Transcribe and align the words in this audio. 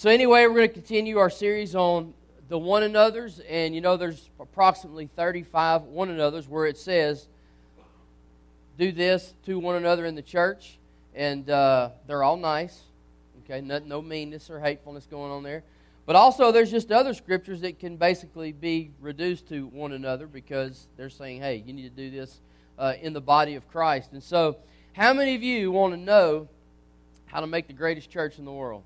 So, 0.00 0.08
anyway, 0.08 0.46
we're 0.46 0.54
going 0.54 0.68
to 0.68 0.72
continue 0.72 1.18
our 1.18 1.28
series 1.28 1.74
on 1.74 2.14
the 2.48 2.58
one 2.58 2.84
another's, 2.84 3.38
and 3.40 3.74
you 3.74 3.82
know, 3.82 3.98
there's 3.98 4.30
approximately 4.40 5.10
35 5.14 5.82
one 5.82 6.08
another's 6.08 6.48
where 6.48 6.64
it 6.64 6.78
says, 6.78 7.28
do 8.78 8.92
this 8.92 9.34
to 9.44 9.58
one 9.58 9.76
another 9.76 10.06
in 10.06 10.14
the 10.14 10.22
church, 10.22 10.78
and 11.14 11.50
uh, 11.50 11.90
they're 12.06 12.22
all 12.22 12.38
nice. 12.38 12.80
Okay, 13.44 13.60
no, 13.60 13.78
no 13.80 14.00
meanness 14.00 14.48
or 14.48 14.58
hatefulness 14.58 15.04
going 15.04 15.30
on 15.30 15.42
there. 15.42 15.64
But 16.06 16.16
also, 16.16 16.50
there's 16.50 16.70
just 16.70 16.90
other 16.90 17.12
scriptures 17.12 17.60
that 17.60 17.78
can 17.78 17.98
basically 17.98 18.52
be 18.52 18.92
reduced 19.02 19.48
to 19.48 19.66
one 19.66 19.92
another 19.92 20.26
because 20.26 20.88
they're 20.96 21.10
saying, 21.10 21.42
hey, 21.42 21.56
you 21.66 21.74
need 21.74 21.82
to 21.82 21.90
do 21.90 22.10
this 22.10 22.40
uh, 22.78 22.94
in 23.02 23.12
the 23.12 23.20
body 23.20 23.54
of 23.54 23.68
Christ. 23.68 24.12
And 24.12 24.22
so, 24.22 24.56
how 24.94 25.12
many 25.12 25.34
of 25.34 25.42
you 25.42 25.70
want 25.70 25.92
to 25.92 26.00
know 26.00 26.48
how 27.26 27.40
to 27.40 27.46
make 27.46 27.66
the 27.66 27.74
greatest 27.74 28.08
church 28.08 28.38
in 28.38 28.46
the 28.46 28.52
world? 28.52 28.82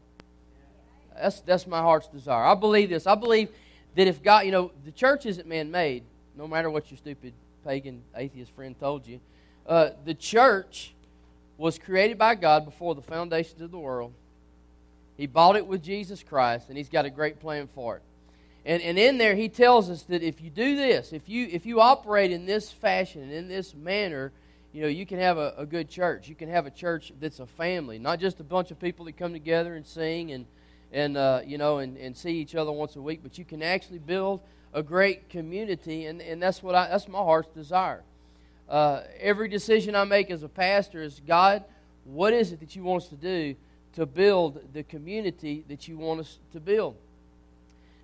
That's, 1.21 1.41
that's 1.41 1.67
my 1.67 1.81
heart's 1.81 2.09
desire. 2.09 2.45
I 2.45 2.55
believe 2.55 2.91
this. 2.91 3.07
I 3.07 3.15
believe 3.15 3.49
that 3.95 4.07
if 4.07 4.23
God, 4.23 4.47
you 4.47 4.53
know, 4.53 4.73
the 4.85 4.93
church 4.93 5.27
isn't 5.27 5.47
man 5.47 5.71
made, 5.71 6.05
no 6.37 6.47
matter 6.49 6.71
what 6.71 6.91
your 6.91 6.99
stupid 6.99 7.33
pagan 7.65 8.03
atheist 8.15 8.53
friend 8.53 8.79
told 8.79 9.07
you. 9.07 9.21
Uh, 9.67 9.91
the 10.05 10.15
church 10.15 10.93
was 11.57 11.79
created 11.79 12.19
by 12.19 12.35
God 12.35 12.65
before 12.65 12.95
the 12.95 13.03
foundations 13.03 13.61
of 13.61 13.71
the 13.71 13.79
world. 13.79 14.13
He 15.17 15.27
bought 15.27 15.57
it 15.57 15.67
with 15.67 15.83
Jesus 15.83 16.23
Christ, 16.23 16.69
and 16.69 16.77
He's 16.77 16.89
got 16.89 17.05
a 17.05 17.11
great 17.11 17.41
plan 17.41 17.69
for 17.75 17.97
it. 17.97 18.03
And, 18.67 18.83
and 18.83 18.99
in 18.99 19.19
there, 19.19 19.35
He 19.35 19.49
tells 19.49 19.89
us 19.89 20.03
that 20.05 20.23
if 20.23 20.41
you 20.41 20.51
do 20.51 20.77
this, 20.77 21.13
if 21.13 21.29
you, 21.29 21.49
if 21.51 21.65
you 21.67 21.81
operate 21.81 22.33
in 22.33 22.47
this 22.47 22.71
fashion 22.71 23.23
and 23.23 23.33
in 23.33 23.49
this 23.49 23.75
manner, 23.75 24.33
you 24.73 24.83
know, 24.83 24.89
you 24.89 25.07
can 25.07 25.21
have 25.21 25.39
a, 25.39 25.55
a 25.57 25.65
good 25.65 25.89
church. 25.89 26.29
You 26.29 26.35
can 26.35 26.51
have 26.51 26.67
a 26.67 26.71
church 26.71 27.13
that's 27.21 27.39
a 27.39 27.47
family, 27.47 27.99
not 27.99 28.19
just 28.19 28.41
a 28.41 28.45
bunch 28.45 28.73
of 28.73 28.81
people 28.81 29.05
that 29.05 29.17
come 29.17 29.33
together 29.33 29.77
and 29.77 29.87
sing 29.87 30.33
and 30.33 30.47
and 30.95 31.17
uh, 31.17 31.41
you 31.45 31.59
know 31.59 31.79
and, 31.79 31.99
and 31.99 32.17
see 32.17 32.31
each 32.31 32.55
other 32.55 32.73
once 32.73 32.97
a 32.97 33.03
week 33.03 33.21
but 33.23 33.37
you 33.37 33.45
can 33.45 33.63
actually 33.63 33.99
build 33.99 34.41
a 34.73 34.83
great 34.83 35.29
community 35.29 36.07
and, 36.07 36.23
and 36.23 36.41
that's 36.41 36.63
what 36.63 36.75
I, 36.75 36.89
that's 36.89 37.09
my 37.09 37.19
heart's 37.19 37.49
desire. 37.55 38.03
Uh, 38.67 39.03
every 39.21 39.49
decision 39.49 39.95
i 39.95 40.05
make 40.05 40.31
as 40.31 40.43
a 40.43 40.49
pastor 40.49 41.03
is 41.03 41.21
god 41.27 41.65
what 42.05 42.33
is 42.33 42.53
it 42.53 42.61
that 42.61 42.75
you 42.75 42.83
want 42.83 43.03
us 43.03 43.09
to 43.09 43.17
do 43.17 43.55
to 43.95 44.07
build 44.07 44.61
the 44.73 44.83
community 44.85 45.65
that 45.69 45.87
you 45.87 45.97
want 45.97 46.21
us 46.21 46.39
to 46.53 46.61
build? 46.61 46.97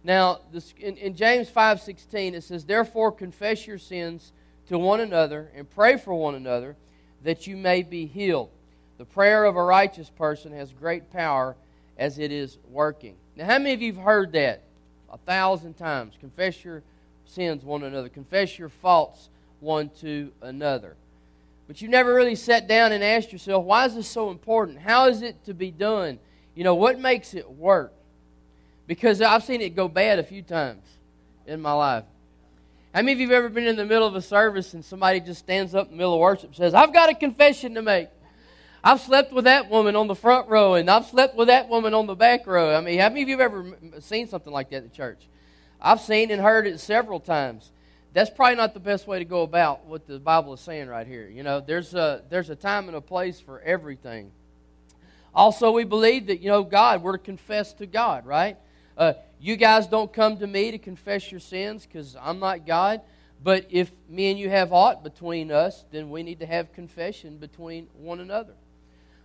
Now 0.05 0.41
this, 0.53 0.75
in, 0.79 0.97
in 0.97 1.15
james 1.15 1.49
5.16 1.49 2.35
it 2.35 2.43
says 2.43 2.65
therefore 2.65 3.13
confess 3.13 3.67
your 3.67 3.79
sins 3.79 4.33
to 4.69 4.79
one 4.79 5.01
another 5.01 5.51
and 5.55 5.69
pray 5.71 5.97
for 5.97 6.15
one 6.15 6.35
another 6.35 6.77
that 7.23 7.47
you 7.47 7.57
may 7.57 7.83
be 7.83 8.07
healed. 8.07 8.51
The 8.99 9.05
prayer 9.05 9.45
of 9.45 9.57
a 9.57 9.63
righteous 9.63 10.11
person 10.11 10.53
has 10.53 10.73
great 10.73 11.11
power 11.11 11.57
as 12.01 12.19
it 12.19 12.33
is 12.33 12.59
working. 12.69 13.15
Now, 13.37 13.45
how 13.45 13.59
many 13.59 13.75
of 13.75 13.83
you 13.83 13.93
have 13.93 14.03
heard 14.03 14.33
that 14.33 14.63
a 15.13 15.19
thousand 15.19 15.75
times? 15.75 16.15
Confess 16.19 16.65
your 16.65 16.83
sins 17.27 17.63
one 17.63 17.85
another, 17.85 18.09
confess 18.09 18.59
your 18.59 18.71
faults 18.71 19.29
one 19.61 19.91
to 20.01 20.33
another. 20.41 20.97
But 21.69 21.83
you 21.83 21.89
never 21.89 22.13
really 22.15 22.35
sat 22.35 22.67
down 22.67 22.91
and 22.91 23.05
asked 23.05 23.33
yourself, 23.33 23.65
why 23.65 23.85
is 23.85 23.95
this 23.95 24.09
so 24.09 24.31
important? 24.31 24.79
How 24.79 25.09
is 25.09 25.21
it 25.21 25.45
to 25.45 25.55
be 25.55 25.71
done? 25.71 26.19
You 26.55 26.65
know, 26.65 26.75
what 26.75 26.99
makes 26.99 27.35
it 27.35 27.49
work? 27.49 27.93
Because 28.87 29.21
I've 29.21 29.45
seen 29.45 29.61
it 29.61 29.77
go 29.77 29.87
bad 29.87 30.19
a 30.19 30.25
few 30.25 30.43
times 30.43 30.83
in 31.47 31.61
my 31.61 31.73
life. 31.73 32.05
How 32.95 33.03
many 33.03 33.13
of 33.13 33.21
you 33.21 33.29
have 33.29 33.37
ever 33.37 33.49
been 33.51 33.69
in 33.69 33.77
the 33.77 33.85
middle 33.85 34.09
of 34.09 34.17
a 34.17 34.23
service 34.23 34.75
and 34.75 34.85
somebody 34.85 35.21
just 35.21 35.41
stands 35.41 35.75
up 35.75 35.87
in 35.87 35.93
the 35.93 35.97
middle 35.99 36.15
of 36.15 36.21
worship 36.21 36.47
and 36.47 36.57
says, 36.57 36.75
I've 36.75 36.93
got 36.93 37.11
a 37.11 37.15
confession 37.15 37.75
to 37.75 37.83
make? 37.83 38.09
I've 38.83 39.01
slept 39.01 39.33
with 39.33 39.45
that 39.45 39.69
woman 39.69 39.95
on 39.95 40.07
the 40.07 40.15
front 40.15 40.49
row, 40.49 40.75
and 40.75 40.91
I've 40.91 41.07
slept 41.07 41.37
with 41.37 41.49
that 41.49 41.69
woman 41.69 41.93
on 41.93 42.07
the 42.07 42.15
back 42.15 42.47
row. 42.47 42.75
I 42.75 42.81
mean, 42.81 42.99
how 42.99 43.09
many 43.09 43.23
of 43.23 43.29
you 43.29 43.39
have 43.39 43.53
ever 43.53 43.77
seen 44.01 44.27
something 44.27 44.53
like 44.53 44.71
that 44.71 44.85
at 44.85 44.93
church? 44.95 45.29
I've 45.81 46.01
seen 46.01 46.31
and 46.31 46.41
heard 46.41 46.67
it 46.67 46.81
several 46.81 47.21
times. 47.21 47.71
That's 48.13 48.31
probably 48.31 48.57
not 48.57 48.75
the 48.75 48.81
best 48.81 49.07
way 49.07 49.19
to 49.19 49.25
go 49.25 49.43
about 49.43 49.87
what 49.87 50.07
the 50.07 50.19
Bible 50.19 50.55
is 50.55 50.61
saying 50.61 50.89
right 50.89 51.07
here. 51.07 51.29
You 51.29 51.43
know, 51.43 51.61
there's 51.61 51.95
a, 51.95 52.23
there's 52.31 52.51
a 52.51 52.57
time 52.57 52.89
and 52.89 52.97
a 52.97 53.01
place 53.01 53.39
for 53.39 53.61
everything. 53.61 54.33
Also, 55.35 55.71
we 55.71 55.85
believe 55.85 56.27
that, 56.27 56.41
you 56.41 56.49
know, 56.49 56.65
God, 56.65 57.03
we're 57.03 57.13
to 57.13 57.23
confess 57.23 57.73
to 57.75 57.87
God, 57.87 58.27
right? 58.27 58.57
Uh, 58.97 59.13
you 59.41 59.57
guys 59.57 59.87
don't 59.87 60.13
come 60.13 60.39
to 60.39 60.47
me 60.47 60.71
to 60.71 60.79
confess 60.79 61.31
your 61.31 61.41
sins 61.41 61.87
because 61.87 62.17
I'm 62.21 62.41
not 62.41 62.67
God. 62.67 63.03
But 63.43 63.67
if 63.71 63.91
me 64.09 64.31
and 64.31 64.39
you 64.39 64.51
have 64.51 64.73
aught 64.73 65.03
between 65.03 65.51
us, 65.51 65.85
then 65.91 66.11
we 66.11 66.23
need 66.23 66.41
to 66.41 66.47
have 66.47 66.73
confession 66.73 67.39
between 67.39 67.87
one 67.95 68.21
another. 68.21 68.55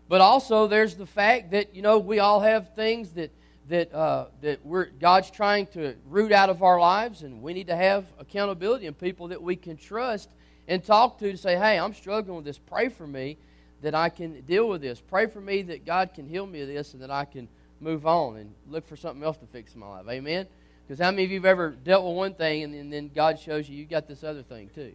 But 0.08 0.22
also, 0.22 0.68
there's 0.68 0.96
the 0.96 1.06
fact 1.06 1.52
that, 1.52 1.76
you 1.76 1.82
know, 1.82 1.98
we 1.98 2.20
all 2.20 2.40
have 2.40 2.76
things 2.76 3.12
that, 3.12 3.32
that, 3.70 3.94
uh, 3.94 4.28
that 4.42 4.64
we're, 4.64 4.86
God's 4.86 5.32
trying 5.32 5.66
to 5.68 5.96
root 6.08 6.32
out 6.32 6.50
of 6.50 6.62
our 6.62 6.80
lives, 6.80 7.24
and 7.24 7.42
we 7.42 7.54
need 7.54 7.68
to 7.68 7.76
have 7.76 8.06
accountability 8.20 8.86
and 8.86 8.98
people 8.98 9.30
that 9.30 9.42
we 9.42 9.56
can 9.56 9.78
trust 9.78 10.30
and 10.68 10.84
talk 10.84 11.18
to 11.20 11.32
to 11.32 11.38
say, 11.38 11.56
hey, 11.56 11.80
I'm 11.80 11.94
struggling 11.94 12.36
with 12.36 12.46
this. 12.46 12.60
Pray 12.60 12.90
for 12.90 13.08
me 13.08 13.38
that 13.82 13.96
I 13.96 14.10
can 14.10 14.42
deal 14.42 14.70
with 14.70 14.82
this. 14.82 15.02
Pray 15.02 15.26
for 15.26 15.42
me 15.42 15.64
that 15.64 15.86
God 15.86 16.14
can 16.14 16.28
heal 16.28 16.46
me 16.46 16.62
of 16.62 16.68
this 16.68 16.94
and 16.94 17.02
that 17.02 17.12
I 17.12 17.26
can 17.26 17.48
move 17.80 18.06
on 18.06 18.38
and 18.38 18.54
look 18.70 18.88
for 18.88 18.96
something 18.96 19.24
else 19.24 19.38
to 19.38 19.46
fix 19.48 19.74
in 19.74 19.80
my 19.80 19.88
life. 19.88 20.08
Amen? 20.08 20.46
Because 20.88 21.00
how 21.04 21.10
many 21.10 21.24
of 21.24 21.32
you 21.32 21.40
have 21.40 21.46
ever 21.46 21.72
dealt 21.72 22.06
with 22.06 22.16
one 22.16 22.34
thing 22.36 22.64
and, 22.64 22.76
and 22.76 22.94
then 22.94 23.10
God 23.14 23.40
shows 23.40 23.68
you 23.68 23.76
you 23.76 23.86
got 23.86 24.08
this 24.08 24.24
other 24.24 24.44
thing 24.44 24.70
too? 24.76 24.94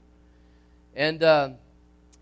And. 0.94 1.20
Uh, 1.24 1.50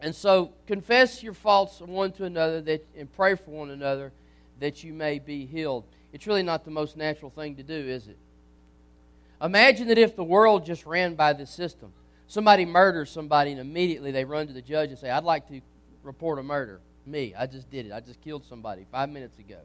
and 0.01 0.15
so 0.15 0.53
confess 0.67 1.23
your 1.23 1.35
faults 1.35 1.81
one 1.81 2.13
to 2.13 2.25
another 2.25 2.61
that, 2.63 2.87
and 2.97 3.13
pray 3.13 3.35
for 3.35 3.51
one 3.51 3.71
another 3.71 4.13
that 4.61 4.85
you 4.85 4.93
may 4.93 5.19
be 5.19 5.47
healed. 5.47 5.85
It's 6.13 6.27
really 6.27 6.43
not 6.43 6.65
the 6.65 6.71
most 6.71 6.97
natural 6.97 7.31
thing 7.31 7.57
to 7.57 7.63
do, 7.63 7.75
is 7.75 8.09
it? 8.09 8.17
Imagine 9.41 9.89
that 9.89 9.99
if 9.99 10.17
the 10.17 10.25
world 10.25 10.67
just 10.67 10.87
ran 10.87 11.15
by 11.15 11.33
this 11.33 11.51
system. 11.51 11.93
Somebody 12.27 12.65
murders 12.65 13.11
somebody 13.11 13.53
and 13.53 13.61
immediately 13.61 14.11
they 14.11 14.25
run 14.25 14.47
to 14.49 14.53
the 14.53 14.63
judge 14.63 14.91
and 14.91 14.99
say, 14.99 15.11
I'd 15.11 15.25
like 15.25 15.49
to 15.49 15.61
report 16.03 16.39
a 16.39 16.43
murder. 16.43 16.81
Me, 17.07 17.35
I 17.37 17.47
just 17.47 17.71
did 17.71 17.87
it. 17.87 17.93
I 17.93 18.01
just 18.01 18.21
killed 18.21 18.45
somebody 18.45 18.85
five 18.91 19.09
minutes 19.09 19.39
ago. 19.39 19.59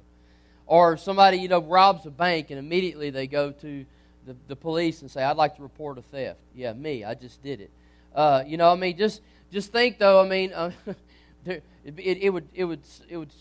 Or 0.66 0.96
somebody, 0.96 1.38
you 1.38 1.50
know, 1.50 1.62
robs 1.62 2.06
a 2.06 2.12
bank 2.12 2.52
and 2.52 2.60
immediately 2.60 3.10
they 3.10 3.28
go 3.28 3.52
to 3.52 3.86
the, 4.26 4.36
the 4.48 4.56
police 4.56 5.02
and 5.02 5.12
say, 5.12 5.24
I'd 5.24 5.36
like 5.38 5.58
to 5.58 5.62
report 5.62 5.98
a 5.98 6.02
theft. 6.02 6.40
Yeah, 6.56 6.74
me, 6.74 7.04
I 7.04 7.16
just 7.16 7.42
did 7.44 7.60
it. 7.60 7.72
Uh, 8.16 8.44
you 8.46 8.58
know, 8.58 8.72
I 8.72 8.76
mean, 8.76 8.98
just 8.98 9.22
just 9.54 9.72
think, 9.72 10.00
though. 10.00 10.20
I 10.20 10.28
mean, 10.28 10.52
uh, 10.52 10.72
it, 11.46 11.64
it, 11.86 12.30
would 12.32 12.50
it 12.54 12.66
would 12.66 12.82
it 13.08 13.18
would 13.18 13.32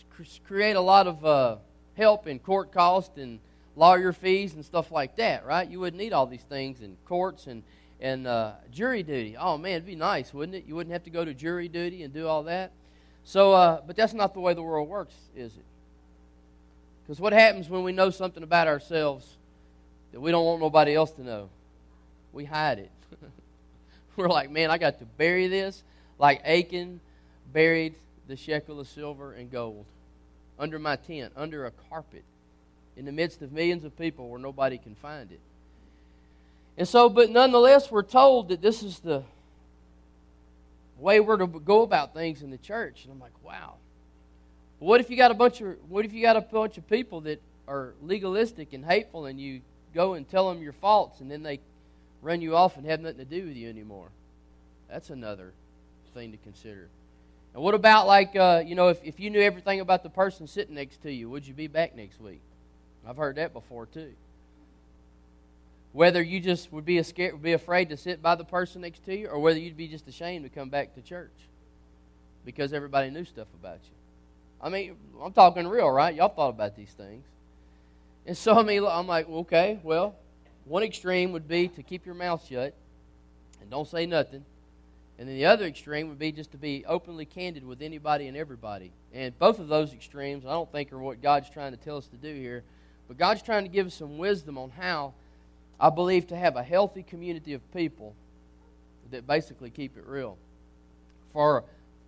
create 0.45 0.75
a 0.75 0.81
lot 0.81 1.07
of 1.07 1.25
uh, 1.25 1.57
help 1.97 2.27
in 2.27 2.37
court 2.39 2.71
costs 2.71 3.17
and 3.17 3.39
lawyer 3.75 4.13
fees 4.13 4.53
and 4.53 4.63
stuff 4.63 4.91
like 4.91 5.15
that, 5.15 5.43
right? 5.45 5.67
You 5.67 5.79
wouldn't 5.79 6.01
need 6.01 6.13
all 6.13 6.27
these 6.27 6.43
things 6.43 6.81
in 6.81 6.95
courts 7.05 7.47
and 7.47 7.63
and 7.99 8.27
uh, 8.27 8.51
jury 8.71 9.01
duty. 9.01 9.35
Oh 9.37 9.57
man, 9.57 9.73
it'd 9.73 9.87
be 9.87 9.95
nice, 9.95 10.33
wouldn't 10.33 10.55
it? 10.55 10.65
You 10.67 10.75
wouldn't 10.75 10.93
have 10.93 11.03
to 11.05 11.09
go 11.09 11.25
to 11.25 11.33
jury 11.33 11.67
duty 11.67 12.03
and 12.03 12.13
do 12.13 12.27
all 12.27 12.43
that. 12.43 12.71
So, 13.23 13.53
uh, 13.53 13.81
but 13.85 13.95
that's 13.95 14.13
not 14.13 14.35
the 14.35 14.39
way 14.39 14.53
the 14.53 14.61
world 14.61 14.87
works, 14.87 15.15
is 15.35 15.55
it? 15.55 15.65
Because 17.03 17.19
what 17.19 17.33
happens 17.33 17.69
when 17.69 17.83
we 17.83 17.91
know 17.91 18.11
something 18.11 18.43
about 18.43 18.67
ourselves 18.67 19.37
that 20.11 20.19
we 20.19 20.29
don't 20.29 20.45
want 20.45 20.61
nobody 20.61 20.93
else 20.93 21.11
to 21.11 21.23
know? 21.23 21.49
We 22.33 22.45
hide 22.45 22.79
it. 22.79 22.91
We're 24.15 24.27
like, 24.27 24.51
man, 24.51 24.69
I 24.69 24.77
got 24.77 24.99
to 24.99 25.05
bury 25.05 25.47
this 25.47 25.83
like 26.23 26.41
Achan 26.45 27.01
buried 27.51 27.95
the 28.29 28.37
shekel 28.37 28.79
of 28.79 28.87
silver 28.87 29.33
and 29.33 29.51
gold 29.51 29.83
under 30.57 30.79
my 30.79 30.95
tent, 30.95 31.33
under 31.35 31.65
a 31.65 31.71
carpet, 31.89 32.23
in 32.95 33.03
the 33.03 33.11
midst 33.11 33.41
of 33.41 33.51
millions 33.51 33.83
of 33.83 33.97
people 33.97 34.29
where 34.29 34.39
nobody 34.39 34.77
can 34.77 34.95
find 34.95 35.33
it. 35.33 35.41
And 36.77 36.87
so, 36.87 37.09
but 37.09 37.29
nonetheless, 37.29 37.91
we're 37.91 38.03
told 38.03 38.47
that 38.47 38.61
this 38.61 38.83
is 38.83 38.99
the 38.99 39.23
way 40.97 41.19
we're 41.19 41.35
to 41.35 41.45
go 41.45 41.81
about 41.81 42.13
things 42.13 42.41
in 42.41 42.51
the 42.51 42.57
church. 42.57 43.03
And 43.03 43.11
I'm 43.11 43.19
like, 43.19 43.43
wow. 43.43 43.73
What 44.79 45.01
if 45.01 45.09
you 45.09 45.17
got 45.17 45.31
a 45.31 45.33
bunch 45.33 45.59
of 45.59 45.75
what 45.89 46.05
if 46.05 46.13
you 46.13 46.21
got 46.21 46.37
a 46.37 46.41
bunch 46.41 46.77
of 46.77 46.89
people 46.89 47.19
that 47.21 47.41
are 47.67 47.95
legalistic 48.01 48.71
and 48.71 48.85
hateful 48.85 49.25
and 49.25 49.41
you 49.41 49.59
go 49.93 50.13
and 50.13 50.25
tell 50.29 50.47
them 50.47 50.63
your 50.63 50.71
faults 50.71 51.19
and 51.19 51.29
then 51.29 51.43
they 51.43 51.59
run 52.21 52.39
you 52.39 52.55
off 52.55 52.77
and 52.77 52.85
have 52.85 53.01
nothing 53.01 53.17
to 53.17 53.25
do 53.25 53.45
with 53.45 53.57
you 53.57 53.67
anymore? 53.67 54.07
That's 54.87 55.09
another 55.09 55.51
thing 56.13 56.31
to 56.31 56.37
consider. 56.37 56.89
And 57.53 57.61
what 57.61 57.75
about, 57.75 58.07
like, 58.07 58.35
uh, 58.35 58.63
you 58.65 58.75
know, 58.75 58.87
if, 58.87 59.03
if 59.03 59.19
you 59.19 59.29
knew 59.29 59.41
everything 59.41 59.79
about 59.79 60.03
the 60.03 60.09
person 60.09 60.47
sitting 60.47 60.75
next 60.75 61.01
to 61.03 61.11
you, 61.11 61.29
would 61.29 61.47
you 61.47 61.53
be 61.53 61.67
back 61.67 61.95
next 61.95 62.19
week? 62.19 62.41
I've 63.07 63.17
heard 63.17 63.35
that 63.35 63.53
before, 63.53 63.85
too. 63.85 64.13
Whether 65.91 66.23
you 66.23 66.39
just 66.39 66.71
would 66.71 66.85
be, 66.85 67.01
scared, 67.03 67.41
be 67.41 67.53
afraid 67.53 67.89
to 67.89 67.97
sit 67.97 68.21
by 68.21 68.35
the 68.35 68.43
person 68.43 68.81
next 68.81 69.05
to 69.05 69.15
you, 69.15 69.27
or 69.27 69.39
whether 69.39 69.59
you'd 69.59 69.77
be 69.77 69.87
just 69.87 70.07
ashamed 70.07 70.43
to 70.45 70.49
come 70.49 70.69
back 70.69 70.95
to 70.95 71.01
church 71.01 71.31
because 72.45 72.73
everybody 72.73 73.09
knew 73.11 73.25
stuff 73.25 73.47
about 73.59 73.79
you. 73.83 73.95
I 74.61 74.69
mean, 74.69 74.95
I'm 75.23 75.33
talking 75.33 75.67
real, 75.67 75.89
right? 75.89 76.15
Y'all 76.15 76.29
thought 76.29 76.49
about 76.49 76.75
these 76.75 76.91
things. 76.91 77.23
And 78.25 78.35
so, 78.35 78.53
I 78.59 78.63
mean, 78.63 78.83
I'm 78.85 79.07
like, 79.07 79.29
okay, 79.29 79.79
well, 79.83 80.15
one 80.65 80.83
extreme 80.83 81.31
would 81.33 81.47
be 81.47 81.67
to 81.67 81.83
keep 81.83 82.05
your 82.05 82.15
mouth 82.15 82.45
shut 82.49 82.73
and 83.61 83.69
don't 83.69 83.87
say 83.87 84.05
nothing. 84.05 84.45
And 85.19 85.27
then 85.27 85.35
the 85.35 85.45
other 85.45 85.65
extreme 85.65 86.09
would 86.09 86.19
be 86.19 86.31
just 86.31 86.51
to 86.51 86.57
be 86.57 86.85
openly 86.87 87.25
candid 87.25 87.65
with 87.65 87.81
anybody 87.81 88.27
and 88.27 88.35
everybody. 88.35 88.91
And 89.13 89.37
both 89.37 89.59
of 89.59 89.67
those 89.67 89.93
extremes, 89.93 90.45
I 90.45 90.51
don't 90.51 90.71
think, 90.71 90.91
are 90.91 90.97
what 90.97 91.21
God's 91.21 91.49
trying 91.49 91.71
to 91.71 91.77
tell 91.77 91.97
us 91.97 92.07
to 92.07 92.17
do 92.17 92.33
here 92.33 92.63
But 93.07 93.17
God's 93.17 93.41
trying 93.41 93.63
to 93.63 93.69
give 93.69 93.87
us 93.87 93.93
some 93.93 94.17
wisdom 94.17 94.57
on 94.57 94.71
how 94.71 95.13
I 95.79 95.89
believe 95.89 96.27
to 96.27 96.35
have 96.37 96.55
a 96.55 96.63
healthy 96.63 97.03
community 97.03 97.53
of 97.53 97.73
people 97.73 98.15
that 99.11 99.27
basically 99.27 99.69
keep 99.69 99.97
it 99.97 100.05
real 100.07 100.37
for 101.31 101.63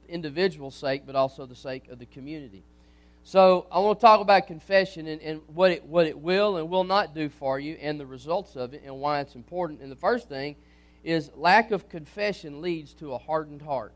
individual's 0.08 0.76
sake, 0.76 1.04
but 1.06 1.16
also 1.16 1.46
the 1.46 1.56
sake 1.56 1.90
of 1.90 2.00
the 2.00 2.06
community. 2.06 2.64
So 3.24 3.66
I 3.72 3.80
want 3.80 4.00
to 4.00 4.02
talk 4.02 4.22
about 4.22 4.46
confession 4.46 5.08
and, 5.08 5.22
and 5.22 5.42
what, 5.48 5.72
it, 5.72 5.84
what 5.84 6.06
it 6.06 6.18
will 6.18 6.58
and 6.58 6.70
will 6.70 6.84
not 6.84 7.16
do 7.16 7.28
for 7.28 7.60
you 7.60 7.76
and 7.82 8.00
the 8.00 8.06
results 8.06 8.56
of 8.56 8.74
it 8.74 8.84
and 8.86 9.00
why 9.00 9.20
it's 9.20 9.36
important. 9.36 9.82
And 9.82 9.92
the 9.92 9.96
first 9.96 10.30
thing 10.30 10.56
is 11.06 11.30
lack 11.36 11.70
of 11.70 11.88
confession 11.88 12.62
leads 12.62 12.94
to 12.96 13.14
a 13.14 13.18
hardened 13.18 13.62
heart. 13.62 13.94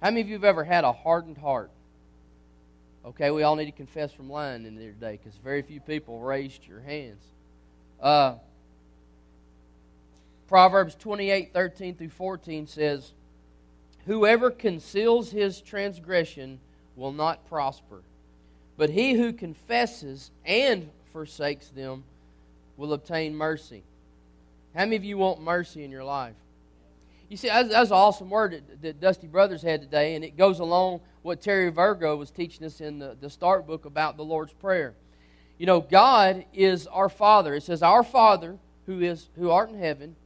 How 0.00 0.08
many 0.08 0.22
of 0.22 0.28
you 0.28 0.34
have 0.34 0.44
ever 0.44 0.64
had 0.64 0.82
a 0.82 0.92
hardened 0.92 1.36
heart? 1.36 1.70
Okay, 3.04 3.30
we 3.30 3.42
all 3.42 3.54
need 3.54 3.66
to 3.66 3.72
confess 3.72 4.12
from 4.12 4.30
lying 4.30 4.64
in 4.64 4.74
there 4.76 4.92
today 4.92 5.20
because 5.22 5.38
very 5.44 5.60
few 5.60 5.80
people 5.80 6.20
raised 6.20 6.66
your 6.66 6.80
hands. 6.80 7.22
Uh, 8.00 8.34
Proverbs 10.48 10.94
28 10.94 11.52
13 11.52 11.96
through 11.96 12.08
14 12.08 12.66
says, 12.66 13.12
Whoever 14.06 14.50
conceals 14.50 15.30
his 15.30 15.60
transgression 15.60 16.60
will 16.96 17.12
not 17.12 17.46
prosper, 17.46 18.02
but 18.76 18.90
he 18.90 19.14
who 19.14 19.32
confesses 19.32 20.30
and 20.46 20.90
forsakes 21.12 21.68
them 21.68 22.04
will 22.76 22.92
obtain 22.92 23.34
mercy. 23.34 23.82
How 24.74 24.84
many 24.84 24.96
of 24.96 25.04
you 25.04 25.18
want 25.18 25.40
mercy 25.40 25.84
in 25.84 25.90
your 25.90 26.04
life? 26.04 26.34
You 27.28 27.36
see, 27.36 27.48
that's, 27.48 27.90
an 27.90 27.96
awesome 27.96 28.30
word 28.30 28.52
that, 28.52 28.82
that, 28.82 29.00
Dusty 29.00 29.26
Brothers 29.26 29.62
had 29.62 29.80
today, 29.80 30.14
and 30.14 30.24
it 30.24 30.36
goes 30.36 30.58
along 30.58 31.00
what 31.22 31.40
Terry 31.40 31.70
Virgo 31.70 32.16
was 32.16 32.30
teaching 32.30 32.66
us 32.66 32.80
in 32.80 32.98
the, 32.98 33.16
the 33.20 33.30
start 33.30 33.66
book 33.66 33.84
about 33.84 34.16
the 34.16 34.24
Lord's 34.24 34.52
Prayer. 34.52 34.94
You 35.58 35.66
know, 35.66 35.80
God 35.80 36.44
is 36.52 36.86
our 36.88 37.08
Father. 37.08 37.54
It 37.54 37.62
says, 37.62 37.82
Our 37.82 38.02
Father 38.02 38.58
who 38.86 39.00
is 39.00 39.28
who 39.36 39.50
art 39.50 39.70
in 39.70 39.78
heaven, 39.78 40.16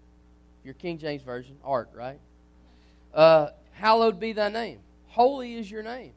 your 0.64 0.74
King 0.74 0.98
James 0.98 1.22
Version, 1.22 1.56
art, 1.64 1.88
right? 1.94 2.18
Uh, 3.14 3.48
hallowed 3.72 4.18
be 4.18 4.32
thy 4.32 4.48
name. 4.48 4.78
Holy 5.08 5.54
is 5.54 5.70
your 5.70 5.82
name. 5.82 6.12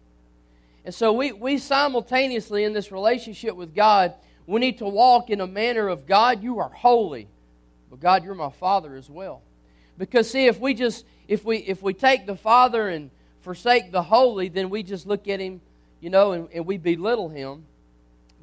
And 0.86 0.94
so 0.94 1.14
we, 1.14 1.32
we 1.32 1.58
simultaneously, 1.58 2.64
in 2.64 2.74
this 2.74 2.92
relationship 2.92 3.56
with 3.56 3.76
God, 3.76 4.14
we 4.48 4.60
need 4.60 4.80
to 4.80 4.86
walk 4.86 5.30
in 5.30 5.42
a 5.42 5.48
manner 5.48 5.88
of 5.88 6.08
God, 6.08 6.42
you 6.42 6.60
are 6.60 6.70
holy. 6.70 7.28
But 7.90 8.00
God, 8.00 8.24
you're 8.24 8.36
my 8.36 8.52
Father 8.52 8.96
as 8.96 9.10
well. 9.10 9.42
Because 9.98 10.30
see, 10.30 10.48
if 10.48 10.60
we 10.60 10.74
just 10.74 11.06
if 11.28 11.44
we 11.44 11.58
if 11.58 11.82
we 11.82 11.94
take 11.94 12.26
the 12.26 12.36
Father 12.36 12.90
and 12.90 13.12
forsake 13.42 13.92
the 13.92 14.04
holy, 14.04 14.50
then 14.50 14.70
we 14.70 14.84
just 14.84 15.06
look 15.06 15.28
at 15.28 15.40
him, 15.40 15.62
you 16.00 16.10
know, 16.10 16.32
and, 16.34 16.50
and 16.54 16.66
we 16.66 16.78
belittle 16.78 17.30
him. 17.30 17.66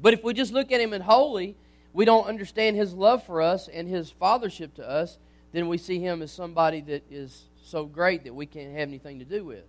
But 0.01 0.13
if 0.13 0.23
we 0.23 0.33
just 0.33 0.53
look 0.53 0.71
at 0.71 0.79
him 0.79 0.93
in 0.93 1.01
holy, 1.01 1.55
we 1.93 2.05
don't 2.05 2.27
understand 2.27 2.75
his 2.75 2.93
love 2.93 3.23
for 3.23 3.41
us 3.41 3.67
and 3.67 3.87
his 3.87 4.11
fathership 4.11 4.75
to 4.75 4.87
us, 4.87 5.17
then 5.51 5.67
we 5.67 5.77
see 5.77 5.99
him 5.99 6.21
as 6.21 6.31
somebody 6.31 6.81
that 6.81 7.03
is 7.09 7.45
so 7.63 7.85
great 7.85 8.23
that 8.25 8.35
we 8.35 8.45
can't 8.45 8.71
have 8.71 8.87
anything 8.87 9.19
to 9.19 9.25
do 9.25 9.43
with. 9.43 9.63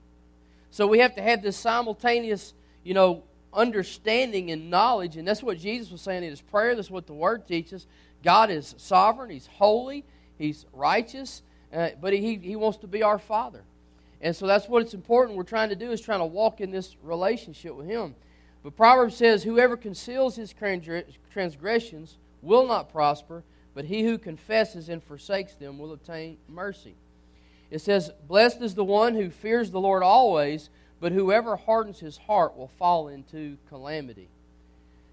So 0.71 0.87
we 0.87 0.99
have 0.99 1.15
to 1.15 1.23
have 1.23 1.43
this 1.43 1.57
simultaneous, 1.57 2.53
you 2.85 2.93
know, 2.93 3.23
understanding 3.53 4.51
and 4.51 4.71
knowledge, 4.71 5.17
and 5.17 5.27
that's 5.27 5.43
what 5.43 5.59
Jesus 5.59 5.91
was 5.91 6.03
saying 6.03 6.23
in 6.23 6.31
his 6.31 6.43
prayer. 6.43 6.75
That's 6.75 6.91
what 6.91 7.07
the 7.07 7.15
Word 7.15 7.47
teaches. 7.47 7.87
God 8.23 8.51
is 8.51 8.75
sovereign, 8.79 9.31
He's 9.31 9.47
holy, 9.47 10.05
He's 10.39 10.67
righteous, 10.73 11.43
uh, 11.73 11.91
but 12.01 12.13
he, 12.13 12.37
he 12.37 12.57
wants 12.57 12.79
to 12.79 12.87
be 12.87 13.03
our 13.03 13.19
Father. 13.19 13.63
And 14.21 14.35
so 14.35 14.47
that's 14.47 14.69
what 14.69 14.83
it's 14.83 14.95
important 14.95 15.37
we're 15.37 15.45
trying 15.45 15.69
to 15.69 15.77
do 15.77 15.93
is 15.93 16.01
trying 16.01 16.21
to 16.21 16.27
walk 16.27 16.61
in 16.61 16.71
this 16.71 16.97
relationship 17.03 17.75
with 17.75 17.87
Him. 17.87 18.15
But 18.63 18.77
Proverbs 18.77 19.17
says, 19.17 19.43
Whoever 19.43 19.77
conceals 19.77 20.37
his 20.37 20.53
transgressions 21.33 22.17
will 22.43 22.67
not 22.67 22.93
prosper, 22.93 23.45
but 23.75 23.85
he 23.85 24.03
who 24.03 24.19
confesses 24.19 24.89
and 24.89 25.03
forsakes 25.03 25.55
them 25.55 25.79
will 25.79 25.93
obtain 25.93 26.39
mercy. 26.49 26.95
It 27.71 27.81
says, 27.81 28.11
Blessed 28.27 28.63
is 28.63 28.75
the 28.75 28.85
one 28.85 29.15
who 29.15 29.31
fears 29.31 29.71
the 29.71 29.81
Lord 29.81 30.03
always, 30.03 30.71
but 31.01 31.13
whoever 31.13 31.55
hardens 31.57 32.01
his 32.01 32.17
heart 32.17 32.57
will 32.57 32.69
fall 32.79 33.09
into 33.09 33.57
calamity. 33.69 34.29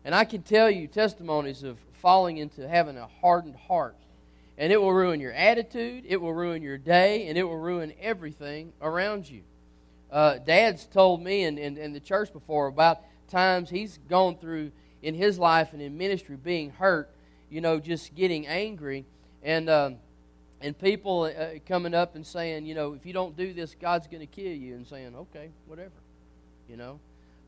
And 0.04 0.16
I 0.16 0.26
can 0.26 0.42
tell 0.42 0.70
you 0.70 0.88
testimonies 0.88 1.64
of 1.64 1.78
falling 2.06 2.38
into 2.38 2.70
having 2.70 2.98
a 3.00 3.08
hardened 3.20 3.56
heart. 3.56 3.96
And 4.60 4.72
it 4.72 4.80
will 4.80 4.94
ruin 4.94 5.20
your 5.20 5.34
attitude, 5.34 6.04
it 6.08 6.22
will 6.22 6.36
ruin 6.36 6.62
your 6.62 6.78
day, 6.78 7.28
and 7.28 7.36
it 7.36 7.42
will 7.42 7.58
ruin 7.58 7.94
everything 8.00 8.74
around 8.80 9.28
you. 9.28 9.42
Uh, 10.12 10.38
Dad's 10.38 10.86
told 10.86 11.24
me 11.24 11.46
in, 11.46 11.58
in, 11.58 11.78
in 11.78 11.94
the 11.94 12.00
church 12.00 12.32
before 12.32 12.68
about 12.68 13.02
times 13.28 13.72
he's 13.72 13.98
gone 14.08 14.38
through 14.38 14.72
in 15.02 15.16
his 15.16 15.40
life 15.40 15.74
and 15.74 15.82
in 15.82 15.98
ministry 15.98 16.36
being 16.36 16.70
hurt, 16.70 17.10
you 17.50 17.60
know, 17.60 17.80
just 17.80 18.14
getting 18.14 18.46
angry. 18.46 19.04
And 19.42 19.68
um, 19.68 19.96
and 20.62 20.78
people 20.78 21.24
uh, 21.24 21.58
coming 21.68 21.96
up 21.96 22.14
and 22.14 22.24
saying, 22.24 22.68
you 22.68 22.76
know, 22.76 22.94
if 22.94 23.04
you 23.04 23.14
don't 23.14 23.36
do 23.36 23.52
this, 23.52 23.74
God's 23.82 24.06
going 24.06 24.22
to 24.22 24.28
kill 24.28 24.54
you, 24.54 24.76
and 24.76 24.86
saying, 24.86 25.16
okay, 25.16 25.50
whatever, 25.66 25.90
you 26.70 26.78
know. 26.78 27.00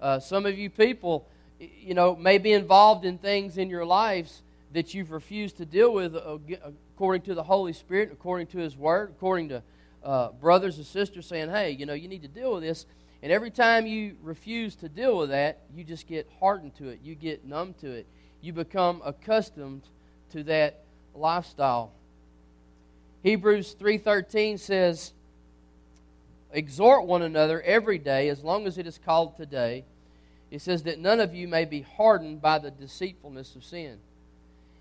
Uh, 0.02 0.20
some 0.20 0.48
of 0.48 0.58
you 0.58 0.72
people, 0.72 1.28
you 1.60 1.94
know, 1.94 2.16
may 2.16 2.40
be 2.40 2.54
involved 2.54 3.06
in 3.06 3.20
things 3.20 3.60
in 3.60 3.70
your 3.70 3.86
lives 3.86 4.42
that 4.74 4.94
you've 4.94 5.12
refused 5.12 5.58
to 5.58 5.66
deal 5.66 5.94
with 5.94 6.16
according 6.16 7.22
to 7.24 7.34
the 7.34 7.44
Holy 7.44 7.74
Spirit, 7.74 8.10
according 8.12 8.48
to 8.48 8.58
His 8.58 8.76
Word, 8.76 9.12
according 9.16 9.50
to 9.50 9.64
uh, 10.04 10.32
brothers 10.32 10.78
and 10.78 10.86
sisters 10.86 11.26
saying, 11.26 11.50
hey, 11.50 11.72
you 11.72 11.86
know, 11.86 11.94
you 11.94 12.08
need 12.08 12.22
to 12.22 12.28
deal 12.28 12.54
with 12.54 12.64
this. 12.64 12.86
And 13.22 13.32
every 13.32 13.52
time 13.52 13.88
you 13.88 14.16
refuse 14.22 14.76
to 14.78 14.90
deal 14.90 15.18
with 15.18 15.30
that, 15.30 15.62
you 15.76 15.84
just 15.84 16.08
get 16.08 16.30
hardened 16.40 16.76
to 16.76 16.90
it. 16.90 17.00
You 17.04 17.16
get 17.16 17.46
numb 17.46 17.74
to 17.82 17.92
it. 17.92 18.08
You 18.42 18.54
become 18.54 19.02
accustomed 19.04 19.84
to 20.32 20.44
that 20.44 20.84
lifestyle. 21.16 21.92
Hebrews 23.24 23.74
3:13 23.74 24.58
says, 24.58 25.14
"Exhort 26.52 27.06
one 27.06 27.24
another 27.24 27.62
every 27.64 27.98
day 27.98 28.30
as 28.30 28.44
long 28.44 28.68
as 28.68 28.78
it 28.78 28.86
is 28.86 28.98
called 28.98 29.36
today." 29.36 29.84
It 30.52 30.62
says 30.62 30.84
that 30.84 31.00
none 31.00 31.20
of 31.20 31.34
you 31.34 31.48
may 31.48 31.66
be 31.66 31.82
hardened 31.82 32.42
by 32.42 32.60
the 32.60 32.72
deceitfulness 32.72 33.56
of 33.56 33.66
sin. 33.66 34.00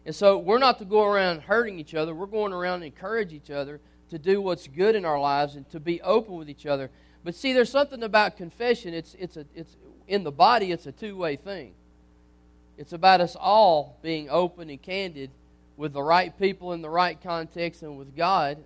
And 0.06 0.14
so 0.14 0.38
we're 0.38 0.58
not 0.58 0.78
to 0.78 0.84
go 0.84 1.04
around 1.04 1.42
hurting 1.42 1.80
each 1.80 1.92
other. 1.94 2.14
We're 2.14 2.26
going 2.26 2.52
around 2.52 2.76
and 2.76 2.84
encourage 2.84 3.32
each 3.32 3.50
other 3.50 3.80
to 4.10 4.18
do 4.18 4.40
what's 4.40 4.68
good 4.68 4.94
in 4.94 5.04
our 5.04 5.20
lives 5.20 5.56
and 5.56 5.68
to 5.70 5.80
be 5.80 6.00
open 6.00 6.36
with 6.36 6.48
each 6.48 6.64
other. 6.64 6.90
But 7.24 7.34
see, 7.34 7.52
there's 7.52 7.70
something 7.70 8.04
about 8.04 8.36
confession. 8.36 8.94
It's, 8.94 9.16
it's, 9.18 9.36
a, 9.36 9.44
it's 9.52 9.76
in 10.06 10.22
the 10.22 10.30
body, 10.30 10.70
it's 10.70 10.86
a 10.86 10.92
two-way 10.92 11.34
thing. 11.34 11.72
It's 12.78 12.92
about 12.92 13.20
us 13.20 13.34
all 13.34 13.98
being 14.00 14.30
open 14.30 14.70
and 14.70 14.80
candid 14.80 15.30
with 15.76 15.92
the 15.92 16.02
right 16.02 16.38
people 16.38 16.72
in 16.72 16.82
the 16.82 16.88
right 16.90 17.20
context 17.20 17.82
and 17.82 17.98
with 17.98 18.16
God 18.16 18.58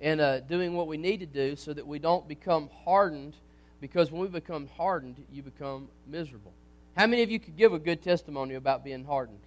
and 0.00 0.18
uh, 0.18 0.40
doing 0.40 0.74
what 0.74 0.86
we 0.86 0.96
need 0.96 1.20
to 1.20 1.26
do 1.26 1.56
so 1.56 1.74
that 1.74 1.86
we 1.86 1.98
don't 1.98 2.26
become 2.26 2.70
hardened 2.84 3.34
because 3.82 4.10
when 4.10 4.22
we 4.22 4.28
become 4.28 4.66
hardened, 4.78 5.22
you 5.30 5.42
become 5.42 5.88
miserable. 6.06 6.54
How 6.96 7.06
many 7.06 7.22
of 7.22 7.30
you 7.30 7.38
could 7.38 7.58
give 7.58 7.74
a 7.74 7.78
good 7.78 8.02
testimony 8.02 8.54
about 8.54 8.82
being 8.82 9.04
hardened? 9.04 9.40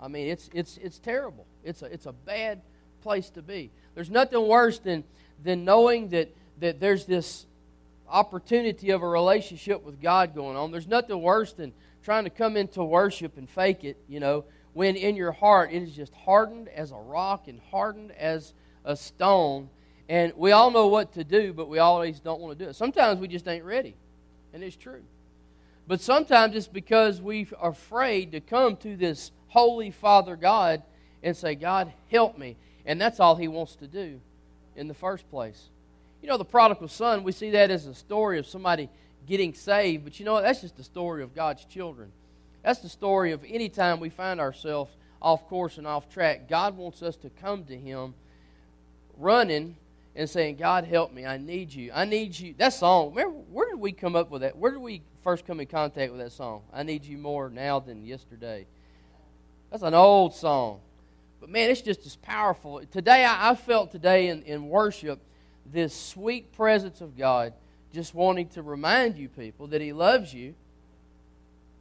I 0.00 0.08
mean, 0.08 0.28
it's, 0.28 0.48
it's, 0.52 0.76
it's 0.78 0.98
terrible. 0.98 1.46
It's 1.64 1.82
a, 1.82 1.86
it's 1.86 2.06
a 2.06 2.12
bad 2.12 2.60
place 3.02 3.30
to 3.30 3.42
be. 3.42 3.70
There's 3.94 4.10
nothing 4.10 4.46
worse 4.46 4.78
than, 4.78 5.04
than 5.42 5.64
knowing 5.64 6.08
that, 6.10 6.34
that 6.60 6.80
there's 6.80 7.04
this 7.06 7.46
opportunity 8.08 8.90
of 8.90 9.02
a 9.02 9.08
relationship 9.08 9.82
with 9.84 10.00
God 10.00 10.34
going 10.34 10.56
on. 10.56 10.70
There's 10.70 10.86
nothing 10.86 11.20
worse 11.20 11.52
than 11.52 11.72
trying 12.02 12.24
to 12.24 12.30
come 12.30 12.56
into 12.56 12.82
worship 12.82 13.36
and 13.36 13.48
fake 13.48 13.84
it, 13.84 13.96
you 14.08 14.20
know, 14.20 14.44
when 14.72 14.96
in 14.96 15.16
your 15.16 15.32
heart 15.32 15.70
it 15.72 15.82
is 15.82 15.94
just 15.94 16.14
hardened 16.14 16.68
as 16.68 16.92
a 16.92 16.96
rock 16.96 17.48
and 17.48 17.60
hardened 17.70 18.12
as 18.12 18.54
a 18.84 18.96
stone. 18.96 19.68
And 20.08 20.32
we 20.36 20.52
all 20.52 20.70
know 20.70 20.86
what 20.86 21.12
to 21.14 21.24
do, 21.24 21.52
but 21.52 21.68
we 21.68 21.78
always 21.78 22.20
don't 22.20 22.40
want 22.40 22.58
to 22.58 22.64
do 22.64 22.70
it. 22.70 22.76
Sometimes 22.76 23.20
we 23.20 23.28
just 23.28 23.46
ain't 23.46 23.64
ready, 23.64 23.94
and 24.54 24.62
it's 24.62 24.76
true. 24.76 25.02
But 25.86 26.00
sometimes 26.00 26.54
it's 26.54 26.68
because 26.68 27.20
we 27.20 27.48
are 27.58 27.70
afraid 27.70 28.32
to 28.32 28.40
come 28.40 28.76
to 28.78 28.96
this 28.96 29.32
holy 29.48 29.90
Father 29.90 30.36
God 30.36 30.82
and 31.22 31.36
say, 31.36 31.54
God, 31.54 31.92
help 32.10 32.38
me. 32.38 32.56
And 32.86 33.00
that's 33.00 33.20
all 33.20 33.36
He 33.36 33.48
wants 33.48 33.76
to 33.76 33.86
do 33.86 34.20
in 34.76 34.88
the 34.88 34.94
first 34.94 35.28
place. 35.30 35.68
You 36.22 36.28
know, 36.28 36.38
the 36.38 36.44
prodigal 36.44 36.88
son, 36.88 37.22
we 37.22 37.32
see 37.32 37.50
that 37.50 37.70
as 37.70 37.86
a 37.86 37.94
story 37.94 38.38
of 38.38 38.46
somebody 38.46 38.88
getting 39.26 39.54
saved, 39.54 40.04
but 40.04 40.18
you 40.18 40.24
know 40.24 40.34
what? 40.34 40.42
That's 40.42 40.62
just 40.62 40.76
the 40.76 40.84
story 40.84 41.22
of 41.22 41.34
God's 41.34 41.64
children. 41.64 42.10
That's 42.62 42.80
the 42.80 42.88
story 42.88 43.32
of 43.32 43.44
any 43.46 43.68
time 43.68 44.00
we 44.00 44.08
find 44.08 44.40
ourselves 44.40 44.92
off 45.20 45.46
course 45.48 45.78
and 45.78 45.86
off 45.86 46.08
track. 46.08 46.48
God 46.48 46.76
wants 46.76 47.02
us 47.02 47.16
to 47.16 47.30
come 47.30 47.64
to 47.64 47.76
Him 47.76 48.14
running 49.16 49.76
and 50.16 50.28
saying, 50.28 50.56
God, 50.56 50.84
help 50.84 51.12
me. 51.12 51.26
I 51.26 51.36
need 51.36 51.72
you. 51.72 51.92
I 51.94 52.04
need 52.04 52.38
you. 52.38 52.54
That 52.58 52.72
song, 52.72 53.10
remember, 53.10 53.38
where 53.50 53.70
did 53.70 53.78
we 53.78 53.92
come 53.92 54.16
up 54.16 54.30
with 54.30 54.42
that? 54.42 54.56
Where 54.56 54.72
did 54.72 54.80
we 54.80 55.02
first 55.22 55.46
come 55.46 55.60
in 55.60 55.66
contact 55.66 56.10
with 56.10 56.20
that 56.20 56.32
song? 56.32 56.62
I 56.72 56.82
need 56.82 57.04
you 57.04 57.18
more 57.18 57.48
now 57.48 57.78
than 57.78 58.04
yesterday. 58.04 58.66
That's 59.70 59.82
an 59.82 59.94
old 59.94 60.34
song. 60.34 60.80
But 61.40 61.50
man, 61.50 61.70
it's 61.70 61.82
just 61.82 62.04
as 62.06 62.16
powerful. 62.16 62.82
Today, 62.90 63.24
I, 63.24 63.50
I 63.50 63.54
felt 63.54 63.92
today 63.92 64.28
in, 64.28 64.42
in 64.42 64.68
worship 64.68 65.20
this 65.70 65.94
sweet 65.94 66.52
presence 66.52 67.00
of 67.00 67.16
God 67.16 67.52
just 67.92 68.14
wanting 68.14 68.48
to 68.50 68.62
remind 68.62 69.16
you 69.16 69.28
people 69.28 69.66
that 69.68 69.80
He 69.80 69.92
loves 69.92 70.32
you 70.32 70.54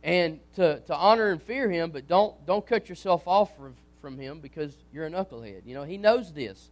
and 0.04 0.40
to, 0.56 0.80
to 0.80 0.96
honor 0.96 1.32
and 1.32 1.42
fear 1.42 1.70
him, 1.70 1.92
but 1.92 2.08
don't, 2.08 2.34
don't 2.46 2.66
cut 2.66 2.88
yourself 2.88 3.28
off 3.28 3.56
from, 3.58 3.76
from 4.02 4.18
him 4.18 4.40
because 4.40 4.74
you're 4.94 5.06
a 5.06 5.10
knucklehead. 5.10 5.64
You 5.66 5.76
know, 5.76 5.84
he 5.84 5.98
knows 5.98 6.32
this. 6.32 6.70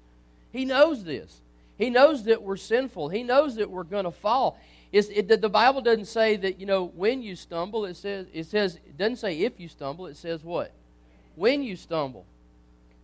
He 0.51 0.63
knows 0.63 1.03
this. 1.03 1.41
He 1.77 1.89
knows 1.89 2.23
that 2.23 2.41
we're 2.41 2.55
sinful. 2.55 3.09
He 3.09 3.23
knows 3.23 3.55
that 3.55 3.69
we're 3.69 3.83
going 3.83 4.05
to 4.05 4.11
fall. 4.11 4.57
It, 4.93 5.27
the 5.41 5.49
Bible 5.49 5.81
doesn't 5.81 6.05
say 6.05 6.37
that, 6.37 6.61
you 6.61 6.65
know, 6.65 6.85
when 6.85 7.21
you 7.21 7.35
stumble, 7.35 7.83
it 7.83 7.97
says, 7.97 8.27
it 8.33 8.45
says, 8.45 8.75
it 8.75 8.97
doesn't 8.97 9.17
say 9.17 9.39
if 9.39 9.59
you 9.59 9.67
stumble, 9.67 10.05
it 10.05 10.15
says 10.15 10.41
what? 10.41 10.71
When 11.35 11.63
you 11.63 11.75
stumble. 11.75 12.25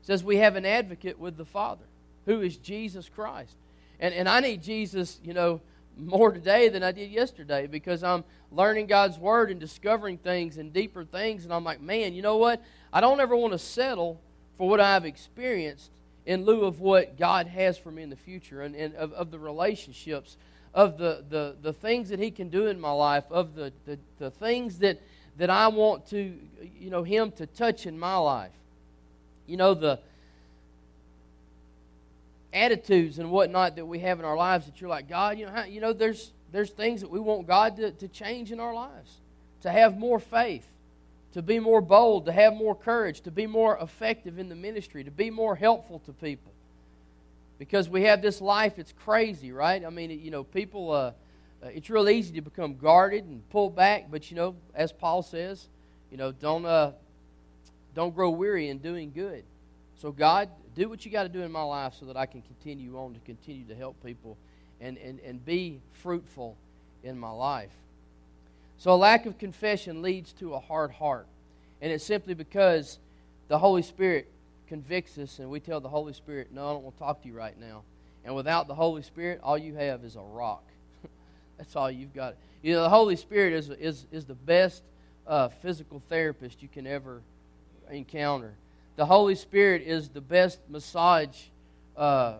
It 0.01 0.07
says 0.07 0.23
we 0.23 0.37
have 0.37 0.55
an 0.55 0.65
advocate 0.65 1.19
with 1.19 1.37
the 1.37 1.45
Father, 1.45 1.85
who 2.25 2.41
is 2.41 2.57
Jesus 2.57 3.09
Christ. 3.09 3.55
And, 3.99 4.13
and 4.13 4.27
I 4.27 4.39
need 4.39 4.63
Jesus, 4.63 5.19
you 5.23 5.33
know, 5.33 5.61
more 5.97 6.31
today 6.31 6.69
than 6.69 6.83
I 6.83 6.91
did 6.91 7.11
yesterday 7.11 7.67
because 7.67 8.03
I'm 8.03 8.23
learning 8.51 8.87
God's 8.87 9.17
Word 9.17 9.51
and 9.51 9.59
discovering 9.59 10.17
things 10.17 10.57
and 10.57 10.73
deeper 10.73 11.03
things. 11.03 11.43
And 11.43 11.53
I'm 11.53 11.63
like, 11.63 11.81
man, 11.81 12.13
you 12.13 12.21
know 12.21 12.37
what? 12.37 12.63
I 12.91 13.01
don't 13.01 13.19
ever 13.19 13.35
want 13.35 13.53
to 13.53 13.59
settle 13.59 14.19
for 14.57 14.67
what 14.67 14.79
I've 14.79 15.05
experienced 15.05 15.91
in 16.25 16.45
lieu 16.45 16.65
of 16.65 16.79
what 16.79 17.17
God 17.17 17.47
has 17.47 17.77
for 17.77 17.91
me 17.91 18.03
in 18.03 18.09
the 18.09 18.15
future 18.15 18.61
and, 18.61 18.75
and 18.75 18.95
of, 18.95 19.11
of 19.13 19.31
the 19.31 19.39
relationships, 19.39 20.37
of 20.73 20.97
the, 20.97 21.23
the, 21.29 21.55
the 21.61 21.73
things 21.73 22.09
that 22.09 22.19
He 22.19 22.31
can 22.31 22.49
do 22.49 22.67
in 22.67 22.79
my 22.79 22.91
life, 22.91 23.23
of 23.29 23.55
the, 23.55 23.73
the, 23.85 23.97
the 24.19 24.31
things 24.31 24.79
that, 24.79 24.99
that 25.37 25.49
I 25.49 25.67
want 25.67 26.07
to, 26.09 26.37
you 26.79 26.89
know, 26.89 27.03
Him 27.03 27.31
to 27.33 27.45
touch 27.45 27.85
in 27.85 27.97
my 27.97 28.17
life. 28.17 28.51
You 29.47 29.57
know, 29.57 29.73
the 29.73 29.99
attitudes 32.53 33.19
and 33.19 33.31
whatnot 33.31 33.75
that 33.77 33.85
we 33.85 33.99
have 33.99 34.19
in 34.19 34.25
our 34.25 34.35
lives 34.35 34.65
that 34.65 34.81
you're 34.81 34.89
like, 34.89 35.07
God, 35.07 35.37
you 35.37 35.45
know, 35.45 35.51
how, 35.51 35.63
you 35.63 35.81
know 35.81 35.93
there's, 35.93 36.31
there's 36.51 36.69
things 36.69 37.01
that 37.01 37.09
we 37.09 37.19
want 37.19 37.47
God 37.47 37.77
to, 37.77 37.91
to 37.91 38.07
change 38.07 38.51
in 38.51 38.59
our 38.59 38.73
lives, 38.73 39.19
to 39.61 39.71
have 39.71 39.97
more 39.97 40.19
faith 40.19 40.67
to 41.33 41.41
be 41.41 41.59
more 41.59 41.81
bold, 41.81 42.25
to 42.25 42.31
have 42.31 42.53
more 42.53 42.75
courage, 42.75 43.21
to 43.21 43.31
be 43.31 43.47
more 43.47 43.77
effective 43.77 44.37
in 44.37 44.49
the 44.49 44.55
ministry, 44.55 45.03
to 45.03 45.11
be 45.11 45.29
more 45.29 45.55
helpful 45.55 45.99
to 45.99 46.11
people. 46.13 46.51
Because 47.57 47.87
we 47.87 48.03
have 48.03 48.21
this 48.21 48.41
life, 48.41 48.77
it's 48.77 48.93
crazy, 49.03 49.51
right? 49.51 49.85
I 49.85 49.89
mean, 49.89 50.09
you 50.09 50.31
know, 50.31 50.43
people, 50.43 50.91
uh, 50.91 51.11
uh, 51.63 51.67
it's 51.67 51.89
real 51.89 52.09
easy 52.09 52.33
to 52.33 52.41
become 52.41 52.75
guarded 52.75 53.25
and 53.25 53.47
pull 53.49 53.69
back, 53.69 54.09
but, 54.09 54.29
you 54.31 54.37
know, 54.37 54.55
as 54.73 54.91
Paul 54.91 55.21
says, 55.21 55.67
you 56.11 56.17
know, 56.17 56.31
don't, 56.31 56.65
uh, 56.65 56.91
don't 57.95 58.13
grow 58.15 58.29
weary 58.29 58.69
in 58.69 58.79
doing 58.79 59.11
good. 59.13 59.43
So, 60.01 60.11
God, 60.11 60.49
do 60.75 60.89
what 60.89 61.05
you 61.05 61.11
got 61.11 61.23
to 61.23 61.29
do 61.29 61.41
in 61.41 61.51
my 61.51 61.61
life 61.63 61.93
so 61.99 62.05
that 62.07 62.17
I 62.17 62.25
can 62.25 62.41
continue 62.41 62.97
on 62.97 63.13
to 63.13 63.19
continue 63.21 63.65
to 63.65 63.75
help 63.75 64.03
people 64.03 64.37
and, 64.79 64.97
and, 64.97 65.19
and 65.19 65.43
be 65.45 65.79
fruitful 65.93 66.57
in 67.03 67.17
my 67.17 67.29
life. 67.29 67.71
So 68.77 68.91
a 68.91 68.95
lack 68.95 69.27
of 69.27 69.37
confession 69.37 70.01
leads 70.01 70.33
to 70.33 70.55
a 70.55 70.59
hard 70.59 70.91
heart. 70.91 71.27
And 71.81 71.91
it's 71.91 72.03
simply 72.03 72.33
because 72.33 72.97
the 73.47 73.59
Holy 73.59 73.83
Spirit 73.83 74.27
convicts 74.67 75.17
us 75.17 75.39
and 75.39 75.49
we 75.49 75.59
tell 75.59 75.79
the 75.79 75.89
Holy 75.89 76.13
Spirit, 76.13 76.47
no, 76.51 76.67
I 76.67 76.73
don't 76.73 76.83
want 76.83 76.95
to 76.95 77.03
talk 77.03 77.21
to 77.21 77.27
you 77.27 77.35
right 77.35 77.59
now. 77.59 77.83
And 78.25 78.35
without 78.35 78.67
the 78.67 78.75
Holy 78.75 79.03
Spirit, 79.03 79.39
all 79.43 79.57
you 79.57 79.75
have 79.75 80.03
is 80.03 80.15
a 80.15 80.21
rock. 80.21 80.63
That's 81.61 81.75
all 81.75 81.91
you've 81.91 82.15
got. 82.15 82.37
You 82.63 82.73
know, 82.73 82.81
the 82.81 82.89
Holy 82.89 83.15
Spirit 83.15 83.53
is, 83.53 83.69
is, 83.69 84.07
is 84.11 84.25
the 84.25 84.33
best 84.33 84.81
uh, 85.27 85.49
physical 85.49 86.01
therapist 86.09 86.63
you 86.63 86.67
can 86.67 86.87
ever 86.87 87.21
encounter. 87.91 88.55
The 88.95 89.05
Holy 89.05 89.35
Spirit 89.35 89.83
is 89.83 90.09
the 90.09 90.21
best 90.21 90.59
massage, 90.69 91.37
uh, 91.95 92.37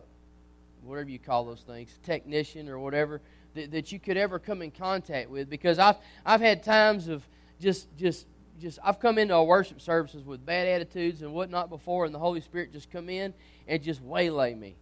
whatever 0.84 1.12
you 1.12 1.20
call 1.20 1.46
those 1.46 1.62
things, 1.62 1.92
technician 2.04 2.68
or 2.68 2.80
whatever 2.80 3.22
that, 3.54 3.70
that 3.70 3.92
you 3.92 4.00
could 4.00 4.18
ever 4.18 4.40
come 4.40 4.64
in 4.64 4.72
contact 4.72 5.30
with 5.30 5.52
because 5.52 5.78
I've, 5.78 5.98
I've 6.26 6.42
had 6.42 6.64
times 6.64 7.08
of 7.08 7.22
just, 7.60 7.96
just, 8.00 8.26
just, 8.60 8.80
I've 8.84 9.00
come 9.00 9.20
into 9.20 9.36
our 9.36 9.44
worship 9.44 9.82
services 9.82 10.26
with 10.26 10.44
bad 10.44 10.68
attitudes 10.68 11.22
and 11.22 11.32
whatnot 11.32 11.70
before, 11.70 12.06
and 12.06 12.16
the 12.16 12.20
Holy 12.20 12.42
Spirit 12.42 12.74
just 12.74 12.90
come 12.90 13.08
in 13.08 13.36
and 13.68 13.84
just 13.84 14.02
waylay 14.02 14.56
me. 14.56 14.74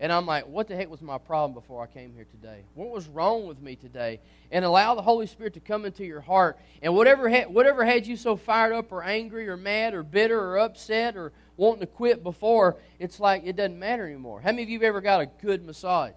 And 0.00 0.12
I'm 0.12 0.26
like, 0.26 0.46
what 0.46 0.68
the 0.68 0.76
heck 0.76 0.88
was 0.88 1.02
my 1.02 1.18
problem 1.18 1.54
before 1.54 1.82
I 1.82 1.86
came 1.86 2.14
here 2.14 2.26
today? 2.30 2.62
What 2.74 2.90
was 2.90 3.08
wrong 3.08 3.48
with 3.48 3.60
me 3.60 3.74
today? 3.74 4.20
And 4.52 4.64
allow 4.64 4.94
the 4.94 5.02
Holy 5.02 5.26
Spirit 5.26 5.54
to 5.54 5.60
come 5.60 5.84
into 5.84 6.04
your 6.04 6.20
heart. 6.20 6.56
And 6.82 6.94
whatever 6.94 7.28
had, 7.28 7.52
whatever 7.52 7.84
had 7.84 8.06
you 8.06 8.16
so 8.16 8.36
fired 8.36 8.72
up 8.72 8.92
or 8.92 9.02
angry 9.02 9.48
or 9.48 9.56
mad 9.56 9.94
or 9.94 10.04
bitter 10.04 10.40
or 10.40 10.58
upset 10.58 11.16
or 11.16 11.32
wanting 11.56 11.80
to 11.80 11.86
quit 11.86 12.22
before, 12.22 12.76
it's 13.00 13.18
like 13.18 13.42
it 13.44 13.56
doesn't 13.56 13.78
matter 13.78 14.06
anymore. 14.06 14.40
How 14.40 14.52
many 14.52 14.62
of 14.62 14.68
you 14.68 14.78
have 14.78 14.84
ever 14.84 15.00
got 15.00 15.20
a 15.20 15.26
good 15.26 15.64
massage? 15.64 16.12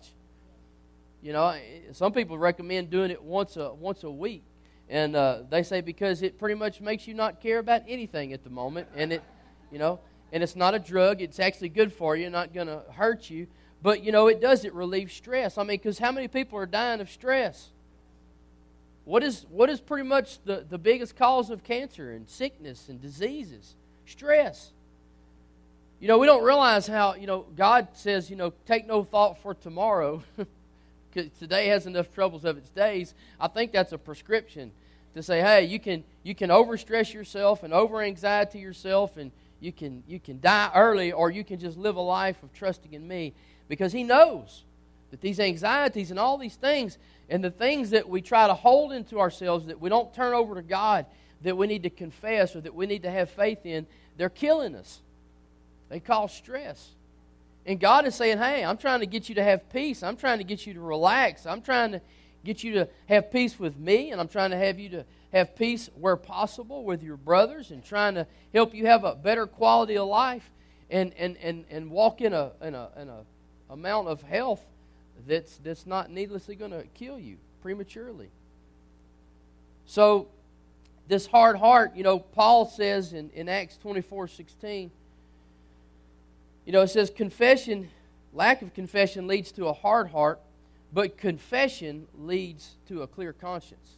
You 1.24 1.34
know, 1.34 1.56
some 1.92 2.14
people 2.14 2.38
recommend 2.38 2.92
doing 2.92 3.10
it 3.10 3.22
once 3.22 3.58
a 3.58 3.74
once 3.74 4.04
a 4.04 4.10
week, 4.10 4.44
and 4.90 5.16
uh, 5.16 5.40
they 5.50 5.62
say 5.62 5.82
because 5.82 6.24
it 6.24 6.40
pretty 6.40 6.56
much 6.56 6.82
makes 6.82 7.08
you 7.08 7.14
not 7.14 7.42
care 7.42 7.60
about 7.60 7.82
anything 7.88 8.34
at 8.34 8.44
the 8.44 8.50
moment, 8.50 8.88
and 8.96 9.14
it, 9.14 9.24
you 9.72 9.78
know, 9.78 10.00
and 10.32 10.42
it's 10.42 10.56
not 10.56 10.74
a 10.74 10.80
drug. 10.80 11.22
It's 11.22 11.40
actually 11.40 11.70
good 11.70 11.94
for 11.94 12.16
you, 12.16 12.30
not 12.30 12.54
going 12.54 12.68
to 12.68 12.82
hurt 12.94 13.30
you. 13.30 13.48
But 13.82 14.04
you 14.04 14.12
know, 14.12 14.28
it 14.28 14.42
does 14.42 14.66
it 14.66 14.74
relieve 14.74 15.12
stress. 15.12 15.58
I 15.58 15.64
mean, 15.64 15.78
because 15.78 16.00
how 16.00 16.12
many 16.12 16.28
people 16.28 16.58
are 16.60 16.66
dying 16.66 17.02
of 17.02 17.10
stress? 17.10 17.70
What 19.06 19.24
is 19.24 19.46
what 19.50 19.70
is 19.70 19.82
pretty 19.82 20.08
much 20.08 20.44
the, 20.44 20.66
the 20.70 20.78
biggest 20.78 21.16
cause 21.16 21.50
of 21.50 21.64
cancer 21.64 22.12
and 22.12 22.30
sickness 22.30 22.90
and 22.90 23.02
diseases? 23.02 23.76
Stress. 24.06 24.72
You 26.00 26.08
know, 26.08 26.18
we 26.18 26.26
don't 26.26 26.44
realize 26.44 26.88
how, 26.88 27.14
you 27.14 27.28
know, 27.28 27.46
God 27.56 27.90
says, 27.94 28.30
you 28.30 28.36
know, 28.36 28.54
take 28.66 28.88
no 28.88 29.04
thought 29.04 29.38
for 29.38 29.54
tomorrow. 29.54 30.24
because 31.12 31.30
today 31.40 31.68
has 31.68 31.86
enough 31.86 32.14
troubles 32.14 32.46
of 32.46 32.58
its 32.58 32.70
days. 32.70 33.14
I 33.40 33.48
think 33.48 33.72
that's 33.72 33.92
a 33.92 33.98
prescription 33.98 34.72
to 35.14 35.22
say, 35.22 35.42
hey, 35.42 35.66
you 35.66 35.80
can 35.80 36.04
you 36.24 36.36
can 36.36 36.50
overstress 36.50 37.14
yourself 37.14 37.64
and 37.64 37.74
over 37.74 38.02
anxiety 38.02 38.60
yourself, 38.60 39.18
and 39.18 39.32
you 39.60 39.72
can 39.72 40.04
you 40.08 40.20
can 40.20 40.40
die 40.40 40.72
early, 40.74 41.12
or 41.12 41.30
you 41.30 41.44
can 41.44 41.60
just 41.60 41.78
live 41.78 41.96
a 41.96 42.02
life 42.02 42.42
of 42.44 42.54
trusting 42.54 42.94
in 42.94 43.08
me, 43.08 43.34
because 43.72 43.94
He 43.94 44.04
knows 44.04 44.64
that 45.12 45.22
these 45.22 45.40
anxieties 45.40 46.12
and 46.12 46.20
all 46.20 46.38
these 46.38 46.58
things 46.58 46.98
and 47.30 47.42
the 47.42 47.50
things 47.50 47.92
that 47.92 48.10
we 48.10 48.22
try 48.22 48.46
to 48.46 48.54
hold 48.54 48.92
into 48.92 49.18
ourselves 49.18 49.68
that 49.68 49.80
we 49.80 49.88
don't 49.88 50.14
turn 50.14 50.34
over 50.34 50.56
to 50.56 50.62
God, 50.62 51.06
that 51.44 51.56
we 51.56 51.68
need 51.68 51.84
to 51.84 51.90
confess 51.90 52.54
or 52.54 52.60
that 52.60 52.76
we 52.76 52.86
need 52.86 53.04
to 53.04 53.10
have 53.10 53.30
faith 53.30 53.66
in, 53.66 53.88
they're 54.18 54.28
killing 54.28 54.76
us. 54.76 55.00
They 55.88 56.02
cause 56.02 56.34
stress. 56.34 56.90
And 57.66 57.80
God 57.80 58.06
is 58.06 58.14
saying, 58.14 58.40
hey, 58.40 58.66
I'm 58.66 58.76
trying 58.76 59.00
to 59.00 59.06
get 59.06 59.30
you 59.30 59.36
to 59.36 59.44
have 59.44 59.72
peace. 59.72 60.04
I'm 60.04 60.18
trying 60.18 60.40
to 60.40 60.44
get 60.44 60.68
you 60.68 60.74
to 60.74 60.82
relax. 60.82 61.46
I'm 61.46 61.62
trying 61.62 61.94
to 61.94 62.02
get 62.44 62.66
you 62.66 62.74
to 62.74 62.90
have 63.08 63.32
peace 63.32 63.58
with 63.58 63.78
me, 63.78 64.12
and 64.12 64.20
I'm 64.20 64.28
trying 64.28 64.52
to 64.52 64.58
have 64.58 64.80
you 64.80 64.90
to 64.90 65.06
have 65.32 65.56
peace 65.56 65.90
where 65.96 66.18
possible 66.18 66.84
with 66.84 67.02
your 67.02 67.16
brothers 67.16 67.72
and 67.72 67.86
trying 67.86 68.16
to 68.16 68.28
help 68.54 68.76
you 68.76 68.88
have 68.88 69.06
a 69.06 69.16
better 69.16 69.48
quality 69.48 69.98
of 69.98 70.10
life 70.10 70.52
and, 70.90 71.14
and, 71.18 71.38
and, 71.38 71.64
and 71.70 71.90
walk 71.90 72.20
in 72.20 72.34
a, 72.34 72.52
in 72.62 72.76
a, 72.76 72.90
in 72.98 73.08
a 73.08 73.22
amount 73.72 74.08
of 74.08 74.22
health 74.22 74.64
that's, 75.28 75.58
that's 75.64 75.86
not 75.86 76.12
needlessly 76.12 76.56
going 76.56 76.72
to 76.72 76.84
kill 76.94 77.18
you 77.18 77.38
prematurely. 77.62 78.30
So, 79.86 80.28
this 81.08 81.26
hard 81.26 81.58
heart, 81.58 81.96
you 81.96 82.04
know, 82.04 82.20
Paul 82.20 82.66
says 82.66 83.12
in, 83.14 83.30
in 83.32 83.50
Acts 83.50 83.78
24 83.78 84.28
16, 84.28 84.92
you 86.66 86.72
know, 86.72 86.82
it 86.82 86.88
says 86.90 87.10
confession, 87.10 87.90
lack 88.34 88.62
of 88.62 88.74
confession 88.74 89.28
leads 89.28 89.52
to 89.54 89.68
a 89.68 89.74
hard 89.74 90.10
heart, 90.12 90.40
but 90.94 91.18
confession 91.18 92.08
leads 92.18 92.76
to 92.88 93.02
a 93.02 93.08
clear 93.08 93.34
conscience. 93.34 93.98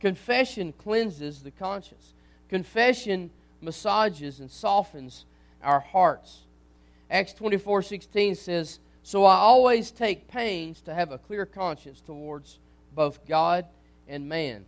Confession 0.00 0.72
cleanses 0.72 1.42
the 1.42 1.50
conscience. 1.50 2.14
Confession 2.48 3.30
massages 3.60 4.40
and 4.40 4.50
softens 4.50 5.24
our 5.62 5.80
hearts. 5.80 6.38
Acts 7.10 7.32
24 7.34 7.82
16 7.82 8.34
says, 8.34 8.78
So 9.02 9.24
I 9.24 9.36
always 9.36 9.90
take 9.90 10.28
pains 10.28 10.80
to 10.82 10.94
have 10.94 11.10
a 11.10 11.18
clear 11.18 11.46
conscience 11.46 12.00
towards 12.00 12.58
both 12.94 13.26
God 13.26 13.66
and 14.06 14.28
man. 14.28 14.64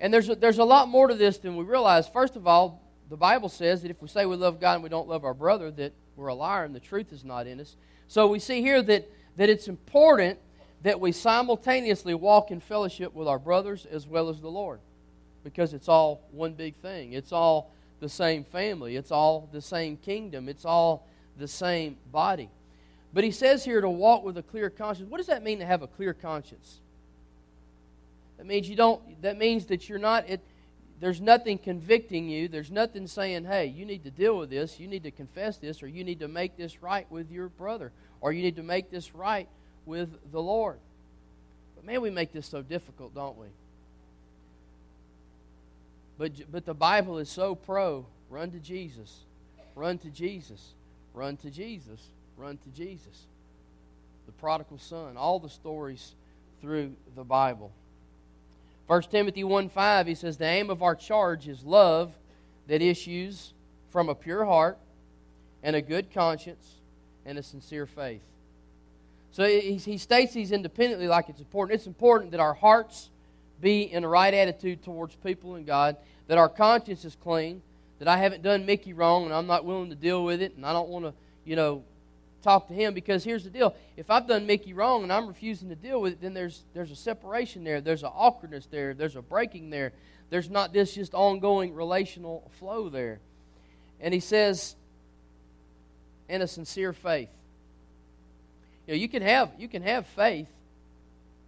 And 0.00 0.12
there's 0.12 0.28
a, 0.28 0.34
there's 0.34 0.58
a 0.58 0.64
lot 0.64 0.88
more 0.88 1.08
to 1.08 1.14
this 1.14 1.38
than 1.38 1.56
we 1.56 1.64
realize. 1.64 2.08
First 2.08 2.36
of 2.36 2.46
all, 2.46 2.82
the 3.10 3.16
Bible 3.16 3.48
says 3.48 3.82
that 3.82 3.90
if 3.90 4.00
we 4.00 4.08
say 4.08 4.24
we 4.24 4.36
love 4.36 4.60
God 4.60 4.74
and 4.74 4.82
we 4.82 4.88
don't 4.88 5.08
love 5.08 5.24
our 5.24 5.34
brother, 5.34 5.70
that 5.72 5.92
we're 6.16 6.28
a 6.28 6.34
liar 6.34 6.64
and 6.64 6.74
the 6.74 6.80
truth 6.80 7.12
is 7.12 7.24
not 7.24 7.46
in 7.46 7.60
us. 7.60 7.76
So 8.08 8.26
we 8.28 8.38
see 8.38 8.62
here 8.62 8.82
that, 8.82 9.10
that 9.36 9.48
it's 9.50 9.68
important 9.68 10.38
that 10.82 10.98
we 10.98 11.12
simultaneously 11.12 12.14
walk 12.14 12.50
in 12.50 12.60
fellowship 12.60 13.14
with 13.14 13.28
our 13.28 13.38
brothers 13.38 13.86
as 13.86 14.06
well 14.06 14.28
as 14.30 14.40
the 14.40 14.48
Lord. 14.48 14.80
Because 15.44 15.74
it's 15.74 15.88
all 15.88 16.22
one 16.30 16.54
big 16.54 16.76
thing. 16.76 17.12
It's 17.12 17.32
all 17.32 17.72
the 18.00 18.08
same 18.08 18.44
family. 18.44 18.96
It's 18.96 19.12
all 19.12 19.48
the 19.52 19.60
same 19.60 19.96
kingdom. 19.96 20.48
It's 20.48 20.64
all 20.64 21.06
the 21.38 21.48
same 21.48 21.96
body. 22.10 22.50
But 23.12 23.24
he 23.24 23.30
says 23.30 23.64
here 23.64 23.80
to 23.80 23.90
walk 23.90 24.24
with 24.24 24.36
a 24.38 24.42
clear 24.42 24.70
conscience. 24.70 25.10
What 25.10 25.18
does 25.18 25.26
that 25.26 25.42
mean 25.42 25.58
to 25.58 25.66
have 25.66 25.82
a 25.82 25.86
clear 25.86 26.14
conscience? 26.14 26.80
That 28.38 28.46
means 28.46 28.68
you 28.68 28.76
don't 28.76 29.20
that 29.22 29.36
means 29.36 29.66
that 29.66 29.88
you're 29.88 29.98
not 29.98 30.28
it, 30.28 30.40
there's 31.00 31.20
nothing 31.20 31.58
convicting 31.58 32.28
you. 32.28 32.48
There's 32.48 32.70
nothing 32.70 33.06
saying, 33.06 33.44
hey, 33.44 33.66
you 33.66 33.84
need 33.84 34.04
to 34.04 34.10
deal 34.10 34.36
with 34.36 34.50
this. 34.50 34.78
You 34.78 34.86
need 34.86 35.02
to 35.04 35.10
confess 35.10 35.56
this, 35.56 35.82
or 35.82 35.88
you 35.88 36.04
need 36.04 36.20
to 36.20 36.28
make 36.28 36.56
this 36.56 36.82
right 36.82 37.10
with 37.10 37.30
your 37.30 37.48
brother, 37.48 37.90
or 38.20 38.32
you 38.32 38.42
need 38.42 38.56
to 38.56 38.62
make 38.62 38.90
this 38.90 39.14
right 39.14 39.48
with 39.86 40.10
the 40.30 40.40
Lord. 40.40 40.78
But 41.74 41.86
man, 41.86 42.02
we 42.02 42.10
make 42.10 42.32
this 42.32 42.46
so 42.46 42.62
difficult, 42.62 43.14
don't 43.14 43.38
we? 43.38 43.46
But, 46.20 46.52
but 46.52 46.66
the 46.66 46.74
Bible 46.74 47.16
is 47.16 47.30
so 47.30 47.54
pro 47.54 48.04
run 48.28 48.50
to 48.50 48.58
Jesus, 48.58 49.20
run 49.74 49.96
to 49.96 50.10
Jesus, 50.10 50.74
run 51.14 51.38
to 51.38 51.48
Jesus, 51.48 51.98
run 52.36 52.58
to 52.58 52.68
Jesus. 52.76 53.24
The 54.26 54.32
prodigal 54.32 54.76
son, 54.76 55.16
all 55.16 55.40
the 55.40 55.48
stories 55.48 56.14
through 56.60 56.92
the 57.16 57.24
Bible. 57.24 57.72
1 58.86 59.02
Timothy 59.04 59.44
1 59.44 59.70
5, 59.70 60.06
he 60.08 60.14
says, 60.14 60.36
The 60.36 60.44
aim 60.44 60.68
of 60.68 60.82
our 60.82 60.94
charge 60.94 61.48
is 61.48 61.64
love 61.64 62.12
that 62.66 62.82
issues 62.82 63.54
from 63.88 64.10
a 64.10 64.14
pure 64.14 64.44
heart 64.44 64.76
and 65.62 65.74
a 65.74 65.80
good 65.80 66.12
conscience 66.12 66.74
and 67.24 67.38
a 67.38 67.42
sincere 67.42 67.86
faith. 67.86 68.20
So 69.32 69.44
he, 69.44 69.76
he 69.76 69.96
states 69.96 70.34
these 70.34 70.52
independently 70.52 71.08
like 71.08 71.30
it's 71.30 71.40
important. 71.40 71.76
It's 71.76 71.86
important 71.86 72.32
that 72.32 72.40
our 72.40 72.52
hearts 72.52 73.08
be 73.60 73.82
in 73.82 74.02
the 74.02 74.08
right 74.08 74.32
attitude 74.32 74.82
towards 74.82 75.14
people 75.16 75.54
and 75.54 75.66
God, 75.66 75.96
that 76.28 76.38
our 76.38 76.48
conscience 76.48 77.04
is 77.04 77.16
clean, 77.16 77.62
that 77.98 78.08
I 78.08 78.16
haven't 78.16 78.42
done 78.42 78.66
Mickey 78.66 78.92
wrong 78.92 79.24
and 79.24 79.34
I'm 79.34 79.46
not 79.46 79.64
willing 79.64 79.90
to 79.90 79.96
deal 79.96 80.24
with 80.24 80.40
it 80.40 80.56
and 80.56 80.64
I 80.64 80.72
don't 80.72 80.88
want 80.88 81.04
to, 81.04 81.14
you 81.44 81.56
know, 81.56 81.82
talk 82.42 82.68
to 82.68 82.74
him 82.74 82.94
because 82.94 83.24
here's 83.24 83.44
the 83.44 83.50
deal. 83.50 83.74
If 83.96 84.10
I've 84.10 84.26
done 84.26 84.46
Mickey 84.46 84.72
wrong 84.72 85.02
and 85.02 85.12
I'm 85.12 85.26
refusing 85.26 85.68
to 85.68 85.74
deal 85.74 86.00
with 86.00 86.14
it, 86.14 86.20
then 86.20 86.34
there's 86.34 86.62
there's 86.72 86.90
a 86.90 86.96
separation 86.96 87.64
there. 87.64 87.80
There's 87.80 88.02
an 88.02 88.10
awkwardness 88.14 88.66
there. 88.66 88.94
There's 88.94 89.16
a 89.16 89.22
breaking 89.22 89.70
there. 89.70 89.92
There's 90.30 90.48
not 90.48 90.72
this 90.72 90.94
just 90.94 91.12
ongoing 91.14 91.74
relational 91.74 92.50
flow 92.58 92.88
there. 92.88 93.18
And 94.00 94.14
he 94.14 94.20
says, 94.20 94.76
and 96.28 96.42
a 96.42 96.46
sincere 96.46 96.92
faith. 96.92 97.28
You 98.86 98.94
know, 98.94 98.98
you 98.98 99.08
can 99.08 99.22
have 99.22 99.50
you 99.58 99.68
can 99.68 99.82
have 99.82 100.06
faith 100.06 100.48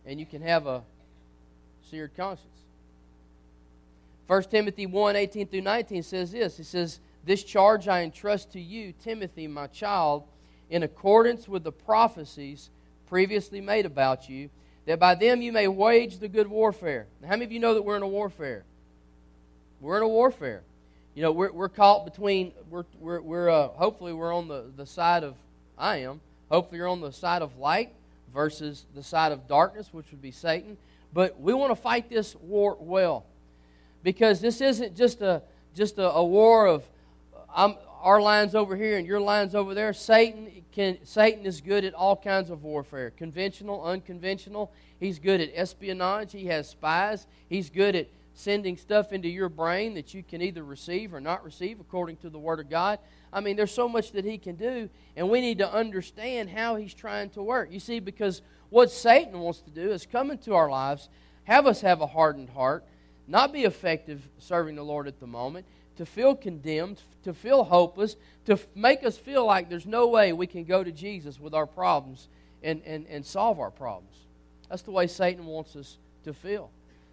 and 0.05 0.21
you 0.21 0.27
can 0.27 0.43
have 0.43 0.67
a 0.67 0.83
seared 1.93 2.17
conscience. 2.17 2.49
1 4.27 4.45
Timothy 4.45 4.87
1 4.87 5.15
18 5.15 5.47
through 5.47 5.61
19 5.61 6.03
says 6.03 6.33
this. 6.33 6.59
It 6.59 6.65
says, 6.65 7.01
This 7.27 7.45
charge 7.45 7.87
I 7.87 8.01
entrust 8.03 8.53
to 8.53 8.61
you, 8.61 8.95
Timothy, 9.05 9.47
my 9.47 9.67
child, 9.67 10.25
in 10.71 10.85
accordance 10.85 11.47
with 11.47 11.65
the 11.65 11.71
prophecies 11.71 12.71
previously 13.11 13.61
made 13.61 13.85
about 13.85 14.31
you, 14.31 14.49
that 14.87 14.99
by 14.99 15.15
them 15.15 15.43
you 15.43 15.53
may 15.53 15.69
wage 15.69 16.19
the 16.19 16.29
good 16.29 16.47
warfare. 16.49 17.05
Now, 17.21 17.29
how 17.29 17.33
many 17.35 17.45
of 17.45 17.53
you 17.53 17.61
know 17.61 17.75
that 17.75 17.83
we're 17.83 17.99
in 17.99 18.03
a 18.03 18.09
warfare? 18.09 18.65
We're 19.83 19.99
in 19.99 20.03
a 20.03 20.09
warfare. 20.09 20.63
You 21.15 21.21
know, 21.21 21.33
we're, 21.33 21.53
we're 21.53 21.69
caught 21.69 22.07
between, 22.07 22.53
we're, 22.71 22.87
we're, 23.01 23.21
we're 23.21 23.51
uh, 23.51 23.69
hopefully 23.69 24.15
we're 24.15 24.35
on 24.35 24.49
the, 24.49 24.65
the 24.79 24.87
side 24.87 25.25
of, 25.25 25.35
I 25.77 25.99
am, 25.99 26.23
hopefully 26.49 26.79
you're 26.79 26.89
on 26.89 27.03
the 27.03 27.13
side 27.13 27.43
of 27.43 27.59
light 27.59 27.93
versus 28.33 28.87
the 28.95 29.03
side 29.03 29.31
of 29.31 29.47
darkness, 29.47 29.91
which 29.93 30.07
would 30.11 30.23
be 30.23 30.31
Satan. 30.31 30.79
But 31.13 31.41
we 31.41 31.53
want 31.53 31.71
to 31.71 31.77
fight 31.77 32.09
this 32.09 32.35
war 32.37 32.77
well 32.81 33.27
because 34.03 34.41
this 34.41 34.61
isn't 34.61 34.97
just 34.97 35.21
a 35.21 35.43
just 35.75 35.99
a, 35.99 36.11
a 36.11 36.25
war 36.25 36.67
of 36.67 36.85
I'm, 37.55 37.77
our 38.01 38.21
lines 38.21 38.55
over 38.55 38.77
here 38.77 38.99
and 38.99 39.07
your 39.07 39.21
lines 39.21 39.55
over 39.55 39.75
there. 39.75 39.93
Satan 39.93 40.65
can 40.73 40.99
Satan 41.05 41.47
is 41.47 41.61
good 41.61 41.85
at 41.85 41.95
all 41.95 42.17
kinds 42.17 42.51
of 42.51 42.65
warfare, 42.65 43.11
conventional, 43.11 43.85
unconventional. 43.85 44.73
He's 44.99 45.19
good 45.19 45.41
at 45.41 45.51
espionage. 45.55 46.33
He 46.33 46.47
has 46.47 46.69
spies. 46.69 47.27
He's 47.49 47.71
good 47.71 47.95
at 47.95 48.09
sending 48.35 48.77
stuff 48.77 49.13
into 49.13 49.29
your 49.29 49.49
brain 49.49 49.95
that 49.95 50.15
you 50.15 50.23
can 50.23 50.41
either 50.41 50.65
receive 50.65 51.13
or 51.13 51.21
not 51.21 51.45
receive 51.45 51.81
according 51.81 52.17
to 52.19 52.31
the 52.31 52.39
Word 52.39 52.61
of 52.61 52.71
God. 52.71 52.99
I 53.33 53.41
mean, 53.41 53.57
there's 53.57 53.73
so 53.73 53.89
much 53.89 54.13
that 54.13 54.25
he 54.25 54.39
can 54.39 54.57
do, 54.57 54.89
and 55.17 55.29
we 55.29 55.41
need 55.41 55.59
to 55.59 55.71
understand 55.71 56.51
how 56.51 56.77
he's 56.77 56.95
trying 56.95 57.31
to 57.31 57.43
work. 57.43 57.71
You 57.71 57.81
see, 57.81 58.01
because 58.01 58.43
what 58.73 58.91
Satan 58.91 59.39
wants 59.39 59.61
to 59.61 59.71
do 59.71 59.91
is 59.91 60.07
come 60.07 60.31
into 60.31 60.55
our 60.55 60.71
lives, 60.71 61.11
have 61.45 61.67
us 61.67 61.83
have 61.83 62.01
a 62.01 62.07
hardened 62.07 62.49
heart, 62.49 62.87
not 63.29 63.53
be 63.53 63.65
effective 63.65 64.27
serving 64.39 64.77
the 64.77 64.83
Lord 64.83 65.07
at 65.07 65.21
the 65.21 65.27
moment, 65.27 65.67
to 65.97 66.07
feel 66.07 66.35
condemned, 66.35 67.03
to 67.25 67.35
feel 67.35 67.65
hopeless, 67.65 68.17
to 68.47 68.59
make 68.75 69.05
us 69.05 69.19
feel 69.19 69.45
like 69.45 69.69
there's 69.69 69.85
no 69.85 70.09
way 70.09 70.33
we 70.33 70.47
can 70.47 70.65
go 70.65 70.83
to 70.83 70.91
Jesus 70.91 71.39
with 71.39 71.53
our 71.53 71.67
problems 71.67 72.29
and, 72.63 72.81
and, 72.87 73.07
and 73.09 73.27
solve 73.27 73.61
our 73.61 73.71
problems. 73.71 74.17
That's 74.71 74.81
the 74.81 74.91
way 74.91 75.07
Satan 75.07 75.45
wants 75.45 75.77
us 75.77 75.99
to 76.25 76.33
feel. 76.33 76.71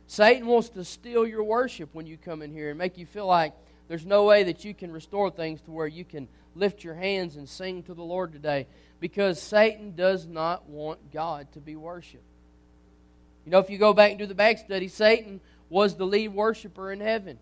Satan 0.07 0.47
wants 0.47 0.69
to 0.69 0.85
steal 0.85 1.27
your 1.27 1.43
worship 1.43 1.89
when 1.91 2.07
you 2.07 2.15
come 2.15 2.41
in 2.41 2.53
here 2.53 2.69
and 2.69 2.77
make 2.77 2.97
you 2.97 3.05
feel 3.05 3.27
like 3.27 3.53
there's 3.89 4.05
no 4.05 4.23
way 4.23 4.43
that 4.43 4.63
you 4.63 4.73
can 4.73 4.91
restore 4.91 5.31
things 5.31 5.59
to 5.61 5.71
where 5.71 5.87
you 5.87 6.05
can 6.05 6.29
lift 6.55 6.83
your 6.83 6.93
hands 6.93 7.35
and 7.35 7.49
sing 7.49 7.83
to 7.83 7.93
the 7.93 8.03
Lord 8.03 8.31
today 8.31 8.67
because 8.99 9.41
Satan 9.41 9.95
does 9.95 10.27
not 10.27 10.69
want 10.69 11.11
God 11.11 11.51
to 11.53 11.59
be 11.59 11.75
worshiped. 11.75 12.23
You 13.45 13.51
know, 13.51 13.59
if 13.59 13.69
you 13.69 13.79
go 13.79 13.93
back 13.93 14.11
and 14.11 14.19
do 14.19 14.27
the 14.27 14.35
back 14.35 14.59
study, 14.59 14.87
Satan 14.87 15.41
was 15.69 15.95
the 15.95 16.05
lead 16.05 16.29
worshiper 16.29 16.91
in 16.91 16.99
heaven. 16.99 17.39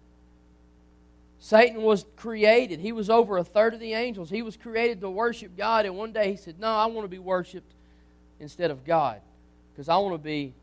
Satan 1.39 1.81
was 1.81 2.05
created. 2.15 2.79
He 2.79 2.93
was 2.93 3.10
over 3.10 3.38
a 3.38 3.43
third 3.43 3.73
of 3.73 3.79
the 3.81 3.93
angels. 3.93 4.29
He 4.29 4.41
was 4.41 4.55
created 4.55 5.01
to 5.01 5.10
worship 5.10 5.55
God, 5.57 5.86
and 5.86 5.97
one 5.97 6.13
day 6.13 6.31
he 6.31 6.38
said, 6.38 6.60
No, 6.60 6.69
I 6.69 6.86
want 6.86 7.03
to 7.03 7.10
be 7.10 7.19
worshiped 7.19 7.73
instead 8.39 8.71
of 8.71 8.86
God 8.86 9.21
because 9.73 9.89
I 9.89 9.97
want 9.97 10.15
to 10.15 10.23
be 10.23 10.53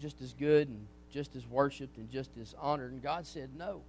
just 0.00 0.20
as 0.20 0.32
good 0.34 0.68
and 0.68 0.86
just 1.12 1.34
as 1.34 1.46
worshiped 1.46 1.96
and 1.96 2.10
just 2.10 2.30
as 2.40 2.54
honored. 2.60 2.92
And 2.92 3.02
God 3.02 3.26
said, 3.26 3.50
No. 3.56 3.80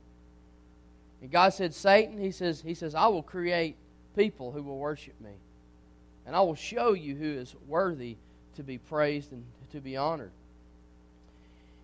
And 1.21 1.31
God 1.31 1.53
said, 1.53 1.73
Satan, 1.73 2.19
he 2.19 2.31
says, 2.31 2.61
he 2.61 2.73
says, 2.73 2.95
I 2.95 3.07
will 3.07 3.23
create 3.23 3.75
people 4.15 4.51
who 4.51 4.63
will 4.63 4.77
worship 4.77 5.19
me. 5.21 5.31
And 6.25 6.35
I 6.35 6.41
will 6.41 6.55
show 6.55 6.93
you 6.93 7.15
who 7.15 7.31
is 7.31 7.55
worthy 7.67 8.17
to 8.55 8.63
be 8.63 8.77
praised 8.77 9.31
and 9.31 9.43
to 9.71 9.79
be 9.79 9.97
honored. 9.97 10.31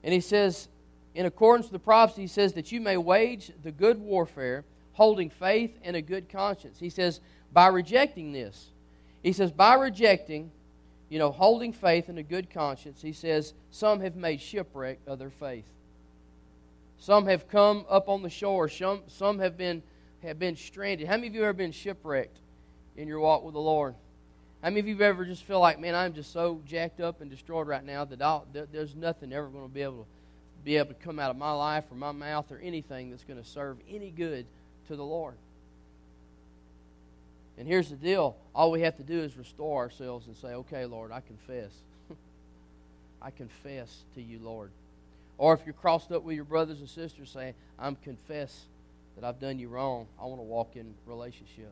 And 0.03 0.13
he 0.13 0.21
says, 0.21 0.67
in 1.15 1.25
accordance 1.25 1.67
with 1.67 1.73
the 1.73 1.79
prophecy, 1.79 2.21
he 2.21 2.27
says 2.27 2.53
that 2.53 2.71
you 2.71 2.81
may 2.81 2.97
wage 2.97 3.51
the 3.63 3.71
good 3.71 3.99
warfare, 3.99 4.63
holding 4.93 5.29
faith 5.29 5.77
and 5.83 5.95
a 5.95 6.01
good 6.01 6.29
conscience. 6.29 6.79
He 6.79 6.89
says, 6.89 7.19
by 7.53 7.67
rejecting 7.67 8.31
this, 8.31 8.67
he 9.23 9.33
says, 9.33 9.51
by 9.51 9.75
rejecting, 9.75 10.51
you 11.09 11.19
know, 11.19 11.31
holding 11.31 11.73
faith 11.73 12.09
and 12.09 12.19
a 12.19 12.23
good 12.23 12.49
conscience, 12.49 13.01
he 13.01 13.13
says, 13.13 13.53
some 13.71 13.99
have 14.01 14.15
made 14.15 14.41
shipwreck 14.41 14.99
of 15.07 15.19
their 15.19 15.29
faith. 15.29 15.65
Some 16.99 17.27
have 17.27 17.47
come 17.47 17.85
up 17.89 18.09
on 18.09 18.23
the 18.23 18.29
shore. 18.29 18.67
Some, 18.69 19.01
some 19.07 19.39
have 19.39 19.57
been 19.57 19.83
have 20.23 20.39
been 20.39 20.55
stranded. 20.55 21.07
How 21.07 21.15
many 21.15 21.27
of 21.27 21.35
you 21.35 21.41
have 21.41 21.49
ever 21.49 21.57
been 21.57 21.71
shipwrecked 21.71 22.37
in 22.95 23.07
your 23.07 23.19
walk 23.19 23.43
with 23.43 23.53
the 23.53 23.61
Lord? 23.61 23.95
How 24.61 24.69
many 24.69 24.79
of 24.79 24.87
you 24.87 24.99
ever 25.01 25.25
just 25.25 25.43
feel 25.43 25.59
like, 25.59 25.79
man, 25.79 25.93
I'm 25.93 26.13
just 26.13 26.33
so 26.33 26.61
jacked 26.65 26.99
up 26.99 27.21
and 27.21 27.29
destroyed 27.29 27.67
right 27.67 27.83
now 27.83 28.05
that 28.05 28.21
I'll, 28.21 28.47
there's 28.51 28.95
nothing 28.95 29.31
ever 29.31 29.47
going 29.47 29.67
to 29.67 29.73
be 29.73 29.83
able 29.83 30.03
to 30.03 30.05
be 30.65 30.77
able 30.77 30.89
to 30.89 30.95
come 30.95 31.19
out 31.19 31.29
of 31.29 31.37
my 31.37 31.51
life 31.51 31.85
or 31.91 31.95
my 31.95 32.11
mouth 32.11 32.51
or 32.51 32.57
anything 32.57 33.11
that's 33.11 33.23
going 33.23 33.41
to 33.41 33.47
serve 33.47 33.77
any 33.89 34.09
good 34.09 34.45
to 34.87 34.95
the 34.95 35.03
Lord. 35.03 35.35
And 37.57 37.67
here's 37.67 37.89
the 37.89 37.95
deal: 37.95 38.35
all 38.53 38.71
we 38.71 38.81
have 38.81 38.97
to 38.97 39.03
do 39.03 39.19
is 39.19 39.37
restore 39.37 39.81
ourselves 39.81 40.27
and 40.27 40.35
say, 40.35 40.49
"Okay, 40.49 40.85
Lord, 40.85 41.11
I 41.11 41.21
confess. 41.21 41.71
I 43.21 43.31
confess 43.31 44.03
to 44.15 44.21
you, 44.21 44.39
Lord." 44.39 44.71
Or 45.37 45.53
if 45.53 45.61
you're 45.65 45.73
crossed 45.73 46.11
up 46.11 46.23
with 46.23 46.35
your 46.35 46.45
brothers 46.45 46.79
and 46.79 46.89
sisters, 46.89 47.29
saying, 47.29 47.53
"I'm 47.77 47.95
confess 47.95 48.65
that 49.15 49.23
I've 49.23 49.39
done 49.39 49.59
you 49.59 49.69
wrong. 49.69 50.07
I 50.19 50.25
want 50.25 50.39
to 50.39 50.43
walk 50.43 50.75
in 50.75 50.95
relationship." 51.05 51.71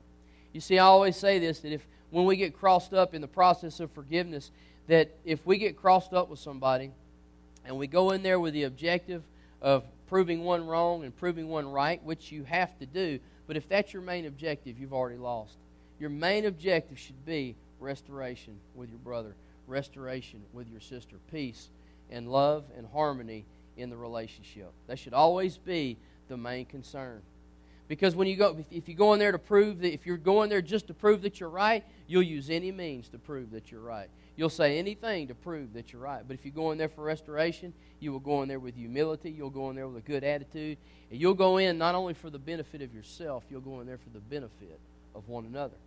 You 0.54 0.62
see, 0.62 0.80
I 0.80 0.86
always 0.86 1.17
say 1.17 1.39
this 1.39 1.60
that 1.62 1.71
if 1.71 1.86
when 2.12 2.25
we 2.25 2.38
get 2.38 2.58
crossed 2.58 2.93
up 2.93 3.13
in 3.13 3.21
the 3.21 3.28
process 3.28 3.80
of 3.80 3.91
forgiveness, 3.91 4.51
that 4.88 5.10
if 5.25 5.45
we 5.45 5.58
get 5.58 5.75
crossed 5.75 6.13
up 6.13 6.30
with 6.30 6.39
somebody 6.39 6.91
and 7.65 7.78
we 7.78 7.88
go 7.88 8.12
in 8.12 8.23
there 8.23 8.39
with 8.39 8.54
the 8.54 8.63
objective 8.63 9.23
of 9.62 9.84
proving 10.08 10.43
one 10.43 10.65
wrong 10.67 11.04
and 11.04 11.15
proving 11.17 11.49
one 11.49 11.67
right, 11.71 12.01
which 12.04 12.32
you 12.32 12.43
have 12.43 12.78
to 12.80 12.86
do, 12.86 13.19
but 13.47 13.58
if 13.58 13.67
that's 13.67 13.93
your 13.93 14.04
main 14.04 14.25
objective, 14.25 14.80
you've 14.80 14.93
already 14.93 15.17
lost. 15.17 15.58
Your 15.99 16.10
main 16.10 16.45
objective 16.45 16.99
should 16.99 17.25
be 17.25 17.56
restoration 17.80 18.60
with 18.75 18.89
your 18.89 18.99
brother, 18.99 19.36
restoration 19.67 20.41
with 20.54 20.69
your 20.69 20.82
sister, 20.82 21.17
peace 21.32 21.69
and 22.12 22.32
love 22.32 22.63
and 22.78 22.88
harmony 22.93 23.45
in 23.77 23.89
the 23.89 23.97
relationship. 23.97 24.71
That 24.88 24.99
should 24.99 25.13
always 25.13 25.57
be 25.57 25.97
the 26.27 26.38
main 26.38 26.65
concern. 26.65 27.21
Because 27.88 28.15
when 28.15 28.27
you 28.27 28.35
go, 28.35 28.57
if 28.71 28.89
you 28.89 28.95
go 28.95 29.13
in 29.13 29.19
there 29.19 29.31
to 29.31 29.38
prove 29.38 29.79
that, 29.81 29.93
if 29.93 30.05
you're 30.05 30.17
going 30.17 30.49
there 30.49 30.61
just 30.61 30.88
to 30.88 30.93
prove 30.93 31.21
that 31.21 31.39
you're 31.39 31.49
right, 31.49 31.83
you'll 32.07 32.23
use 32.23 32.49
any 32.49 32.71
means 32.71 33.09
to 33.09 33.19
prove 33.19 33.51
that 33.51 33.71
you're 33.71 33.81
right. 33.81 34.09
You'll 34.35 34.49
say 34.49 34.79
anything 34.79 35.27
to 35.27 35.35
prove 35.35 35.73
that 35.73 35.93
you're 35.93 36.01
right. 36.01 36.23
But 36.27 36.33
if 36.33 36.45
you 36.45 36.51
go 36.51 36.71
in 36.71 36.77
there 36.77 36.89
for 36.89 37.03
restoration, 37.03 37.73
you 37.99 38.11
will 38.11 38.19
go 38.19 38.41
in 38.41 38.49
there 38.49 38.59
with 38.59 38.75
humility. 38.75 39.29
You'll 39.29 39.51
go 39.51 39.69
in 39.69 39.75
there 39.75 39.88
with 39.88 40.03
a 40.03 40.07
good 40.07 40.23
attitude. 40.23 40.77
And 41.11 41.21
you'll 41.21 41.35
go 41.35 41.57
in 41.57 41.77
not 41.77 41.95
only 41.95 42.15
for 42.15 42.29
the 42.29 42.39
benefit 42.39 42.81
of 42.81 42.93
yourself, 42.93 43.43
you'll 43.49 43.61
go 43.61 43.79
in 43.81 43.88
there 43.88 43.99
for 43.99 44.09
the 44.09 44.19
benefit 44.19 44.79
of 45.13 45.29
one 45.29 45.45
another. 45.45 45.77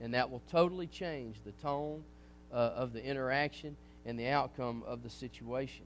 And 0.00 0.14
that 0.14 0.30
will 0.30 0.42
totally 0.50 0.86
change 0.86 1.36
the 1.44 1.52
tone 1.52 2.04
uh, 2.52 2.56
of 2.56 2.92
the 2.92 3.04
interaction 3.04 3.76
and 4.06 4.18
the 4.18 4.28
outcome 4.28 4.84
of 4.86 5.02
the 5.02 5.10
situation. 5.10 5.84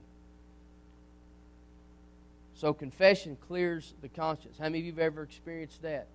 So 2.55 2.73
confession 2.73 3.37
clears 3.47 3.93
the 4.01 4.09
conscience. 4.09 4.57
How 4.57 4.65
many 4.65 4.79
of 4.79 4.85
you 4.85 4.91
have 4.91 4.99
ever 4.99 5.23
experienced 5.23 5.81
that? 5.81 6.07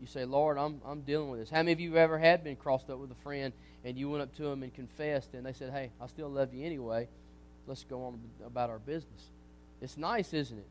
You 0.00 0.06
say, 0.06 0.24
Lord, 0.24 0.58
I'm, 0.58 0.80
I'm 0.86 1.00
dealing 1.00 1.30
with 1.30 1.40
this. 1.40 1.50
How 1.50 1.58
many 1.58 1.72
of 1.72 1.80
you 1.80 1.90
have 1.90 1.98
ever 1.98 2.18
had 2.18 2.44
been 2.44 2.56
crossed 2.56 2.88
up 2.90 2.98
with 2.98 3.10
a 3.10 3.22
friend 3.22 3.52
and 3.84 3.96
you 3.96 4.08
went 4.08 4.22
up 4.22 4.34
to 4.36 4.42
them 4.42 4.62
and 4.62 4.72
confessed 4.72 5.34
and 5.34 5.44
they 5.44 5.52
said, 5.52 5.72
hey, 5.72 5.90
I 6.00 6.06
still 6.06 6.28
love 6.28 6.54
you 6.54 6.64
anyway. 6.64 7.08
Let's 7.66 7.84
go 7.84 8.04
on 8.04 8.20
about 8.46 8.70
our 8.70 8.78
business. 8.78 9.30
It's 9.80 9.96
nice, 9.96 10.32
isn't 10.32 10.58
it? 10.58 10.66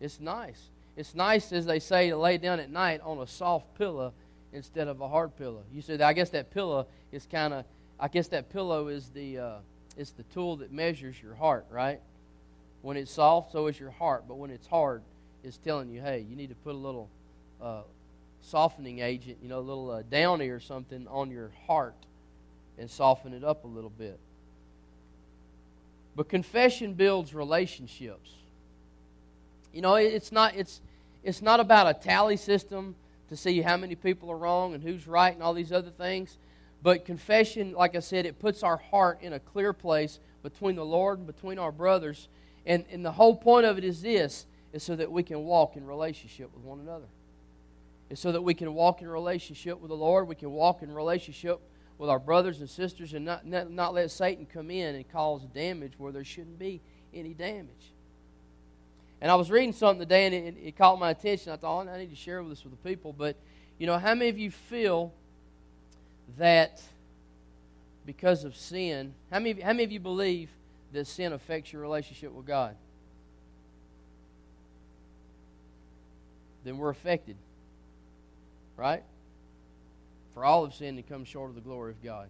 It's 0.00 0.20
nice. 0.20 0.60
It's 0.96 1.14
nice, 1.14 1.52
as 1.52 1.66
they 1.66 1.78
say, 1.78 2.10
to 2.10 2.16
lay 2.16 2.38
down 2.38 2.60
at 2.60 2.70
night 2.70 3.00
on 3.02 3.18
a 3.18 3.26
soft 3.26 3.74
pillow 3.78 4.12
instead 4.52 4.88
of 4.88 5.00
a 5.00 5.08
hard 5.08 5.36
pillow. 5.36 5.62
You 5.72 5.80
said, 5.80 6.00
I 6.00 6.12
guess 6.12 6.30
that 6.30 6.50
pillow 6.50 6.86
is 7.10 7.26
kind 7.30 7.54
of, 7.54 7.64
I 7.98 8.08
guess 8.08 8.28
that 8.28 8.50
pillow 8.50 8.88
is 8.88 9.08
the, 9.10 9.38
uh, 9.38 9.54
it's 9.96 10.10
the 10.10 10.24
tool 10.24 10.56
that 10.56 10.70
measures 10.70 11.16
your 11.22 11.34
heart, 11.34 11.66
right? 11.70 12.00
When 12.82 12.96
it's 12.96 13.12
soft, 13.12 13.52
so 13.52 13.68
is 13.68 13.78
your 13.78 13.90
heart. 13.90 14.24
But 14.28 14.36
when 14.36 14.50
it's 14.50 14.66
hard, 14.66 15.02
it's 15.42 15.56
telling 15.56 15.88
you, 15.88 16.00
hey, 16.00 16.24
you 16.28 16.36
need 16.36 16.50
to 16.50 16.54
put 16.56 16.74
a 16.74 16.78
little 16.78 17.08
uh, 17.60 17.82
softening 18.40 18.98
agent, 18.98 19.38
you 19.42 19.48
know, 19.48 19.58
a 19.58 19.60
little 19.60 19.90
uh, 19.90 20.02
downy 20.02 20.48
or 20.48 20.60
something 20.60 21.06
on 21.08 21.30
your 21.30 21.50
heart 21.66 21.94
and 22.78 22.90
soften 22.90 23.32
it 23.32 23.44
up 23.44 23.64
a 23.64 23.68
little 23.68 23.90
bit. 23.90 24.18
But 26.14 26.28
confession 26.28 26.94
builds 26.94 27.34
relationships. 27.34 28.30
You 29.72 29.80
know, 29.80 29.94
it's 29.94 30.30
not 30.30 30.54
it's 30.56 30.80
it's 31.22 31.40
not 31.40 31.60
about 31.60 31.88
a 31.88 31.94
tally 31.94 32.36
system 32.36 32.94
to 33.28 33.36
see 33.36 33.62
how 33.62 33.76
many 33.78 33.94
people 33.94 34.30
are 34.30 34.36
wrong 34.36 34.74
and 34.74 34.82
who's 34.82 35.06
right 35.06 35.32
and 35.32 35.42
all 35.42 35.54
these 35.54 35.72
other 35.72 35.90
things. 35.90 36.36
But 36.82 37.04
confession, 37.04 37.72
like 37.72 37.94
I 37.94 38.00
said, 38.00 38.26
it 38.26 38.38
puts 38.38 38.62
our 38.62 38.76
heart 38.76 39.20
in 39.22 39.32
a 39.32 39.38
clear 39.38 39.72
place 39.72 40.18
between 40.42 40.76
the 40.76 40.84
Lord 40.84 41.18
and 41.18 41.26
between 41.26 41.58
our 41.58 41.72
brothers. 41.72 42.28
And, 42.66 42.84
and 42.90 43.04
the 43.04 43.12
whole 43.12 43.36
point 43.36 43.66
of 43.66 43.78
it 43.78 43.84
is 43.84 44.02
this 44.02 44.46
is 44.72 44.82
so 44.82 44.96
that 44.96 45.10
we 45.10 45.22
can 45.22 45.44
walk 45.44 45.76
in 45.76 45.86
relationship 45.86 46.50
with 46.54 46.62
one 46.64 46.80
another. 46.80 47.08
It's 48.08 48.20
so 48.20 48.32
that 48.32 48.42
we 48.42 48.54
can 48.54 48.74
walk 48.74 49.02
in 49.02 49.08
relationship 49.08 49.80
with 49.80 49.88
the 49.88 49.96
Lord. 49.96 50.28
We 50.28 50.34
can 50.34 50.50
walk 50.50 50.82
in 50.82 50.92
relationship 50.92 51.60
with 51.98 52.10
our 52.10 52.18
brothers 52.18 52.60
and 52.60 52.68
sisters 52.68 53.14
and 53.14 53.24
not, 53.24 53.46
not, 53.46 53.70
not 53.70 53.94
let 53.94 54.10
Satan 54.10 54.46
come 54.46 54.70
in 54.70 54.94
and 54.94 55.10
cause 55.10 55.42
damage 55.54 55.92
where 55.98 56.12
there 56.12 56.24
shouldn't 56.24 56.58
be 56.58 56.80
any 57.14 57.32
damage. 57.32 57.92
And 59.20 59.30
I 59.30 59.34
was 59.34 59.50
reading 59.50 59.72
something 59.72 60.00
today 60.00 60.26
and 60.26 60.34
it, 60.34 60.56
it 60.60 60.76
caught 60.76 60.98
my 60.98 61.10
attention. 61.10 61.52
I 61.52 61.56
thought, 61.56 61.86
oh, 61.86 61.88
I 61.88 61.98
need 61.98 62.10
to 62.10 62.16
share 62.16 62.42
this 62.44 62.64
with 62.64 62.72
the 62.72 62.88
people. 62.88 63.12
But, 63.12 63.36
you 63.78 63.86
know, 63.86 63.98
how 63.98 64.14
many 64.14 64.28
of 64.30 64.38
you 64.38 64.50
feel 64.50 65.12
that 66.38 66.82
because 68.04 68.44
of 68.44 68.56
sin, 68.56 69.14
how 69.30 69.38
many, 69.38 69.60
how 69.60 69.68
many 69.68 69.84
of 69.84 69.92
you 69.92 70.00
believe 70.00 70.50
that 70.92 71.06
sin 71.06 71.32
affects 71.32 71.72
your 71.72 71.82
relationship 71.82 72.32
with 72.32 72.46
God? 72.46 72.76
Then 76.64 76.78
we're 76.78 76.90
affected. 76.90 77.36
Right? 78.76 79.02
For 80.34 80.44
all 80.44 80.64
of 80.64 80.74
sin 80.74 80.96
to 80.96 81.02
come 81.02 81.24
short 81.24 81.50
of 81.50 81.54
the 81.54 81.60
glory 81.60 81.92
of 81.92 82.02
God. 82.02 82.28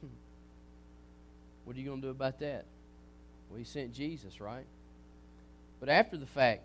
Hmm. 0.00 0.08
What 1.64 1.76
are 1.76 1.78
you 1.78 1.86
going 1.86 2.00
to 2.00 2.06
do 2.06 2.10
about 2.10 2.40
that? 2.40 2.64
Well, 3.50 3.58
He 3.58 3.64
sent 3.64 3.92
Jesus, 3.92 4.40
right? 4.40 4.64
But 5.80 5.88
after 5.88 6.16
the 6.16 6.26
fact, 6.26 6.62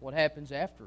what 0.00 0.12
happens 0.12 0.52
after? 0.52 0.84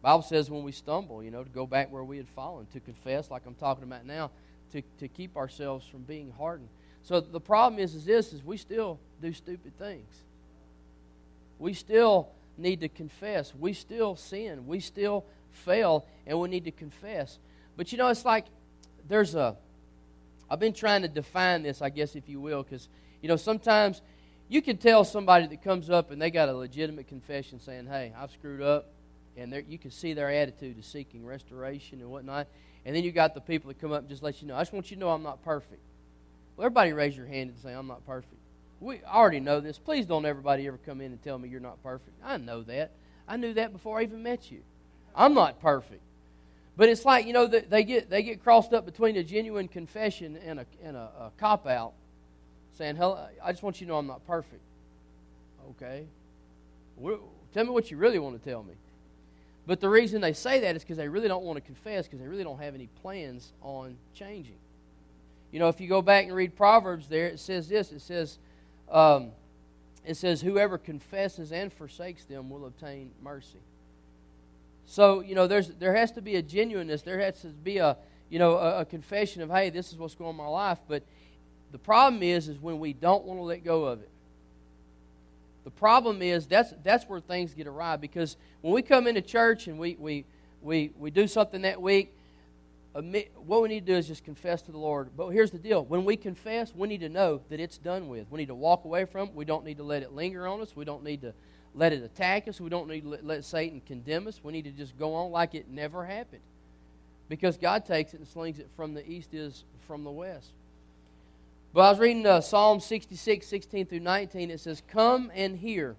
Bible 0.00 0.22
says 0.22 0.50
when 0.50 0.62
we 0.62 0.70
stumble, 0.70 1.22
you 1.22 1.30
know, 1.30 1.42
to 1.42 1.50
go 1.50 1.66
back 1.66 1.90
where 1.90 2.04
we 2.04 2.18
had 2.18 2.28
fallen, 2.28 2.66
to 2.74 2.80
confess, 2.80 3.30
like 3.30 3.42
I'm 3.46 3.54
talking 3.54 3.84
about 3.84 4.04
now, 4.04 4.30
to, 4.72 4.82
to 4.98 5.08
keep 5.08 5.36
ourselves 5.36 5.86
from 5.86 6.02
being 6.02 6.32
hardened. 6.32 6.68
So 7.02 7.20
the 7.20 7.40
problem 7.40 7.80
is, 7.80 7.94
is 7.94 8.04
this, 8.04 8.32
is 8.32 8.42
we 8.42 8.56
still 8.56 8.98
do 9.20 9.32
stupid 9.32 9.78
things. 9.78 10.24
We 11.58 11.74
still 11.74 12.30
need 12.56 12.80
to 12.80 12.88
confess. 12.88 13.54
We 13.54 13.72
still 13.72 14.16
sin. 14.16 14.66
We 14.66 14.80
still 14.80 15.24
fail, 15.50 16.06
and 16.26 16.38
we 16.40 16.48
need 16.48 16.64
to 16.64 16.70
confess. 16.70 17.38
But 17.76 17.92
you 17.92 17.98
know, 17.98 18.08
it's 18.08 18.24
like 18.24 18.46
there's 19.08 19.34
a. 19.34 19.56
I've 20.50 20.60
been 20.60 20.72
trying 20.72 21.02
to 21.02 21.08
define 21.08 21.62
this, 21.62 21.80
I 21.80 21.88
guess, 21.88 22.16
if 22.16 22.28
you 22.28 22.40
will, 22.40 22.62
because 22.62 22.88
you 23.22 23.28
know 23.28 23.36
sometimes 23.36 24.02
you 24.48 24.62
can 24.62 24.76
tell 24.76 25.04
somebody 25.04 25.46
that 25.46 25.62
comes 25.62 25.90
up 25.90 26.10
and 26.10 26.20
they 26.20 26.30
got 26.30 26.48
a 26.48 26.54
legitimate 26.54 27.08
confession 27.08 27.60
saying, 27.60 27.86
"Hey, 27.86 28.12
I've 28.16 28.30
screwed 28.30 28.62
up," 28.62 28.90
and 29.36 29.64
you 29.68 29.78
can 29.78 29.90
see 29.90 30.14
their 30.14 30.30
attitude 30.30 30.78
is 30.78 30.86
seeking 30.86 31.24
restoration 31.24 32.00
and 32.00 32.10
whatnot. 32.10 32.46
And 32.86 32.94
then 32.94 33.04
you 33.04 33.12
got 33.12 33.34
the 33.34 33.40
people 33.40 33.68
that 33.68 33.80
come 33.80 33.92
up 33.92 34.00
and 34.00 34.08
just 34.08 34.22
let 34.22 34.42
you 34.42 34.48
know, 34.48 34.56
"I 34.56 34.60
just 34.60 34.72
want 34.72 34.90
you 34.90 34.96
to 34.96 35.00
know 35.00 35.10
I'm 35.10 35.22
not 35.22 35.42
perfect." 35.42 35.80
Well, 36.56 36.66
everybody 36.66 36.92
raise 36.92 37.16
your 37.16 37.26
hand 37.26 37.50
and 37.50 37.58
say, 37.58 37.72
"I'm 37.72 37.86
not 37.86 38.04
perfect." 38.06 38.40
We 38.80 39.02
already 39.04 39.40
know 39.40 39.60
this. 39.60 39.78
Please 39.78 40.04
don't 40.06 40.26
everybody 40.26 40.66
ever 40.66 40.78
come 40.78 41.00
in 41.00 41.12
and 41.12 41.22
tell 41.22 41.38
me 41.38 41.48
you're 41.48 41.60
not 41.60 41.82
perfect. 41.82 42.16
I 42.22 42.36
know 42.36 42.62
that. 42.64 42.90
I 43.26 43.36
knew 43.36 43.54
that 43.54 43.72
before 43.72 43.98
I 43.98 44.02
even 44.02 44.22
met 44.22 44.50
you. 44.50 44.60
I'm 45.14 45.32
not 45.32 45.60
perfect. 45.60 46.02
But 46.76 46.88
it's 46.88 47.04
like, 47.04 47.26
you 47.26 47.32
know, 47.32 47.46
they 47.46 47.84
get, 47.84 48.10
they 48.10 48.22
get 48.22 48.42
crossed 48.42 48.72
up 48.72 48.84
between 48.84 49.16
a 49.16 49.22
genuine 49.22 49.68
confession 49.68 50.36
and 50.44 50.60
a, 50.60 50.66
and 50.82 50.96
a, 50.96 51.00
a 51.18 51.32
cop 51.38 51.66
out 51.66 51.92
saying, 52.76 52.96
Hello, 52.96 53.26
I 53.42 53.52
just 53.52 53.62
want 53.62 53.80
you 53.80 53.86
to 53.86 53.92
know 53.92 53.98
I'm 53.98 54.06
not 54.06 54.26
perfect. 54.26 54.62
Okay. 55.70 56.06
tell 57.54 57.64
me 57.64 57.70
what 57.70 57.90
you 57.90 57.96
really 57.96 58.18
want 58.18 58.42
to 58.42 58.50
tell 58.50 58.62
me. 58.62 58.74
But 59.66 59.80
the 59.80 59.88
reason 59.88 60.20
they 60.20 60.34
say 60.34 60.60
that 60.60 60.76
is 60.76 60.82
because 60.82 60.96
they 60.96 61.08
really 61.08 61.28
don't 61.28 61.44
want 61.44 61.56
to 61.56 61.62
confess 61.62 62.06
because 62.06 62.20
they 62.20 62.26
really 62.26 62.44
don't 62.44 62.60
have 62.60 62.74
any 62.74 62.88
plans 63.02 63.52
on 63.62 63.96
changing. 64.14 64.58
You 65.52 65.58
know, 65.58 65.68
if 65.68 65.80
you 65.80 65.88
go 65.88 66.02
back 66.02 66.24
and 66.26 66.34
read 66.34 66.56
Proverbs 66.56 67.08
there, 67.08 67.28
it 67.28 67.40
says 67.40 67.68
this 67.68 67.92
it 67.92 68.00
says, 68.00 68.38
um, 68.90 69.30
it 70.04 70.16
says, 70.16 70.40
Whoever 70.40 70.76
confesses 70.78 71.52
and 71.52 71.72
forsakes 71.72 72.24
them 72.24 72.50
will 72.50 72.66
obtain 72.66 73.10
mercy. 73.22 73.60
So, 74.86 75.20
you 75.20 75.34
know, 75.34 75.46
there's, 75.46 75.68
there 75.68 75.94
has 75.94 76.12
to 76.12 76.22
be 76.22 76.36
a 76.36 76.42
genuineness. 76.42 77.02
There 77.02 77.18
has 77.20 77.40
to 77.40 77.48
be 77.48 77.78
a, 77.78 77.96
you 78.28 78.38
know, 78.38 78.56
a, 78.56 78.80
a 78.80 78.84
confession 78.84 79.40
of, 79.40 79.50
hey, 79.50 79.70
this 79.70 79.92
is 79.92 79.98
what's 79.98 80.14
going 80.14 80.28
on 80.28 80.34
in 80.34 80.38
my 80.38 80.46
life. 80.46 80.78
But 80.86 81.04
the 81.72 81.78
problem 81.78 82.22
is, 82.22 82.48
is 82.48 82.58
when 82.58 82.78
we 82.78 82.92
don't 82.92 83.24
want 83.24 83.38
to 83.38 83.44
let 83.44 83.64
go 83.64 83.84
of 83.86 84.02
it. 84.02 84.10
The 85.64 85.70
problem 85.70 86.20
is 86.22 86.46
that's, 86.46 86.74
that's 86.82 87.04
where 87.06 87.20
things 87.20 87.54
get 87.54 87.66
awry 87.66 87.96
because 87.96 88.36
when 88.60 88.74
we 88.74 88.82
come 88.82 89.06
into 89.06 89.22
church 89.22 89.66
and 89.66 89.78
we, 89.78 89.96
we, 89.98 90.24
we, 90.62 90.92
we 90.98 91.10
do 91.10 91.26
something 91.26 91.62
that 91.62 91.80
week, 91.80 92.14
what 92.92 93.62
we 93.62 93.68
need 93.68 93.86
to 93.86 93.92
do 93.92 93.98
is 93.98 94.06
just 94.06 94.24
confess 94.24 94.62
to 94.62 94.72
the 94.72 94.78
Lord. 94.78 95.10
But 95.16 95.28
here's 95.30 95.50
the 95.50 95.58
deal 95.58 95.84
when 95.84 96.04
we 96.04 96.16
confess, 96.16 96.72
we 96.74 96.86
need 96.86 97.00
to 97.00 97.08
know 97.08 97.40
that 97.48 97.58
it's 97.58 97.78
done 97.78 98.08
with. 98.08 98.26
We 98.30 98.38
need 98.38 98.48
to 98.48 98.54
walk 98.54 98.84
away 98.84 99.04
from 99.04 99.28
it. 99.28 99.34
We 99.34 99.44
don't 99.44 99.64
need 99.64 99.78
to 99.78 99.82
let 99.82 100.02
it 100.02 100.12
linger 100.12 100.46
on 100.46 100.60
us. 100.60 100.76
We 100.76 100.84
don't 100.84 101.02
need 101.02 101.22
to 101.22 101.32
let 101.74 101.92
it 101.92 102.04
attack 102.04 102.46
us. 102.46 102.60
We 102.60 102.70
don't 102.70 102.88
need 102.88 103.00
to 103.00 103.08
let, 103.08 103.26
let 103.26 103.44
Satan 103.44 103.82
condemn 103.84 104.28
us. 104.28 104.40
We 104.42 104.52
need 104.52 104.64
to 104.64 104.70
just 104.70 104.96
go 104.96 105.14
on 105.14 105.32
like 105.32 105.54
it 105.54 105.68
never 105.68 106.04
happened. 106.04 106.42
Because 107.28 107.56
God 107.56 107.84
takes 107.84 108.14
it 108.14 108.20
and 108.20 108.28
slings 108.28 108.58
it 108.58 108.68
from 108.76 108.94
the 108.94 109.08
east 109.10 109.34
is 109.34 109.64
from 109.88 110.04
the 110.04 110.10
west. 110.10 110.50
But 111.74 111.80
I 111.80 111.90
was 111.90 111.98
reading 111.98 112.24
uh, 112.24 112.40
Psalm 112.40 112.78
66, 112.78 113.44
16 113.46 113.86
through 113.86 114.00
19. 114.00 114.50
It 114.52 114.60
says, 114.60 114.82
Come 114.88 115.32
and 115.34 115.58
hear. 115.58 115.96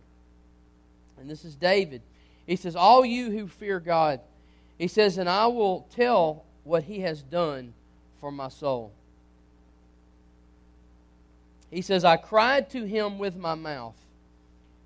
And 1.20 1.30
this 1.30 1.44
is 1.44 1.56
David. 1.56 2.02
He 2.48 2.56
says, 2.56 2.78
All 2.78 3.06
you 3.06 3.30
who 3.30 3.48
fear 3.48 3.82
God. 3.82 4.22
He 4.80 4.88
says, 4.88 5.18
And 5.18 5.30
I 5.30 5.48
will 5.48 5.86
tell 5.94 6.46
what 6.64 6.84
he 6.84 7.02
has 7.02 7.22
done 7.22 7.74
for 8.22 8.32
my 8.32 8.48
soul. 8.48 8.94
He 11.70 11.82
says, 11.82 12.06
I 12.06 12.16
cried 12.16 12.70
to 12.70 12.86
him 12.86 13.20
with 13.20 13.36
my 13.36 13.56
mouth 13.56 13.96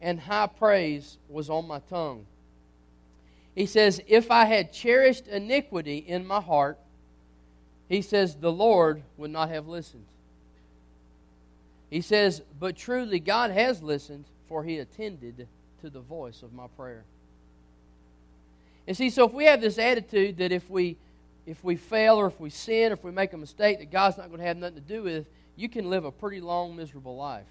and 0.02 0.20
high 0.20 0.48
praise 0.48 1.18
was 1.28 1.50
on 1.50 1.68
my 1.68 1.80
tongue. 1.80 2.26
He 3.54 3.66
says, 3.66 4.02
If 4.08 4.32
I 4.32 4.46
had 4.46 4.74
cherished 4.74 5.28
iniquity 5.28 5.98
in 5.98 6.26
my 6.26 6.42
heart, 6.42 6.80
he 7.88 8.02
says, 8.02 8.36
the 8.36 8.52
Lord 8.52 9.02
would 9.18 9.32
not 9.32 9.50
have 9.50 9.68
listened. 9.68 10.06
He 11.90 12.02
says, 12.02 12.42
But 12.60 12.76
truly 12.76 13.20
God 13.20 13.52
has 13.52 13.82
listened, 13.82 14.26
for 14.48 14.64
he 14.64 14.78
attended 14.78 15.48
to 15.82 15.90
the 15.90 16.00
voice 16.00 16.44
of 16.44 16.54
my 16.54 16.68
prayer. 16.76 17.04
And 18.88 18.98
see, 18.98 19.10
so 19.10 19.26
if 19.26 19.34
we 19.34 19.46
have 19.46 19.62
this 19.62 19.78
attitude 19.78 20.38
that 20.38 20.52
if 20.52 20.70
we 20.70 20.98
if 21.46 21.64
we 21.64 21.76
fail 21.76 22.16
or 22.16 22.28
if 22.28 22.40
we 22.40 22.52
sin 22.52 22.92
or 22.92 22.94
if 22.94 23.04
we 23.04 23.12
make 23.12 23.34
a 23.34 23.38
mistake 23.38 23.80
that 23.80 23.92
God's 23.92 24.18
not 24.18 24.28
going 24.28 24.40
to 24.40 24.46
have 24.46 24.58
nothing 24.58 24.76
to 24.76 24.82
do 24.82 25.02
with, 25.02 25.26
you 25.56 25.68
can 25.68 25.90
live 25.90 26.06
a 26.06 26.12
pretty 26.12 26.42
long, 26.42 26.76
miserable 26.76 27.16
life 27.16 27.48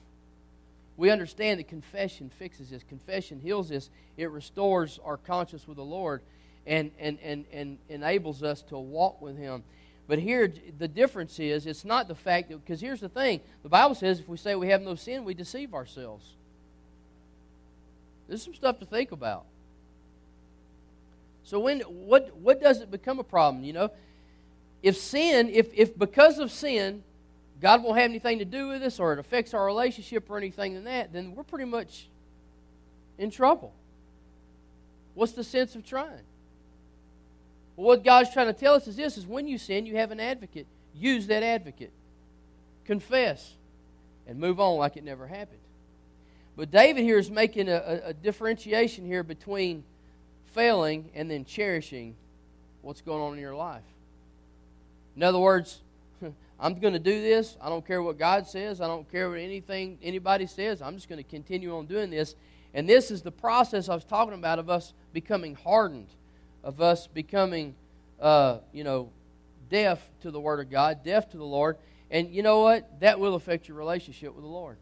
we 0.98 1.10
understand 1.10 1.60
that 1.60 1.68
confession 1.68 2.28
fixes 2.28 2.70
this. 2.70 2.82
Confession 2.82 3.40
heals 3.40 3.68
this. 3.68 3.88
It 4.16 4.30
restores 4.30 4.98
our 5.04 5.16
conscience 5.16 5.66
with 5.66 5.76
the 5.76 5.84
Lord 5.84 6.22
and, 6.66 6.90
and, 6.98 7.18
and, 7.22 7.44
and 7.52 7.78
enables 7.88 8.42
us 8.42 8.62
to 8.62 8.76
walk 8.76 9.22
with 9.22 9.38
Him. 9.38 9.62
But 10.08 10.18
here, 10.18 10.50
the 10.78 10.88
difference 10.88 11.38
is 11.38 11.66
it's 11.66 11.84
not 11.84 12.08
the 12.08 12.14
fact 12.14 12.48
that, 12.48 12.64
because 12.64 12.80
here's 12.80 13.00
the 13.00 13.10
thing 13.10 13.40
the 13.62 13.68
Bible 13.68 13.94
says 13.94 14.18
if 14.18 14.28
we 14.28 14.38
say 14.38 14.54
we 14.54 14.68
have 14.68 14.80
no 14.80 14.94
sin, 14.94 15.24
we 15.24 15.34
deceive 15.34 15.74
ourselves. 15.74 16.32
There's 18.26 18.42
some 18.42 18.54
stuff 18.54 18.78
to 18.80 18.86
think 18.86 19.12
about. 19.12 19.44
So, 21.44 21.60
when, 21.60 21.80
what, 21.80 22.34
what 22.36 22.60
does 22.60 22.80
it 22.80 22.90
become 22.90 23.18
a 23.18 23.24
problem? 23.24 23.64
You 23.64 23.74
know, 23.74 23.90
if 24.82 24.96
sin, 24.96 25.50
if, 25.50 25.68
if 25.74 25.96
because 25.98 26.38
of 26.38 26.50
sin, 26.50 27.02
God 27.60 27.82
won't 27.82 27.98
have 27.98 28.10
anything 28.10 28.38
to 28.38 28.44
do 28.44 28.68
with 28.68 28.82
us 28.82 28.98
or 28.98 29.12
it 29.12 29.18
affects 29.18 29.52
our 29.52 29.64
relationship 29.64 30.30
or 30.30 30.38
anything 30.38 30.74
than 30.74 30.84
that, 30.84 31.12
then 31.12 31.34
we're 31.34 31.42
pretty 31.42 31.64
much 31.64 32.08
in 33.18 33.30
trouble. 33.30 33.74
What's 35.14 35.32
the 35.32 35.44
sense 35.44 35.74
of 35.74 35.84
trying? 35.84 36.27
Well, 37.78 37.86
what 37.86 38.02
God's 38.02 38.32
trying 38.32 38.48
to 38.48 38.52
tell 38.52 38.74
us 38.74 38.88
is 38.88 38.96
this 38.96 39.16
is 39.16 39.24
when 39.24 39.46
you 39.46 39.56
sin, 39.56 39.86
you 39.86 39.98
have 39.98 40.10
an 40.10 40.18
advocate. 40.18 40.66
Use 40.96 41.28
that 41.28 41.44
advocate. 41.44 41.92
Confess. 42.84 43.54
and 44.26 44.40
move 44.40 44.58
on 44.58 44.78
like 44.78 44.96
it 44.96 45.04
never 45.04 45.28
happened. 45.28 45.60
But 46.56 46.72
David 46.72 47.04
here 47.04 47.18
is 47.18 47.30
making 47.30 47.68
a, 47.68 48.00
a, 48.06 48.12
differentiation 48.12 49.06
here 49.06 49.22
between 49.22 49.84
failing 50.54 51.08
and 51.14 51.30
then 51.30 51.44
cherishing 51.44 52.16
what's 52.82 53.00
going 53.00 53.22
on 53.22 53.34
in 53.34 53.38
your 53.38 53.54
life. 53.54 53.84
In 55.14 55.22
other 55.22 55.38
words, 55.38 55.80
I'm 56.60 56.80
going 56.80 56.94
to 56.94 56.98
do 56.98 57.22
this. 57.22 57.56
I 57.62 57.68
don't 57.68 57.86
care 57.86 58.02
what 58.02 58.18
God 58.18 58.48
says. 58.48 58.80
I 58.80 58.88
don't 58.88 59.08
care 59.08 59.30
what 59.30 59.38
anything 59.38 59.98
anybody 60.02 60.46
says. 60.46 60.82
I'm 60.82 60.96
just 60.96 61.08
going 61.08 61.22
to 61.22 61.30
continue 61.30 61.76
on 61.76 61.86
doing 61.86 62.10
this. 62.10 62.34
And 62.74 62.88
this 62.88 63.12
is 63.12 63.22
the 63.22 63.30
process 63.30 63.88
I 63.88 63.94
was 63.94 64.04
talking 64.04 64.34
about 64.34 64.58
of 64.58 64.68
us 64.68 64.94
becoming 65.12 65.54
hardened, 65.54 66.08
of 66.68 66.82
us 66.82 67.06
becoming, 67.06 67.74
uh, 68.20 68.58
you 68.74 68.84
know, 68.84 69.08
deaf 69.70 70.06
to 70.20 70.30
the 70.30 70.38
Word 70.38 70.60
of 70.60 70.70
God, 70.70 71.02
deaf 71.02 71.30
to 71.30 71.38
the 71.38 71.44
Lord. 71.44 71.78
And 72.10 72.28
you 72.28 72.42
know 72.42 72.60
what? 72.60 73.00
That 73.00 73.18
will 73.18 73.36
affect 73.36 73.68
your 73.68 73.78
relationship 73.78 74.34
with 74.34 74.44
the 74.44 74.50
Lord. 74.50 74.76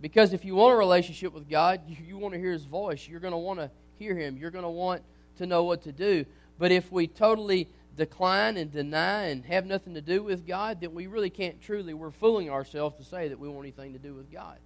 Because 0.00 0.32
if 0.32 0.44
you 0.44 0.56
want 0.56 0.74
a 0.74 0.76
relationship 0.76 1.32
with 1.32 1.48
God, 1.48 1.82
you, 1.86 1.96
you 2.04 2.18
want 2.18 2.34
to 2.34 2.40
hear 2.40 2.50
His 2.50 2.64
voice. 2.64 3.06
You're 3.06 3.20
going 3.20 3.30
to 3.30 3.38
want 3.38 3.60
to 3.60 3.70
hear 4.00 4.16
Him. 4.16 4.36
You're 4.36 4.50
going 4.50 4.64
to 4.64 4.70
want 4.70 5.02
to 5.38 5.46
know 5.46 5.62
what 5.62 5.84
to 5.84 5.92
do. 5.92 6.26
But 6.58 6.72
if 6.72 6.90
we 6.90 7.06
totally 7.06 7.68
decline 7.96 8.56
and 8.56 8.72
deny 8.72 9.26
and 9.26 9.44
have 9.44 9.66
nothing 9.66 9.94
to 9.94 10.00
do 10.00 10.20
with 10.24 10.48
God, 10.48 10.80
then 10.80 10.92
we 10.94 11.06
really 11.06 11.30
can't 11.30 11.62
truly, 11.62 11.94
we're 11.94 12.10
fooling 12.10 12.50
ourselves 12.50 12.96
to 12.96 13.04
say 13.04 13.28
that 13.28 13.38
we 13.38 13.48
want 13.48 13.66
anything 13.66 13.92
to 13.92 14.00
do 14.00 14.14
with 14.14 14.32
God. 14.32 14.58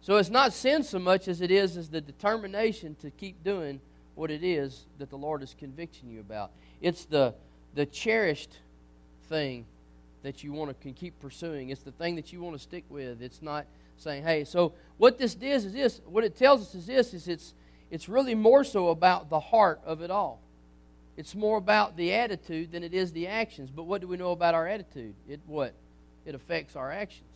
So 0.00 0.16
it's 0.16 0.30
not 0.30 0.54
sin 0.54 0.82
so 0.82 0.98
much 0.98 1.28
as 1.28 1.42
it 1.42 1.50
is 1.50 1.76
as 1.76 1.90
the 1.90 2.00
determination 2.00 2.96
to 3.02 3.10
keep 3.10 3.44
doing 3.44 3.78
what 4.14 4.30
it 4.30 4.44
is 4.44 4.86
that 4.98 5.10
the 5.10 5.18
Lord 5.18 5.42
is 5.42 5.54
convicting 5.58 6.10
you 6.10 6.20
about. 6.20 6.50
It's 6.80 7.04
the 7.04 7.34
the 7.74 7.86
cherished 7.86 8.58
thing 9.28 9.64
that 10.22 10.44
you 10.44 10.52
want 10.52 10.70
to 10.70 10.74
can 10.74 10.94
keep 10.94 11.18
pursuing. 11.20 11.70
It's 11.70 11.82
the 11.82 11.92
thing 11.92 12.16
that 12.16 12.32
you 12.32 12.40
want 12.42 12.56
to 12.56 12.62
stick 12.62 12.84
with. 12.88 13.22
It's 13.22 13.42
not 13.42 13.66
saying, 13.96 14.24
"Hey." 14.24 14.44
So 14.44 14.74
what 14.98 15.18
this 15.18 15.36
is 15.40 15.64
is 15.64 15.72
this. 15.72 16.00
What 16.04 16.24
it 16.24 16.36
tells 16.36 16.62
us 16.62 16.74
is 16.74 16.86
this: 16.86 17.14
is 17.14 17.28
it's 17.28 17.54
it's 17.90 18.08
really 18.08 18.34
more 18.34 18.64
so 18.64 18.88
about 18.88 19.30
the 19.30 19.40
heart 19.40 19.80
of 19.84 20.02
it 20.02 20.10
all. 20.10 20.40
It's 21.16 21.34
more 21.34 21.58
about 21.58 21.96
the 21.96 22.14
attitude 22.14 22.72
than 22.72 22.82
it 22.82 22.94
is 22.94 23.12
the 23.12 23.26
actions. 23.26 23.70
But 23.70 23.84
what 23.84 24.00
do 24.00 24.08
we 24.08 24.16
know 24.16 24.30
about 24.30 24.54
our 24.54 24.66
attitude? 24.66 25.14
It 25.28 25.40
what? 25.46 25.74
It 26.24 26.34
affects 26.34 26.74
our 26.74 26.90
actions. 26.90 27.28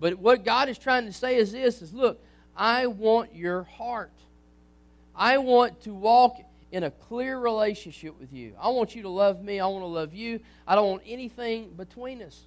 But 0.00 0.18
what 0.18 0.44
God 0.44 0.68
is 0.68 0.78
trying 0.78 1.06
to 1.06 1.12
say 1.12 1.36
is 1.36 1.52
this 1.52 1.80
is 1.80 1.92
look, 1.94 2.22
I 2.56 2.86
want 2.86 3.34
your 3.34 3.62
heart. 3.62 4.12
I 5.16 5.38
want 5.38 5.82
to 5.82 5.94
walk 5.94 6.40
in 6.72 6.82
a 6.82 6.90
clear 6.90 7.38
relationship 7.38 8.18
with 8.18 8.32
you. 8.32 8.54
I 8.60 8.68
want 8.70 8.96
you 8.96 9.02
to 9.02 9.08
love 9.08 9.42
me. 9.42 9.60
I 9.60 9.66
want 9.66 9.82
to 9.82 9.86
love 9.86 10.12
you. 10.12 10.40
I 10.66 10.74
don't 10.74 10.90
want 10.90 11.02
anything 11.06 11.70
between 11.76 12.20
us. 12.20 12.40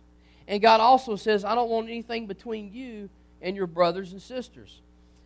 And 0.47 0.62
God 0.62 0.80
also 0.80 1.15
says, 1.15 1.45
I 1.45 1.56
don't 1.56 1.69
want 1.69 1.88
anything 1.88 2.27
between 2.27 2.73
you 2.73 3.10
and 3.41 3.56
your 3.56 3.67
brothers 3.67 4.12
and 4.12 4.21
sisters. 4.21 4.82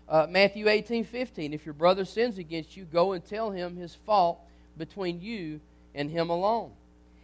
Uh, 0.08 0.27
Matthew 0.30 0.67
18 0.67 1.06
15. 1.06 1.54
If 1.54 1.65
your 1.65 1.73
brother 1.73 2.06
sins 2.06 2.38
against 2.38 2.75
you, 2.75 2.84
go 2.84 3.13
and 3.13 3.25
tell 3.25 3.49
him 3.51 3.75
his 3.75 3.95
fault 3.95 4.39
between 4.77 5.21
you 5.21 5.62
and 5.95 6.10
him 6.10 6.30
alone. 6.30 6.71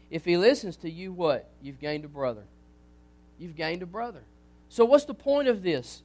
If 0.10 0.25
he 0.25 0.38
listens 0.38 0.77
to 0.77 0.89
you, 0.89 1.12
what? 1.12 1.49
You've 1.62 1.82
gained 1.82 2.06
a 2.06 2.08
brother. 2.08 2.43
You've 3.39 3.56
gained 3.56 3.82
a 3.82 3.86
brother. 3.86 4.21
So, 4.69 4.86
what's 4.86 5.06
the 5.06 5.13
point 5.13 5.47
of 5.47 5.63
this 5.63 6.01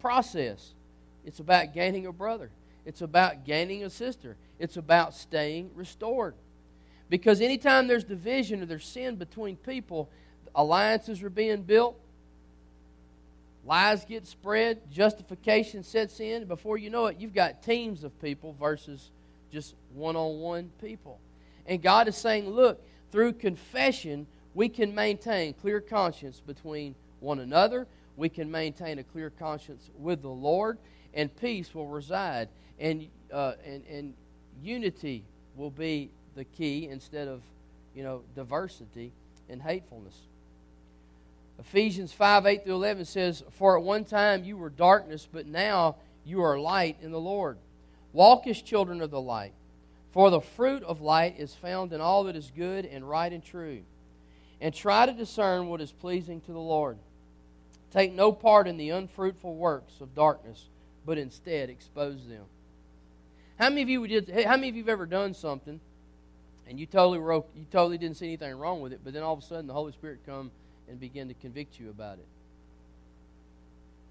process? 0.00 0.72
It's 1.26 1.40
about 1.40 1.74
gaining 1.74 2.06
a 2.06 2.12
brother, 2.12 2.50
it's 2.84 3.02
about 3.02 3.44
gaining 3.44 3.84
a 3.84 3.90
sister, 3.90 4.36
it's 4.58 4.76
about 4.76 5.14
staying 5.14 5.70
restored. 5.74 6.34
Because 7.08 7.40
anytime 7.40 7.88
there's 7.88 8.04
division 8.04 8.62
or 8.62 8.66
there's 8.66 8.86
sin 8.86 9.16
between 9.16 9.56
people, 9.56 10.08
alliances 10.54 11.22
are 11.22 11.30
being 11.30 11.62
built, 11.62 11.98
lies 13.64 14.04
get 14.04 14.26
spread, 14.26 14.78
justification 14.90 15.82
sets 15.82 16.20
in. 16.20 16.44
Before 16.44 16.78
you 16.78 16.88
know 16.88 17.06
it, 17.06 17.16
you've 17.18 17.34
got 17.34 17.62
teams 17.62 18.04
of 18.04 18.20
people 18.22 18.54
versus 18.58 19.10
just 19.52 19.74
one 19.94 20.16
on 20.16 20.38
one 20.38 20.70
people. 20.80 21.18
And 21.66 21.82
God 21.82 22.08
is 22.08 22.16
saying, 22.16 22.48
look, 22.48 22.80
through 23.10 23.34
confession, 23.34 24.26
we 24.54 24.68
can 24.68 24.94
maintain 24.94 25.52
clear 25.54 25.80
conscience 25.80 26.40
between 26.44 26.94
one 27.18 27.40
another. 27.40 27.86
We 28.16 28.28
can 28.28 28.50
maintain 28.50 28.98
a 28.98 29.04
clear 29.04 29.30
conscience 29.30 29.90
with 29.98 30.22
the 30.22 30.28
Lord, 30.28 30.78
and 31.14 31.34
peace 31.36 31.74
will 31.74 31.86
reside. 31.86 32.48
And, 32.80 33.06
uh, 33.32 33.52
and, 33.64 33.84
and 33.86 34.14
unity 34.62 35.22
will 35.54 35.70
be 35.70 36.10
the 36.34 36.44
key 36.44 36.88
instead 36.88 37.28
of, 37.28 37.42
you 37.94 38.02
know, 38.02 38.22
diversity 38.34 39.12
and 39.48 39.60
hatefulness. 39.60 40.16
Ephesians 41.58 42.12
5 42.12 42.46
8 42.46 42.64
through 42.64 42.74
11 42.74 43.04
says, 43.04 43.44
For 43.52 43.76
at 43.76 43.84
one 43.84 44.04
time 44.04 44.44
you 44.44 44.56
were 44.56 44.70
darkness, 44.70 45.28
but 45.30 45.46
now 45.46 45.96
you 46.24 46.42
are 46.42 46.58
light 46.58 46.96
in 47.02 47.12
the 47.12 47.20
Lord. 47.20 47.58
Walk 48.12 48.46
as 48.46 48.62
children 48.62 49.02
of 49.02 49.10
the 49.10 49.20
light. 49.20 49.52
For 50.12 50.30
the 50.30 50.40
fruit 50.40 50.82
of 50.82 51.00
light 51.00 51.36
is 51.38 51.54
found 51.54 51.92
in 51.92 52.00
all 52.00 52.24
that 52.24 52.34
is 52.34 52.50
good 52.56 52.84
and 52.84 53.08
right 53.08 53.32
and 53.32 53.44
true. 53.44 53.82
And 54.60 54.74
try 54.74 55.06
to 55.06 55.12
discern 55.12 55.68
what 55.68 55.80
is 55.80 55.92
pleasing 55.92 56.40
to 56.42 56.52
the 56.52 56.58
Lord. 56.58 56.98
Take 57.92 58.12
no 58.12 58.32
part 58.32 58.66
in 58.66 58.76
the 58.76 58.90
unfruitful 58.90 59.54
works 59.54 60.00
of 60.00 60.14
darkness, 60.14 60.66
but 61.06 61.18
instead 61.18 61.70
expose 61.70 62.26
them. 62.26 62.44
How 63.60 63.68
many 63.68 63.82
of 63.82 63.90
you 63.90 64.06
did? 64.08 64.30
How 64.46 64.56
many 64.56 64.70
of 64.70 64.74
you 64.74 64.82
have 64.82 64.88
ever 64.88 65.04
done 65.04 65.34
something, 65.34 65.80
and 66.66 66.80
you 66.80 66.86
totally 66.86 67.18
wrote, 67.18 67.46
you 67.54 67.66
totally 67.70 67.98
didn't 67.98 68.16
see 68.16 68.26
anything 68.26 68.54
wrong 68.54 68.80
with 68.80 68.94
it, 68.94 69.00
but 69.04 69.12
then 69.12 69.22
all 69.22 69.34
of 69.34 69.40
a 69.40 69.42
sudden 69.42 69.66
the 69.66 69.74
Holy 69.74 69.92
Spirit 69.92 70.20
come 70.24 70.50
and 70.88 70.98
begin 70.98 71.28
to 71.28 71.34
convict 71.34 71.78
you 71.78 71.90
about 71.90 72.14
it? 72.14 72.26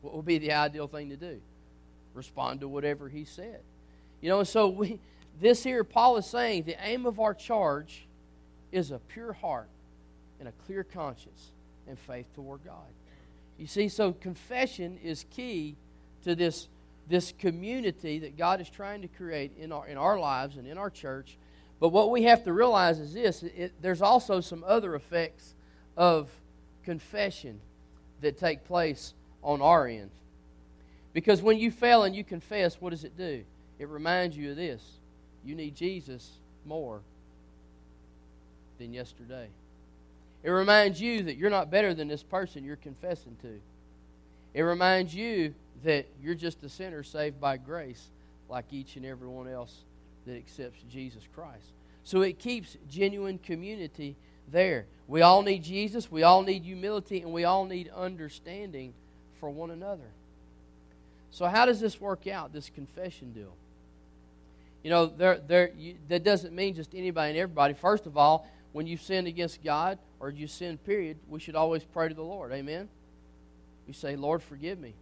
What 0.02 0.14
would 0.14 0.26
be 0.26 0.38
the 0.38 0.54
ideal 0.54 0.88
thing 0.88 1.10
to 1.10 1.18
do? 1.18 1.42
Respond 2.14 2.60
to 2.60 2.68
whatever 2.68 3.10
He 3.10 3.26
said. 3.26 3.62
You 4.22 4.30
know, 4.30 4.44
so 4.44 4.68
we, 4.68 5.00
this 5.42 5.64
here, 5.64 5.84
Paul 5.84 6.18
is 6.18 6.28
saying 6.28 6.64
the 6.64 6.78
aim 6.80 7.08
of 7.08 7.20
our 7.20 7.34
charge 7.34 8.06
is 8.72 8.92
a 8.92 9.00
pure 9.00 9.34
heart 9.34 9.70
and 10.40 10.48
a 10.48 10.52
clear 10.68 10.84
conscience 10.84 11.50
and 11.88 11.98
faith 11.98 12.28
toward 12.36 12.64
God. 12.64 12.86
You 13.58 13.66
see, 13.66 13.90
so 13.90 14.14
confession 14.14 15.00
is 15.04 15.26
key 15.32 15.76
to 16.24 16.36
this, 16.36 16.68
this 17.10 17.34
community 17.38 18.20
that 18.20 18.38
God 18.38 18.62
is 18.62 18.70
trying 18.70 19.02
to 19.02 19.08
create 19.08 19.52
in 19.58 19.72
our, 19.72 19.88
in 19.88 19.98
our 19.98 20.20
lives 20.20 20.58
and 20.58 20.68
in 20.68 20.78
our 20.78 20.90
church. 20.90 21.38
But 21.80 21.90
what 21.90 22.12
we 22.12 22.24
have 22.24 22.44
to 22.44 22.54
realize 22.54 23.00
is 23.00 23.14
this 23.14 23.44
it, 23.44 23.74
there's 23.82 24.02
also 24.02 24.42
some 24.42 24.64
other 24.66 24.96
effects 24.96 25.56
of 25.98 26.30
confession 26.84 27.60
that 28.22 28.38
take 28.38 28.66
place 28.66 29.14
on 29.44 29.62
our 29.62 29.88
end. 29.88 30.12
Because 31.14 31.42
when 31.42 31.58
you 31.58 31.72
fail 31.72 32.04
and 32.04 32.16
you 32.16 32.24
confess, 32.24 32.80
what 32.80 32.92
does 32.92 33.04
it 33.04 33.18
do? 33.18 33.44
it 33.80 33.88
reminds 33.88 34.38
you 34.38 34.52
of 34.52 34.58
this. 34.58 34.84
You 35.44 35.56
need 35.56 35.74
Jesus 35.74 36.30
more 36.66 37.00
than 38.78 38.94
yesterday. 38.94 39.48
It 40.44 40.50
reminds 40.50 41.02
you 41.02 41.24
that 41.24 41.38
you're 41.38 41.50
not 41.50 41.72
better 41.72 41.94
than 41.94 42.10
this 42.10 42.22
person 42.22 42.64
you're 42.64 42.76
confessing 42.76 43.38
to. 43.42 43.60
It 44.54 44.62
reminds 44.62 45.16
you 45.16 45.54
that 45.84 46.08
you're 46.22 46.36
just 46.36 46.64
a 46.64 46.70
sinner 46.70 47.04
saved 47.04 47.40
by 47.40 47.58
grace, 47.58 48.10
like 48.50 48.66
each 48.72 48.96
and 48.96 49.06
every 49.06 49.28
one 49.28 49.48
else 49.48 49.84
that 50.26 50.36
accepts 50.36 50.82
Jesus 50.92 51.24
Christ. 51.34 51.74
So 52.04 52.22
it 52.22 52.40
keeps 52.40 52.78
genuine 52.90 53.38
community 53.38 54.16
there. 54.52 54.86
We 55.08 55.22
all 55.22 55.42
need 55.42 55.64
Jesus, 55.64 56.12
we 56.12 56.24
all 56.24 56.42
need 56.44 56.64
humility, 56.64 57.22
and 57.22 57.32
we 57.32 57.46
all 57.46 57.66
need 57.66 57.90
understanding 57.96 58.94
for 59.40 59.50
one 59.50 59.72
another. 59.72 60.12
So, 61.32 61.46
how 61.48 61.66
does 61.66 61.80
this 61.80 62.02
work 62.02 62.28
out, 62.28 62.54
this 62.54 62.70
confession 62.70 63.32
deal? 63.32 63.56
You 64.84 64.90
know, 64.90 65.06
there, 65.08 65.40
there, 65.46 65.72
you, 65.78 65.96
that 66.08 66.24
doesn't 66.24 66.54
mean 66.54 66.74
just 66.76 66.96
anybody 66.96 67.32
and 67.32 67.40
everybody. 67.40 67.74
First 67.74 68.06
of 68.06 68.18
all, 68.18 68.48
when 68.72 68.88
you 68.88 68.98
sin 68.98 69.28
against 69.28 69.64
God 69.64 70.00
or 70.20 70.30
you 70.30 70.48
sin, 70.48 70.78
period, 70.78 71.18
we 71.28 71.40
should 71.40 71.56
always 71.56 71.84
pray 71.84 72.08
to 72.08 72.14
the 72.14 72.24
Lord. 72.24 72.52
Amen? 72.52 72.88
We 73.88 73.94
say, 73.94 74.16
Lord, 74.16 74.42
forgive 74.42 74.80
me. 74.80 74.94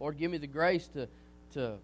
Lord, 0.00 0.18
give 0.18 0.30
me 0.30 0.38
the 0.38 0.46
grace 0.46 0.86
to, 0.88 1.08
to, 1.52 1.76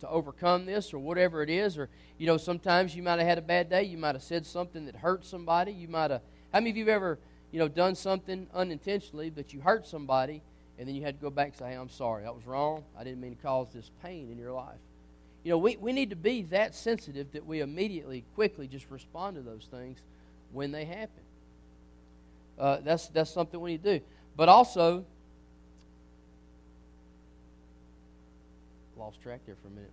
to 0.00 0.08
overcome 0.08 0.66
this 0.66 0.92
or 0.92 0.98
whatever 0.98 1.42
it 1.42 1.50
is. 1.50 1.78
Or, 1.78 1.88
you 2.18 2.26
know, 2.26 2.36
sometimes 2.36 2.94
you 2.94 3.02
might 3.02 3.18
have 3.18 3.28
had 3.28 3.38
a 3.38 3.42
bad 3.42 3.70
day. 3.70 3.84
You 3.84 3.98
might 3.98 4.14
have 4.14 4.22
said 4.22 4.46
something 4.46 4.86
that 4.86 4.96
hurt 4.96 5.24
somebody. 5.24 5.72
You 5.72 5.88
might 5.88 6.10
have, 6.10 6.22
how 6.52 6.60
many 6.60 6.70
of 6.70 6.76
you 6.76 6.84
have 6.84 6.94
ever, 6.94 7.18
you 7.50 7.58
know, 7.58 7.68
done 7.68 7.94
something 7.94 8.46
unintentionally 8.54 9.30
that 9.30 9.52
you 9.52 9.60
hurt 9.60 9.86
somebody 9.86 10.42
and 10.78 10.88
then 10.88 10.94
you 10.94 11.02
had 11.02 11.18
to 11.18 11.22
go 11.22 11.30
back 11.30 11.48
and 11.48 11.56
say, 11.56 11.70
hey, 11.70 11.74
I'm 11.74 11.90
sorry. 11.90 12.24
That 12.24 12.34
was 12.34 12.46
wrong. 12.46 12.84
I 12.98 13.04
didn't 13.04 13.20
mean 13.20 13.36
to 13.36 13.42
cause 13.42 13.68
this 13.72 13.90
pain 14.02 14.30
in 14.30 14.38
your 14.38 14.52
life. 14.52 14.78
You 15.44 15.50
know, 15.50 15.58
we, 15.58 15.76
we 15.76 15.92
need 15.92 16.10
to 16.10 16.16
be 16.16 16.42
that 16.44 16.74
sensitive 16.74 17.32
that 17.32 17.46
we 17.46 17.60
immediately, 17.60 18.24
quickly 18.34 18.68
just 18.68 18.90
respond 18.90 19.36
to 19.36 19.42
those 19.42 19.66
things 19.70 19.98
when 20.52 20.72
they 20.72 20.84
happen. 20.84 21.22
Uh, 22.58 22.78
that's, 22.84 23.08
that's 23.08 23.30
something 23.30 23.60
we 23.60 23.72
need 23.72 23.82
to 23.82 23.98
do. 23.98 24.04
But 24.36 24.48
also, 24.48 25.04
lost 29.02 29.20
track 29.20 29.40
there 29.46 29.56
for 29.60 29.66
a 29.66 29.70
minute. 29.72 29.90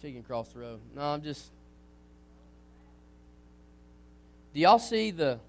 She 0.00 0.12
can 0.12 0.22
cross 0.22 0.48
the 0.50 0.60
road. 0.60 0.78
No, 0.94 1.02
I'm 1.02 1.22
just. 1.22 1.50
Do 4.54 4.60
y'all 4.60 4.78
see 4.78 5.10
the 5.10 5.40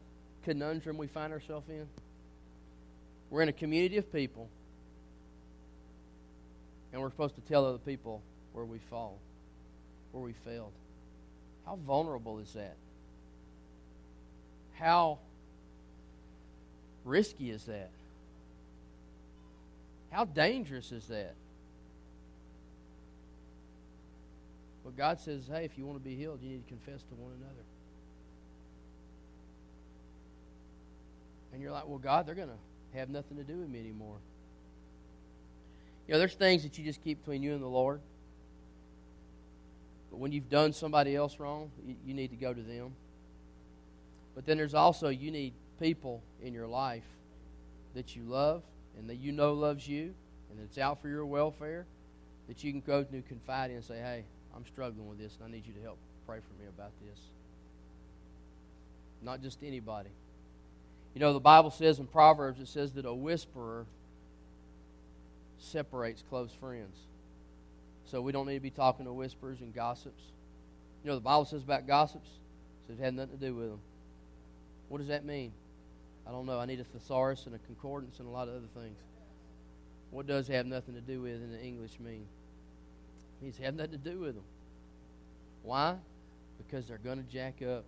conundrum 0.46 0.98
we 0.98 1.06
find 1.06 1.32
ourselves 1.32 1.70
in? 1.70 1.86
We're 3.30 3.44
in 3.44 3.50
a 3.50 3.54
community 3.54 3.98
of 3.98 4.12
people, 4.12 4.50
and 6.92 7.00
we're 7.00 7.12
supposed 7.12 7.36
to 7.36 7.42
tell 7.42 7.68
other 7.68 7.78
people 7.78 8.24
where 8.54 8.66
we 8.66 8.80
fall, 8.90 9.20
where 10.12 10.24
we 10.24 10.34
failed. 10.44 10.72
How 11.68 11.76
vulnerable 11.86 12.40
is 12.40 12.52
that? 12.54 12.78
How 14.80 15.20
risky 17.06 17.52
is 17.52 17.66
that? 17.66 17.92
How 20.12 20.26
dangerous 20.26 20.92
is 20.92 21.08
that? 21.08 21.36
But 24.84 24.96
God 24.96 25.20
says, 25.20 25.48
hey, 25.52 25.66
if 25.66 25.78
you 25.78 25.86
want 25.86 26.02
to 26.02 26.04
be 26.04 26.16
healed, 26.16 26.40
you 26.42 26.50
need 26.50 26.66
to 26.66 26.70
confess 26.70 27.04
to 27.04 27.16
one 27.16 27.34
another. 27.34 27.54
And 31.52 31.62
you're 31.62 31.72
like, 31.72 31.88
well, 31.88 31.98
God, 31.98 32.26
they're 32.26 32.36
going 32.36 32.48
to 32.48 32.98
have 32.98 33.10
nothing 33.10 33.36
to 33.38 33.44
do 33.44 33.58
with 33.58 33.70
me 33.70 33.80
anymore. 33.80 34.18
You 36.08 36.14
know, 36.14 36.20
there's 36.20 36.36
things 36.36 36.64
that 36.64 36.78
you 36.78 36.86
just 36.86 37.04
keep 37.04 37.20
between 37.20 37.44
you 37.44 37.54
and 37.54 37.62
the 37.62 37.68
Lord. 37.68 38.00
But 40.10 40.20
when 40.20 40.32
you've 40.32 40.50
done 40.50 40.72
somebody 40.72 41.16
else 41.16 41.38
wrong, 41.38 41.70
you, 41.86 41.96
you 42.06 42.14
need 42.14 42.30
to 42.30 42.38
go 42.38 42.54
to 42.54 42.62
them. 42.62 42.96
But 44.36 44.46
then 44.46 44.56
there's 44.56 44.74
also, 44.74 45.10
you 45.10 45.32
need 45.32 45.54
people 45.82 46.24
in 46.42 46.54
your 46.54 46.68
life 46.68 47.04
that 47.94 48.16
you 48.16 48.24
love 48.24 48.64
and 48.98 49.10
that 49.10 49.16
you 49.16 49.32
know 49.32 49.54
loves 49.54 49.88
you 49.88 50.14
and 50.50 50.60
that 50.60 50.64
it's 50.64 50.78
out 50.78 51.02
for 51.02 51.08
your 51.08 51.26
welfare 51.26 51.86
that 52.48 52.64
you 52.64 52.72
can 52.72 52.82
go 52.82 53.04
to 53.04 53.22
confide 53.24 53.70
in 53.70 53.78
and 53.78 53.86
say, 53.86 53.98
hey, 53.98 54.24
I'm 54.56 54.66
struggling 54.66 55.08
with 55.08 55.20
this 55.20 55.36
and 55.38 55.48
I 55.48 55.52
need 55.52 55.66
you 55.66 55.74
to 55.74 55.82
help 55.82 55.98
pray 56.26 56.40
for 56.40 56.62
me 56.62 56.68
about 56.68 56.92
this. 57.06 57.20
Not 59.22 59.42
just 59.42 59.60
anybody. 59.64 60.10
You 61.14 61.22
know, 61.22 61.34
the 61.34 61.40
Bible 61.40 61.72
says 61.72 62.00
in 62.00 62.08
Proverbs, 62.08 62.60
it 62.60 62.68
says 62.68 62.92
that 62.94 63.06
a 63.06 63.14
whisperer 63.14 63.86
separates 65.60 66.24
close 66.30 66.52
friends. 66.60 66.96
So 68.06 68.22
we 68.22 68.32
don't 68.32 68.48
need 68.48 68.56
to 68.56 68.60
be 68.60 68.70
talking 68.70 69.06
to 69.06 69.14
whisperers 69.14 69.60
and 69.62 69.74
gossips. 69.74 70.22
You 71.04 71.10
know, 71.10 71.16
the 71.16 71.22
Bible 71.22 71.46
says 71.46 71.64
about 71.64 71.88
gossips, 71.88 72.30
says 72.88 73.00
it 73.00 73.04
had 73.04 73.16
nothing 73.16 73.38
to 73.38 73.46
do 73.46 73.56
with 73.56 73.70
them. 73.70 73.80
What 74.90 75.00
does 75.00 75.08
that 75.08 75.26
mean? 75.26 75.52
I 76.28 76.32
don't 76.32 76.46
know. 76.46 76.60
I 76.60 76.66
need 76.66 76.80
a 76.80 76.84
thesaurus 76.84 77.46
and 77.46 77.56
a 77.56 77.60
concordance 77.60 78.20
and 78.20 78.28
a 78.28 78.32
lot 78.32 78.50
of 78.50 78.56
other 78.56 78.68
things. 78.76 78.98
What 80.12 80.28
does 80.28 80.48
have 80.48 80.66
nothing 80.66 80.96
to 80.96 81.02
do 81.02 81.22
with 81.22 81.36
in 81.36 81.52
the 81.52 81.62
English 81.62 82.00
mean? 82.00 82.26
It 83.40 83.44
means 83.44 83.58
have 83.58 83.76
nothing 83.76 83.92
to 83.92 83.98
do 83.98 84.20
with 84.20 84.36
them. 84.36 84.44
Why? 85.64 85.96
Because 86.58 86.88
they're 86.88 86.98
going 86.98 87.18
to 87.18 87.32
jack 87.32 87.62
up 87.62 87.86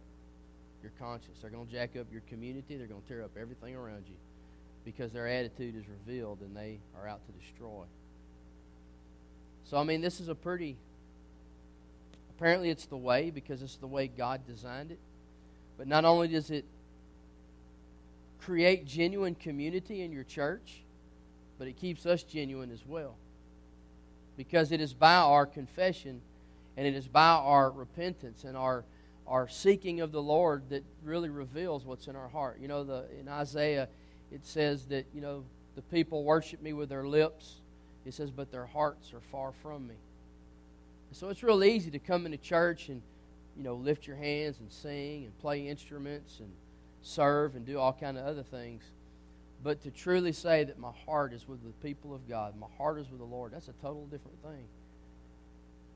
your 0.82 0.91
conscience. 0.99 1.39
They're 1.41 1.49
going 1.49 1.67
to 1.67 1.71
jack 1.71 1.95
up 1.97 2.08
your 2.12 2.21
community. 2.30 2.78
They're 2.78 2.88
going 2.88 3.02
to 3.02 3.08
tear 3.08 3.23
up 3.23 3.32
everything 3.39 3.75
around 3.75 4.04
you 4.08 4.15
because 4.86 5.12
their 5.12 5.28
attitude 5.28 5.75
is 5.75 5.84
revealed 5.88 6.39
and 6.41 6.56
they 6.56 6.80
are 6.97 7.08
out 7.08 7.21
to 7.25 7.32
destroy. 7.34 7.84
So, 9.65 9.78
I 9.78 9.84
mean, 9.84 10.02
this 10.02 10.19
is 10.19 10.30
a 10.30 10.36
pretty. 10.36 10.78
Apparently, 12.38 12.69
it's 12.69 12.86
the 12.86 12.97
way 12.97 13.32
because 13.32 13.62
it's 13.62 13.75
the 13.75 13.88
way 13.88 14.08
God 14.08 14.47
designed 14.47 14.91
it. 14.91 14.99
But 15.78 15.88
not 15.88 16.06
only 16.06 16.30
does 16.30 16.49
it 16.52 16.65
create 18.41 18.86
genuine 18.86 19.36
community 19.36 20.02
in 20.02 20.12
your 20.12 20.23
church, 20.23 20.84
but 21.58 21.67
it 21.67 21.78
keeps 21.78 22.06
us 22.06 22.23
genuine 22.23 22.71
as 22.71 22.86
well. 22.86 23.15
Because 24.38 24.71
it 24.71 24.80
is 24.80 24.93
by 24.93 25.15
our 25.15 25.45
confession 25.45 26.21
and 26.78 26.88
it 26.88 26.95
is 26.95 27.08
by 27.08 27.32
our 27.32 27.69
repentance 27.69 28.45
and 28.45 28.56
our, 28.56 28.86
our 29.28 29.49
seeking 29.49 29.99
of 29.99 30.12
the 30.12 30.21
Lord 30.21 30.69
that 30.69 30.84
really 31.04 31.30
reveals 31.30 31.86
what's 31.86 32.08
in 32.08 32.15
our 32.15 32.30
heart. 32.30 32.58
You 32.62 32.69
know, 32.69 32.84
the, 32.86 33.06
in 33.19 33.28
Isaiah, 33.28 33.89
it 34.32 34.45
says 34.45 34.86
that, 34.86 35.06
you 35.13 35.19
know, 35.19 35.43
the 35.75 35.82
people 35.82 36.23
worship 36.23 36.62
me 36.62 36.71
with 36.71 36.88
their 36.89 37.06
lips. 37.06 37.56
It 38.06 38.13
says, 38.13 38.32
but 38.32 38.52
their 38.52 38.65
hearts 38.65 39.13
are 39.13 39.21
far 39.32 39.52
from 39.62 39.88
me. 39.88 39.95
So 41.12 41.30
it's 41.30 41.43
real 41.43 41.63
easy 41.63 41.91
to 41.91 41.99
come 41.99 42.25
into 42.25 42.38
church 42.38 42.88
and, 42.88 43.02
you 43.58 43.63
know, 43.63 43.75
lift 43.75 44.08
your 44.08 44.15
hands 44.15 44.60
and 44.60 44.71
sing 44.71 45.25
and 45.25 45.38
play 45.39 45.67
instruments 45.67 46.39
and 46.39 46.49
serve 47.01 47.55
and 47.55 47.65
do 47.65 47.79
all 47.79 47.93
kind 47.93 48.17
of 48.17 48.25
other 48.25 48.43
things. 48.43 48.83
But 49.63 49.81
to 49.83 49.91
truly 49.91 50.31
say 50.31 50.63
that 50.63 50.79
my 50.79 50.91
heart 51.05 51.33
is 51.33 51.47
with 51.47 51.63
the 51.63 51.71
people 51.88 52.13
of 52.13 52.27
God, 52.29 52.55
my 52.57 52.67
heart 52.77 52.99
is 52.99 53.09
with 53.09 53.19
the 53.19 53.25
Lord, 53.25 53.51
that's 53.53 53.67
a 53.67 53.73
total 53.73 54.05
different 54.05 54.41
thing. 54.41 54.65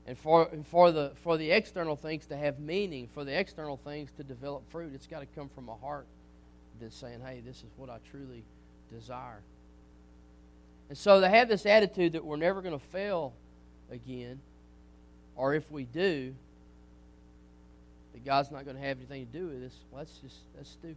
And 0.06 0.18
for, 0.18 0.50
for, 0.70 0.92
the, 0.92 1.12
for 1.22 1.38
the 1.38 1.50
external 1.50 1.96
things 1.96 2.26
to 2.26 2.36
have 2.36 2.58
meaning, 2.58 3.08
for 3.14 3.24
the 3.24 3.38
external 3.38 3.78
things 3.78 4.10
to 4.18 4.22
develop 4.22 4.70
fruit, 4.70 4.92
it's 4.94 5.06
got 5.06 5.20
to 5.20 5.26
come 5.26 5.48
from 5.48 5.70
a 5.70 5.74
heart 5.76 6.06
that's 6.80 6.94
saying, 6.94 7.20
hey, 7.24 7.40
this 7.44 7.58
is 7.58 7.70
what 7.76 7.88
I 7.88 7.98
truly 8.10 8.44
desire. 8.92 9.40
And 10.90 10.98
so 10.98 11.20
they 11.20 11.30
have 11.30 11.48
this 11.48 11.64
attitude 11.64 12.12
that 12.12 12.24
we're 12.24 12.36
never 12.36 12.60
going 12.60 12.78
to 12.78 12.86
fail 12.86 13.32
again, 13.90 14.40
or 15.36 15.54
if 15.54 15.70
we 15.70 15.84
do, 15.84 16.34
that 18.14 18.24
God's 18.24 18.50
not 18.50 18.64
going 18.64 18.76
to 18.76 18.82
have 18.82 18.96
anything 18.96 19.26
to 19.26 19.38
do 19.38 19.46
with 19.48 19.60
this, 19.60 19.74
well, 19.90 19.98
that's 19.98 20.16
just 20.18 20.36
that's 20.56 20.70
stupid. 20.70 20.96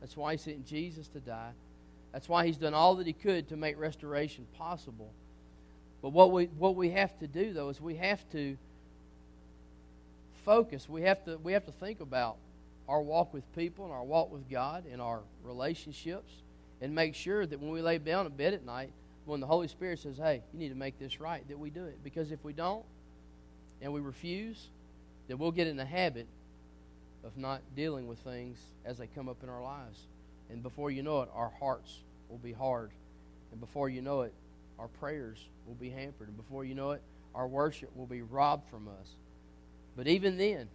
That's 0.00 0.16
why 0.16 0.32
He 0.32 0.38
sent 0.38 0.66
Jesus 0.66 1.08
to 1.08 1.20
die. 1.20 1.50
That's 2.12 2.28
why 2.28 2.46
He's 2.46 2.56
done 2.56 2.74
all 2.74 2.94
that 2.96 3.06
He 3.06 3.12
could 3.12 3.48
to 3.48 3.56
make 3.56 3.78
restoration 3.78 4.46
possible. 4.56 5.10
But 6.02 6.10
what 6.10 6.30
we 6.30 6.44
what 6.58 6.76
we 6.76 6.90
have 6.90 7.18
to 7.18 7.26
do 7.26 7.52
though 7.52 7.70
is 7.70 7.80
we 7.80 7.96
have 7.96 8.20
to 8.30 8.56
focus. 10.44 10.88
We 10.88 11.02
have 11.02 11.24
to 11.24 11.38
we 11.38 11.54
have 11.54 11.64
to 11.64 11.72
think 11.72 12.00
about 12.00 12.36
our 12.88 13.00
walk 13.00 13.32
with 13.32 13.50
people 13.56 13.86
and 13.86 13.94
our 13.94 14.04
walk 14.04 14.30
with 14.30 14.48
God 14.50 14.84
and 14.90 15.00
our 15.00 15.20
relationships 15.42 16.30
and 16.80 16.94
make 16.94 17.14
sure 17.14 17.46
that 17.46 17.60
when 17.60 17.70
we 17.70 17.80
lay 17.80 17.98
down 17.98 18.26
in 18.26 18.32
bed 18.32 18.52
at 18.52 18.64
night, 18.64 18.90
when 19.24 19.40
the 19.40 19.46
Holy 19.46 19.68
Spirit 19.68 19.98
says, 19.98 20.18
Hey, 20.18 20.42
you 20.52 20.58
need 20.58 20.68
to 20.68 20.74
make 20.74 20.98
this 20.98 21.20
right, 21.20 21.46
that 21.48 21.58
we 21.58 21.70
do 21.70 21.84
it. 21.84 21.98
Because 22.04 22.30
if 22.30 22.44
we 22.44 22.52
don't 22.52 22.84
and 23.80 23.92
we 23.92 24.00
refuse, 24.00 24.68
then 25.28 25.38
we'll 25.38 25.52
get 25.52 25.66
in 25.66 25.76
the 25.76 25.84
habit 25.84 26.26
of 27.24 27.36
not 27.36 27.62
dealing 27.74 28.06
with 28.06 28.18
things 28.18 28.58
as 28.84 28.98
they 28.98 29.06
come 29.06 29.28
up 29.28 29.42
in 29.42 29.48
our 29.48 29.62
lives. 29.62 30.00
And 30.50 30.62
before 30.62 30.90
you 30.90 31.02
know 31.02 31.22
it, 31.22 31.30
our 31.34 31.50
hearts 31.58 32.00
will 32.28 32.38
be 32.38 32.52
hard. 32.52 32.90
And 33.50 33.60
before 33.60 33.88
you 33.88 34.02
know 34.02 34.22
it, 34.22 34.34
our 34.78 34.88
prayers 34.88 35.38
will 35.66 35.74
be 35.74 35.90
hampered. 35.90 36.28
And 36.28 36.36
before 36.36 36.64
you 36.64 36.74
know 36.74 36.90
it, 36.92 37.02
our 37.34 37.46
worship 37.46 37.90
will 37.96 38.06
be 38.06 38.22
robbed 38.22 38.68
from 38.68 38.88
us. 38.88 39.08
But 39.96 40.06
even 40.06 40.36
then, 40.36 40.68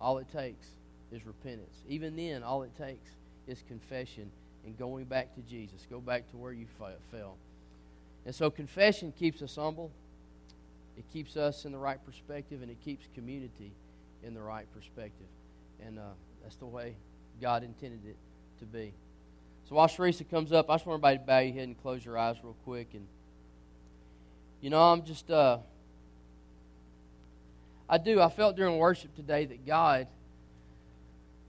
all 0.00 0.18
it 0.18 0.30
takes 0.32 0.66
is 1.12 1.26
repentance. 1.26 1.76
Even 1.88 2.16
then, 2.16 2.42
all 2.42 2.62
it 2.62 2.76
takes 2.78 3.10
is 3.46 3.62
confession 3.68 4.30
and 4.64 4.78
going 4.78 5.04
back 5.04 5.34
to 5.34 5.40
Jesus. 5.42 5.86
Go 5.90 6.00
back 6.00 6.30
to 6.30 6.36
where 6.36 6.52
you 6.52 6.66
fell. 7.10 7.36
And 8.24 8.34
so 8.34 8.50
confession 8.50 9.12
keeps 9.18 9.42
us 9.42 9.56
humble. 9.56 9.90
It 10.96 11.04
keeps 11.12 11.36
us 11.36 11.64
in 11.64 11.72
the 11.72 11.78
right 11.78 11.98
perspective, 12.04 12.62
and 12.62 12.70
it 12.70 12.80
keeps 12.84 13.06
community 13.14 13.72
in 14.22 14.34
the 14.34 14.42
right 14.42 14.66
perspective. 14.74 15.26
And 15.84 15.98
uh, 15.98 16.02
that's 16.42 16.56
the 16.56 16.66
way 16.66 16.94
God 17.40 17.62
intended 17.64 18.00
it 18.06 18.16
to 18.60 18.64
be. 18.64 18.92
So 19.68 19.76
while 19.76 19.88
Sharisa 19.88 20.28
comes 20.28 20.52
up, 20.52 20.70
I 20.70 20.74
just 20.74 20.86
want 20.86 21.00
everybody 21.00 21.18
to 21.18 21.24
bow 21.24 21.38
your 21.38 21.54
head 21.54 21.68
and 21.68 21.82
close 21.82 22.04
your 22.04 22.18
eyes 22.18 22.36
real 22.42 22.56
quick. 22.64 22.88
And, 22.92 23.06
you 24.60 24.70
know, 24.70 24.80
I'm 24.80 25.04
just, 25.04 25.30
uh, 25.30 25.58
I 27.88 27.98
do. 27.98 28.20
I 28.20 28.28
felt 28.28 28.56
during 28.56 28.78
worship 28.78 29.14
today 29.16 29.46
that 29.46 29.66
God 29.66 30.06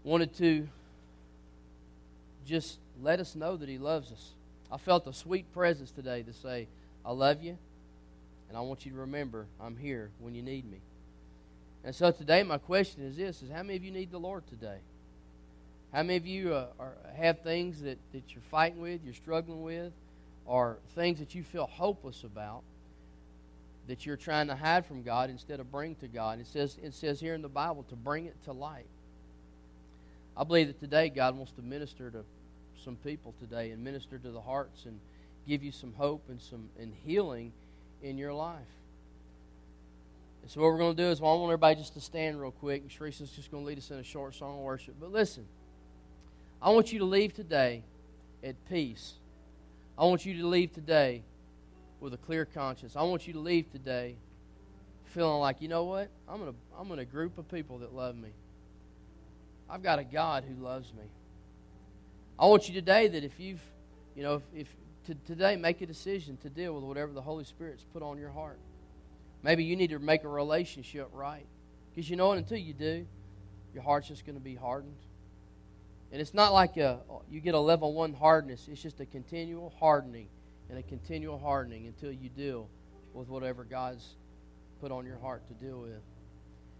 wanted 0.03 0.33
to 0.37 0.67
just 2.45 2.79
let 3.01 3.19
us 3.19 3.35
know 3.35 3.57
that 3.57 3.67
He 3.67 3.77
loves 3.77 4.11
us. 4.11 4.31
I 4.71 4.77
felt 4.77 5.07
a 5.07 5.13
sweet 5.13 5.51
presence 5.53 5.91
today 5.91 6.23
to 6.23 6.33
say, 6.33 6.67
I 7.05 7.11
love 7.11 7.43
you, 7.43 7.57
and 8.49 8.57
I 8.57 8.61
want 8.61 8.85
you 8.85 8.91
to 8.91 8.97
remember 8.97 9.47
I'm 9.59 9.75
here 9.75 10.11
when 10.19 10.35
you 10.35 10.41
need 10.41 10.69
me. 10.69 10.79
And 11.83 11.93
so 11.93 12.11
today, 12.11 12.43
my 12.43 12.57
question 12.57 13.03
is 13.03 13.15
this: 13.15 13.41
Is 13.41 13.49
how 13.49 13.63
many 13.63 13.75
of 13.75 13.83
you 13.83 13.91
need 13.91 14.11
the 14.11 14.19
Lord 14.19 14.47
today? 14.47 14.79
How 15.93 16.03
many 16.03 16.17
of 16.17 16.25
you 16.27 16.53
uh, 16.53 16.67
are, 16.79 16.93
have 17.15 17.39
things 17.39 17.81
that, 17.81 17.97
that 18.11 18.33
you're 18.33 18.43
fighting 18.51 18.81
with, 18.81 19.01
you're 19.03 19.13
struggling 19.13 19.61
with, 19.61 19.93
or 20.45 20.77
things 20.95 21.19
that 21.19 21.35
you 21.35 21.43
feel 21.43 21.67
hopeless 21.67 22.23
about 22.23 22.63
that 23.87 24.05
you're 24.05 24.17
trying 24.17 24.47
to 24.47 24.55
hide 24.55 24.85
from 24.85 25.03
God 25.03 25.29
instead 25.29 25.59
of 25.59 25.71
bring 25.71 25.95
to 25.95 26.07
God? 26.07 26.39
It 26.39 26.47
says, 26.47 26.77
it 26.83 26.93
says 26.93 27.19
here 27.19 27.33
in 27.33 27.41
the 27.41 27.47
Bible 27.47 27.85
to 27.89 27.95
bring 27.95 28.25
it 28.25 28.35
to 28.45 28.51
light. 28.51 28.87
I 30.35 30.43
believe 30.43 30.67
that 30.67 30.79
today 30.79 31.07
God 31.09 31.37
wants 31.37 31.53
to 31.53 31.61
minister 31.61 32.09
to 32.11 32.25
some 32.83 32.97
people 32.97 33.33
today 33.39 33.71
and 33.71 33.83
minister 33.83 34.17
to 34.17 34.31
the 34.31 34.41
hearts 34.41 34.85
and 34.85 34.99
give 35.47 35.63
you 35.63 35.71
some 35.71 35.93
hope 35.93 36.23
and 36.27 36.41
some 36.41 36.67
and 36.79 36.93
healing 37.05 37.53
in 38.01 38.17
your 38.17 38.33
life. 38.33 38.59
And 40.41 40.51
so 40.51 40.61
what 40.61 40.67
we're 40.71 40.77
going 40.77 40.95
to 40.95 41.03
do 41.03 41.09
is 41.09 41.19
well, 41.19 41.33
I 41.33 41.35
want 41.35 41.51
everybody 41.51 41.75
just 41.75 41.93
to 41.95 42.01
stand 42.01 42.39
real 42.39 42.51
quick, 42.51 42.81
and 42.81 42.91
Sharice's 42.91 43.31
just 43.31 43.49
going 43.49 43.63
to 43.63 43.67
lead 43.67 43.77
us 43.77 43.89
in 43.89 43.97
a 43.97 44.03
short 44.03 44.35
song 44.35 44.57
of 44.57 44.63
worship. 44.63 44.95
But 44.99 45.11
listen, 45.11 45.45
I 46.61 46.69
want 46.69 46.93
you 46.93 46.99
to 46.99 47.05
leave 47.05 47.33
today 47.33 47.83
at 48.43 48.55
peace. 48.69 49.13
I 49.97 50.05
want 50.05 50.25
you 50.25 50.37
to 50.41 50.47
leave 50.47 50.73
today 50.73 51.23
with 51.99 52.13
a 52.13 52.17
clear 52.17 52.45
conscience. 52.45 52.95
I 52.95 53.03
want 53.03 53.25
you 53.25 53.33
to 53.33 53.39
leave 53.39 53.71
today 53.71 54.15
feeling 55.05 55.39
like, 55.39 55.61
you 55.61 55.67
know 55.67 55.85
what? 55.85 56.09
I'm 56.27 56.41
in 56.41 56.49
a, 56.49 56.53
I'm 56.79 56.91
in 56.91 56.99
a 56.99 57.05
group 57.05 57.37
of 57.37 57.49
people 57.49 57.79
that 57.79 57.93
love 57.95 58.15
me. 58.15 58.29
I've 59.69 59.81
got 59.81 59.97
a 59.97 60.03
God 60.03 60.43
who 60.43 60.61
loves 60.63 60.93
me. 60.93 61.05
I 62.37 62.45
want 62.47 62.67
you 62.67 62.73
today 62.73 63.07
that 63.07 63.23
if 63.23 63.39
you've, 63.39 63.61
you 64.15 64.23
know, 64.23 64.35
if, 64.35 64.43
if 64.53 64.67
to, 65.05 65.15
today 65.15 65.55
make 65.55 65.81
a 65.81 65.85
decision 65.85 66.37
to 66.37 66.49
deal 66.49 66.73
with 66.73 66.83
whatever 66.83 67.11
the 67.13 67.21
Holy 67.21 67.43
Spirit's 67.43 67.85
put 67.93 68.01
on 68.01 68.17
your 68.17 68.31
heart. 68.31 68.59
Maybe 69.43 69.63
you 69.63 69.75
need 69.75 69.91
to 69.91 69.99
make 69.99 70.23
a 70.23 70.27
relationship 70.27 71.09
right. 71.13 71.45
Because 71.93 72.09
you 72.09 72.15
know 72.15 72.27
what? 72.27 72.37
Until 72.37 72.57
you 72.57 72.73
do, 72.73 73.05
your 73.73 73.83
heart's 73.83 74.07
just 74.07 74.25
going 74.25 74.37
to 74.37 74.43
be 74.43 74.55
hardened. 74.55 74.95
And 76.11 76.21
it's 76.21 76.33
not 76.33 76.53
like 76.53 76.77
a, 76.77 76.99
you 77.29 77.41
get 77.41 77.55
a 77.55 77.59
level 77.59 77.93
one 77.93 78.13
hardness, 78.13 78.67
it's 78.71 78.81
just 78.81 78.99
a 78.99 79.05
continual 79.05 79.73
hardening 79.79 80.27
and 80.69 80.79
a 80.79 80.83
continual 80.83 81.37
hardening 81.37 81.87
until 81.87 82.11
you 82.11 82.29
deal 82.29 82.69
with 83.13 83.27
whatever 83.27 83.63
God's 83.63 84.15
put 84.81 84.91
on 84.91 85.05
your 85.05 85.17
heart 85.19 85.47
to 85.47 85.53
deal 85.53 85.79
with. 85.81 86.01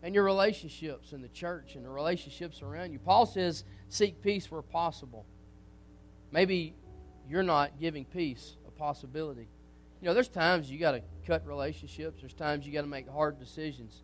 And 0.04 0.14
your 0.14 0.24
relationships 0.24 1.14
in 1.14 1.22
the 1.22 1.28
church 1.30 1.76
and 1.76 1.84
the 1.84 1.90
relationships 1.90 2.62
around 2.62 2.92
you. 2.92 3.00
Paul 3.00 3.26
says, 3.26 3.64
seek 3.90 4.22
peace 4.22 4.50
where 4.52 4.62
possible. 4.62 5.26
Maybe 6.32 6.76
you're 7.30 7.44
not 7.44 7.80
giving 7.80 8.06
peace 8.06 8.56
a 8.68 8.72
possibility. 8.72 9.48
You 10.02 10.08
know, 10.08 10.14
there's 10.14 10.28
times 10.28 10.70
you 10.70 10.78
got 10.80 10.92
to 10.92 11.02
cut 11.26 11.46
relationships, 11.48 12.22
there's 12.22 12.34
times 12.34 12.66
you 12.66 12.74
got 12.74 12.82
to 12.82 12.88
make 12.88 13.10
hard 13.10 13.40
decisions. 13.40 14.04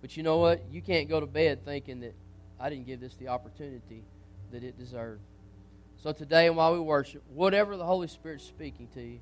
But 0.00 0.16
you 0.16 0.22
know 0.22 0.38
what? 0.38 0.62
You 0.70 0.80
can't 0.80 1.08
go 1.08 1.20
to 1.20 1.26
bed 1.26 1.64
thinking 1.64 2.00
that 2.00 2.14
I 2.58 2.70
didn't 2.70 2.86
give 2.86 3.00
this 3.00 3.14
the 3.14 3.28
opportunity 3.28 4.04
that 4.52 4.62
it 4.64 4.78
deserved. 4.78 5.20
So 6.02 6.12
today, 6.12 6.48
while 6.48 6.72
we 6.72 6.80
worship, 6.80 7.22
whatever 7.34 7.76
the 7.76 7.84
Holy 7.84 8.08
Spirit's 8.08 8.44
speaking 8.44 8.88
to 8.94 9.02
you, 9.02 9.20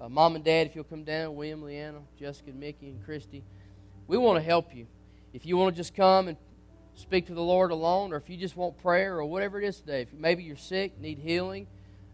uh, 0.00 0.08
Mom 0.08 0.36
and 0.36 0.44
Dad, 0.44 0.66
if 0.66 0.74
you'll 0.74 0.84
come 0.84 1.02
down, 1.02 1.34
William, 1.34 1.62
Leanna, 1.62 2.00
Jessica, 2.18 2.52
Mickey, 2.52 2.88
and 2.88 3.04
Christy, 3.04 3.42
we 4.06 4.18
want 4.18 4.36
to 4.38 4.42
help 4.42 4.74
you. 4.74 4.86
If 5.32 5.46
you 5.46 5.56
want 5.56 5.74
to 5.74 5.76
just 5.76 5.94
come 5.94 6.28
and 6.28 6.36
speak 6.94 7.26
to 7.26 7.34
the 7.34 7.42
Lord 7.42 7.70
alone, 7.70 8.12
or 8.12 8.16
if 8.16 8.28
you 8.28 8.36
just 8.36 8.56
want 8.56 8.76
prayer, 8.78 9.16
or 9.16 9.24
whatever 9.24 9.60
it 9.60 9.66
is 9.66 9.80
today, 9.80 10.02
if 10.02 10.12
maybe 10.12 10.42
you're 10.42 10.56
sick, 10.56 11.00
need 11.00 11.18
healing, 11.18 11.66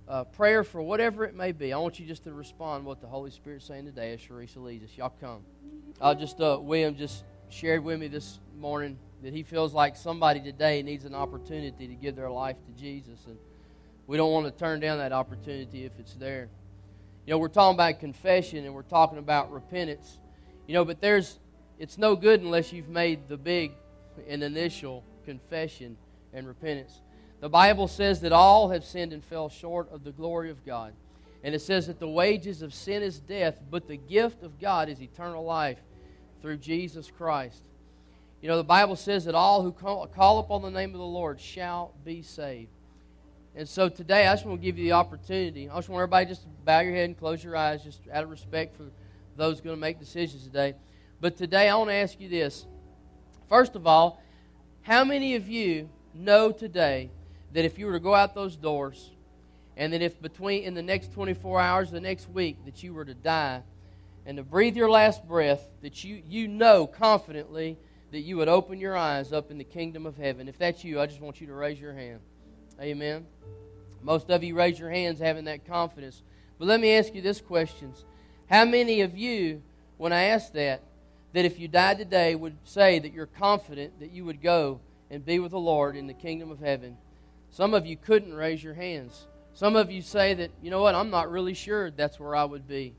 uh, 0.09 0.25
prayer 0.25 0.65
for 0.65 0.83
whatever 0.83 1.25
it 1.25 1.35
may 1.35 1.53
be, 1.53 1.73
I 1.73 1.79
want 1.79 1.99
you 1.99 2.07
just 2.07 2.25
to 2.25 2.33
respond 2.33 2.85
what 2.85 3.01
the 3.01 3.07
Holy 3.07 3.31
Spirit's 3.31 3.67
saying 3.67 3.87
today 3.87 4.13
as 4.13 4.21
Sharisa 4.21 4.63
leads 4.63 4.85
us. 4.85 4.91
Y'all 4.97 5.15
come. 5.21 5.41
I'll 6.01 6.15
just, 6.15 6.41
uh, 6.41 6.59
William 6.61 6.97
just 6.97 7.25
shared 7.49 7.83
with 7.83 8.01
me 8.01 8.09
this 8.09 8.41
morning 8.59 8.99
that 9.23 9.33
he 9.33 9.43
feels 9.43 9.73
like 9.73 9.97
somebody 9.97 10.41
today 10.41 10.83
needs 10.83 11.05
an 11.05 11.15
opportunity 11.15 11.89
to 11.89 11.95
give 11.95 12.17
their 12.17 12.31
life 12.31 12.57
to 12.67 12.81
Jesus. 12.81 13.21
And 13.27 13.39
we 14.07 14.17
don't 14.17 14.33
want 14.33 14.47
to 14.47 14.53
turn 14.53 14.81
down 14.81 14.99
that 14.99 15.13
opportunity 15.13 15.85
if 15.85 15.93
it's 15.99 16.15
there. 16.15 16.49
You 17.27 17.33
know, 17.33 17.39
we're 17.39 17.49
talking 17.49 17.75
about 17.75 18.01
confession 18.01 18.67
and 18.67 18.75
we're 18.75 18.83
talking 18.83 19.19
about 19.19 19.51
repentance. 19.51 20.19
You 20.67 20.75
know, 20.75 20.85
but 20.85 21.01
there's 21.01 21.39
it's 21.79 21.97
no 21.97 22.15
good 22.15 22.43
unless 22.43 22.73
you've 22.73 22.89
made 22.89 23.29
the 23.29 23.37
big 23.37 23.73
and 24.29 24.43
initial 24.43 25.03
confession 25.25 25.97
and 26.33 26.47
repentance. 26.47 27.01
The 27.45 27.51
Bible 27.51 27.89
says 27.89 28.23
that 28.23 28.33
all 28.33 28.71
have 28.71 28.87
sinned 28.87 29.13
and 29.13 29.23
fell 29.23 29.51
short 29.51 29.93
of 29.93 30.03
the 30.03 30.13
glory 30.13 30.49
of 30.49 30.65
God. 30.65 30.95
And 31.43 31.55
it 31.55 31.61
says 31.61 31.89
that 31.89 32.01
the 32.01 32.09
wages 32.09 32.63
of 32.63 32.73
sin 32.73 33.03
is 33.03 33.21
death, 33.21 33.61
but 33.71 33.87
the 33.87 33.99
gift 33.99 34.43
of 34.43 34.59
God 34.59 34.89
is 34.89 35.03
eternal 35.03 35.45
life 35.45 35.77
through 36.41 36.57
Jesus 36.57 37.11
Christ. 37.11 37.63
You 38.41 38.49
know, 38.49 38.57
the 38.57 38.65
Bible 38.65 38.97
says 38.97 39.27
that 39.27 39.35
all 39.35 39.63
who 39.63 39.73
call 39.73 40.39
upon 40.39 40.63
the 40.63 40.71
name 40.71 40.95
of 40.95 40.99
the 40.99 41.05
Lord 41.05 41.39
shall 41.39 41.93
be 42.03 42.23
saved. 42.23 42.71
And 43.55 43.69
so 43.69 43.91
today, 43.91 44.27
I 44.27 44.33
just 44.33 44.47
want 44.47 44.63
to 44.63 44.65
give 44.65 44.79
you 44.79 44.85
the 44.85 44.93
opportunity. 44.93 45.69
I 45.69 45.77
just 45.77 45.91
want 45.91 46.01
everybody 46.01 46.25
just 46.25 46.45
to 46.45 46.49
bow 46.65 46.81
your 46.81 46.95
head 46.95 47.11
and 47.11 47.19
close 47.19 47.45
your 47.45 47.57
eyes, 47.59 47.85
just 47.85 48.01
out 48.11 48.25
of 48.25 48.31
respect 48.31 48.75
for 48.75 48.85
those 49.37 49.61
going 49.61 49.77
to 49.77 49.81
make 49.81 49.99
decisions 49.99 50.45
today. 50.45 50.77
But 51.21 51.37
today, 51.37 51.69
I 51.69 51.77
want 51.77 51.91
to 51.91 51.95
ask 51.95 52.19
you 52.19 52.31
this. 52.31 52.65
First 53.51 53.77
of 53.77 53.87
all, 53.87 54.23
how 54.81 55.05
many 55.05 55.35
of 55.35 55.47
you 55.47 55.91
know 56.15 56.51
today 56.51 57.11
that 57.55 57.65
if 57.65 57.79
you 57.79 57.87
were 57.87 57.93
to 57.93 58.01
go 58.01 58.15
out 58.15 58.35
those 58.35 58.57
doors, 58.57 59.11
and 59.77 59.93
that 59.93 60.03
if 60.03 60.21
between 60.21 60.65
in 60.65 60.75
the 60.75 60.83
next 60.83 61.13
24 61.13 61.61
hours, 61.61 61.91
the 61.91 62.01
next 62.01 62.29
week, 62.29 62.65
that 62.65 62.83
you 62.83 62.93
were 62.93 63.05
to 63.05 63.15
die, 63.15 63.63
and 64.27 64.37
to 64.37 64.43
breathe 64.43 64.77
your 64.77 64.91
last 64.91 65.27
breath, 65.27 65.67
that 65.83 66.05
you, 66.05 66.23
you 66.29 66.49
know 66.49 66.87
confidently 66.87 67.79
that 68.11 68.21
you 68.21 68.37
would 68.37 68.49
open 68.49 68.79
your 68.79 68.97
eyes 68.97 69.33
up 69.33 69.51
in 69.51 69.59
the 69.59 69.65
kingdom 69.65 70.07
of 70.07 70.17
heaven. 70.17 70.49
If 70.49 70.59
that's 70.59 70.85
you, 70.85 71.01
I 71.01 71.07
just 71.07 71.21
want 71.21 71.41
you 71.41 71.47
to 71.47 71.55
raise 71.55 71.81
your 71.81 71.95
hand. 71.95 72.21
Amen. 72.81 73.27
Most 74.03 74.31
of 74.31 74.43
you 74.43 74.55
raise 74.55 74.79
your 74.79 74.91
hands 74.91 75.19
having 75.19 75.45
that 75.45 75.67
confidence. 75.67 76.23
But 76.59 76.69
let 76.69 76.81
me 76.81 76.93
ask 76.95 77.15
you 77.15 77.23
this 77.23 77.41
question 77.41 77.93
How 78.51 78.65
many 78.65 79.01
of 79.01 79.17
you, 79.17 79.63
when 79.97 80.13
I 80.13 80.25
ask 80.25 80.53
that, 80.53 80.83
that 81.33 81.45
if 81.45 81.59
you 81.59 81.69
died 81.69 81.99
today 81.99 82.35
would 82.35 82.57
say 82.65 82.99
that 82.99 83.13
you're 83.13 83.27
confident 83.27 83.99
that 84.01 84.13
you 84.13 84.25
would 84.25 84.43
go 84.43 84.81
and 85.11 85.25
be 85.25 85.39
with 85.39 85.51
the 85.53 85.59
Lord 85.59 85.97
in 85.97 86.07
the 86.07 86.15
kingdom 86.15 86.51
of 86.51 86.61
heaven? 86.61 86.97
Some 87.55 87.73
of 87.73 87.87
you 87.87 87.97
couldn't 87.97 88.35
raise 88.35 88.65
your 88.65 88.75
hands. 88.75 89.29
Some 89.53 89.77
of 89.77 89.89
you 89.89 90.03
say 90.03 90.35
that, 90.35 90.51
you 90.61 90.73
know 90.73 90.83
what, 90.83 90.97
I'm 90.97 91.11
not 91.11 91.31
really 91.31 91.55
sure 91.55 91.89
that's 91.89 92.19
where 92.19 92.35
I 92.35 92.45
would 92.45 92.67
be. 92.67 92.97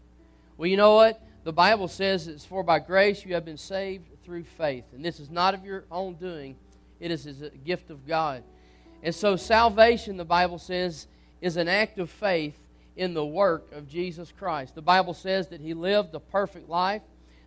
Well, 0.55 0.67
you 0.67 0.77
know 0.77 0.95
what? 0.95 1.21
The 1.43 1.51
Bible 1.51 1.89
says 1.89 2.29
it's 2.29 2.45
for 2.45 2.63
by 2.63 2.79
grace 2.79 3.25
you 3.25 3.33
have 3.33 3.43
been 3.43 3.57
saved 3.57 4.05
through 4.23 4.45
faith. 4.45 4.85
And 4.93 5.03
this 5.03 5.19
is 5.19 5.29
not 5.29 5.55
of 5.55 5.65
your 5.65 5.83
own 5.91 6.13
doing, 6.13 6.55
it 7.01 7.11
is 7.11 7.25
a 7.25 7.49
gift 7.49 7.89
of 7.89 8.07
God. 8.07 8.45
And 9.03 9.13
so, 9.13 9.35
salvation, 9.35 10.15
the 10.15 10.23
Bible 10.23 10.57
says, 10.57 11.07
is 11.41 11.57
an 11.57 11.67
act 11.67 11.99
of 11.99 12.09
faith 12.09 12.57
in 12.95 13.13
the 13.13 13.25
work 13.25 13.69
of 13.73 13.89
Jesus 13.89 14.31
Christ. 14.31 14.73
The 14.73 14.81
Bible 14.81 15.13
says 15.13 15.49
that 15.49 15.59
He 15.59 15.73
lived 15.73 16.15
a 16.15 16.21
perfect 16.21 16.69
life, 16.69 17.01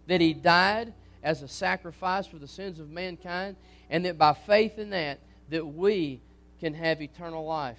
that 0.08 0.20
He 0.20 0.34
died 0.34 0.92
as 1.22 1.40
a 1.40 1.48
sacrifice 1.48 2.26
for 2.26 2.36
the 2.36 2.46
sins 2.46 2.78
of 2.78 2.90
mankind, 2.90 3.56
and 3.88 4.04
that 4.04 4.18
by 4.18 4.34
faith 4.34 4.78
in 4.78 4.90
that, 4.90 5.20
that 5.48 5.66
we 5.66 6.20
can 6.60 6.74
have 6.74 7.00
eternal 7.00 7.44
life. 7.44 7.78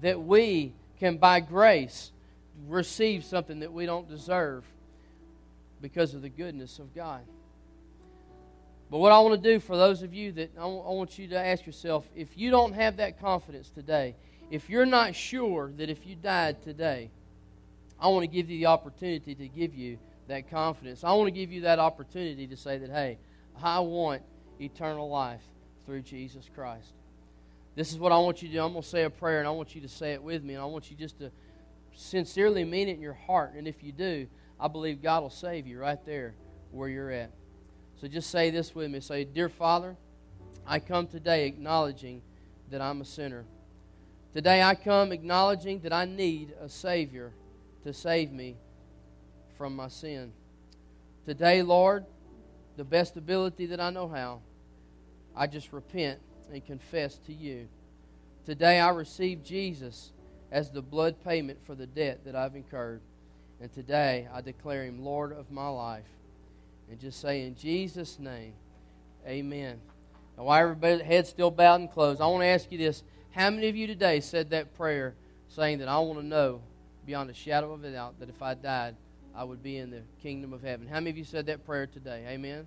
That 0.00 0.20
we 0.22 0.72
can, 0.98 1.18
by 1.18 1.40
grace, 1.40 2.12
receive 2.68 3.24
something 3.24 3.60
that 3.60 3.72
we 3.72 3.86
don't 3.86 4.08
deserve 4.08 4.64
because 5.80 6.14
of 6.14 6.22
the 6.22 6.28
goodness 6.28 6.78
of 6.78 6.94
God. 6.94 7.22
But 8.90 8.98
what 8.98 9.12
I 9.12 9.20
want 9.20 9.40
to 9.40 9.52
do 9.52 9.60
for 9.60 9.76
those 9.76 10.02
of 10.02 10.12
you 10.12 10.32
that 10.32 10.50
I 10.58 10.66
want 10.66 11.18
you 11.18 11.28
to 11.28 11.38
ask 11.38 11.64
yourself 11.64 12.04
if 12.16 12.36
you 12.36 12.50
don't 12.50 12.72
have 12.72 12.96
that 12.96 13.20
confidence 13.20 13.70
today, 13.70 14.16
if 14.50 14.68
you're 14.68 14.86
not 14.86 15.14
sure 15.14 15.70
that 15.76 15.88
if 15.88 16.06
you 16.06 16.16
died 16.16 16.60
today, 16.62 17.10
I 18.00 18.08
want 18.08 18.24
to 18.24 18.26
give 18.26 18.50
you 18.50 18.58
the 18.58 18.66
opportunity 18.66 19.34
to 19.34 19.48
give 19.48 19.74
you 19.74 19.98
that 20.26 20.50
confidence. 20.50 21.04
I 21.04 21.12
want 21.12 21.28
to 21.28 21.32
give 21.32 21.52
you 21.52 21.62
that 21.62 21.78
opportunity 21.78 22.46
to 22.48 22.56
say 22.56 22.78
that, 22.78 22.90
hey, 22.90 23.18
I 23.62 23.78
want 23.80 24.22
eternal 24.60 25.08
life 25.08 25.42
through 25.86 26.02
Jesus 26.02 26.48
Christ. 26.54 26.92
This 27.80 27.92
is 27.92 27.98
what 27.98 28.12
I 28.12 28.18
want 28.18 28.42
you 28.42 28.48
to 28.48 28.54
do. 28.56 28.62
I'm 28.62 28.72
going 28.72 28.82
to 28.82 28.88
say 28.90 29.04
a 29.04 29.08
prayer, 29.08 29.38
and 29.38 29.48
I 29.48 29.52
want 29.52 29.74
you 29.74 29.80
to 29.80 29.88
say 29.88 30.12
it 30.12 30.22
with 30.22 30.44
me, 30.44 30.52
and 30.52 30.62
I 30.62 30.66
want 30.66 30.90
you 30.90 30.96
just 30.98 31.16
to 31.20 31.30
sincerely 31.94 32.62
mean 32.62 32.90
it 32.90 32.96
in 32.96 33.00
your 33.00 33.14
heart. 33.14 33.54
And 33.56 33.66
if 33.66 33.82
you 33.82 33.90
do, 33.90 34.26
I 34.60 34.68
believe 34.68 35.00
God 35.00 35.22
will 35.22 35.30
save 35.30 35.66
you 35.66 35.78
right 35.78 35.98
there 36.04 36.34
where 36.72 36.90
you're 36.90 37.10
at. 37.10 37.30
So 37.98 38.06
just 38.06 38.28
say 38.28 38.50
this 38.50 38.74
with 38.74 38.90
me. 38.90 39.00
Say, 39.00 39.24
Dear 39.24 39.48
Father, 39.48 39.96
I 40.66 40.78
come 40.78 41.06
today 41.06 41.46
acknowledging 41.46 42.20
that 42.70 42.82
I'm 42.82 43.00
a 43.00 43.04
sinner. 43.06 43.46
Today 44.34 44.62
I 44.62 44.74
come 44.74 45.10
acknowledging 45.10 45.80
that 45.80 45.92
I 45.94 46.04
need 46.04 46.52
a 46.60 46.68
Savior 46.68 47.32
to 47.84 47.94
save 47.94 48.30
me 48.30 48.58
from 49.56 49.74
my 49.74 49.88
sin. 49.88 50.34
Today, 51.24 51.62
Lord, 51.62 52.04
the 52.76 52.84
best 52.84 53.16
ability 53.16 53.64
that 53.64 53.80
I 53.80 53.88
know 53.88 54.06
how, 54.06 54.42
I 55.34 55.46
just 55.46 55.72
repent 55.72 56.20
and 56.52 56.64
confess 56.64 57.18
to 57.26 57.32
you. 57.32 57.68
Today 58.44 58.80
I 58.80 58.90
receive 58.90 59.44
Jesus 59.44 60.12
as 60.50 60.70
the 60.70 60.82
blood 60.82 61.22
payment 61.24 61.58
for 61.64 61.74
the 61.74 61.86
debt 61.86 62.24
that 62.24 62.34
I've 62.34 62.56
incurred. 62.56 63.00
And 63.60 63.72
today 63.72 64.26
I 64.32 64.40
declare 64.40 64.84
him 64.84 65.04
Lord 65.04 65.32
of 65.32 65.50
my 65.50 65.68
life 65.68 66.08
and 66.90 66.98
just 66.98 67.20
say, 67.20 67.42
in 67.42 67.54
Jesus' 67.54 68.18
name, 68.18 68.54
amen. 69.26 69.80
Now, 70.36 70.44
while 70.44 70.62
everybody's 70.62 71.02
head 71.02 71.26
still 71.26 71.50
bowed 71.50 71.80
and 71.80 71.90
closed, 71.90 72.20
I 72.20 72.26
want 72.26 72.42
to 72.42 72.46
ask 72.46 72.70
you 72.72 72.78
this. 72.78 73.02
How 73.30 73.50
many 73.50 73.68
of 73.68 73.76
you 73.76 73.86
today 73.86 74.20
said 74.20 74.50
that 74.50 74.74
prayer 74.76 75.14
saying 75.48 75.78
that 75.78 75.88
I 75.88 75.98
want 75.98 76.18
to 76.18 76.26
know 76.26 76.62
beyond 77.06 77.30
a 77.30 77.34
shadow 77.34 77.72
of 77.72 77.84
a 77.84 77.92
doubt 77.92 78.18
that 78.18 78.28
if 78.28 78.42
I 78.42 78.54
died, 78.54 78.96
I 79.34 79.44
would 79.44 79.62
be 79.62 79.76
in 79.76 79.90
the 79.90 80.02
kingdom 80.22 80.52
of 80.52 80.62
heaven? 80.62 80.88
How 80.88 80.94
many 80.94 81.10
of 81.10 81.18
you 81.18 81.24
said 81.24 81.46
that 81.46 81.64
prayer 81.64 81.86
today? 81.86 82.24
Amen. 82.28 82.66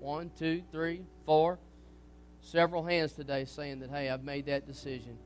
One, 0.00 0.30
two, 0.38 0.62
three, 0.72 1.02
four. 1.26 1.58
Several 2.46 2.84
hands 2.84 3.12
today 3.12 3.44
saying 3.44 3.80
that, 3.80 3.90
hey, 3.90 4.08
I've 4.08 4.22
made 4.22 4.46
that 4.46 4.68
decision. 4.68 5.18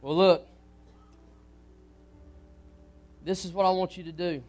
Well, 0.00 0.16
look, 0.16 0.46
this 3.24 3.44
is 3.44 3.50
what 3.50 3.66
I 3.66 3.70
want 3.70 3.96
you 3.96 4.04
to 4.04 4.12
do. 4.12 4.44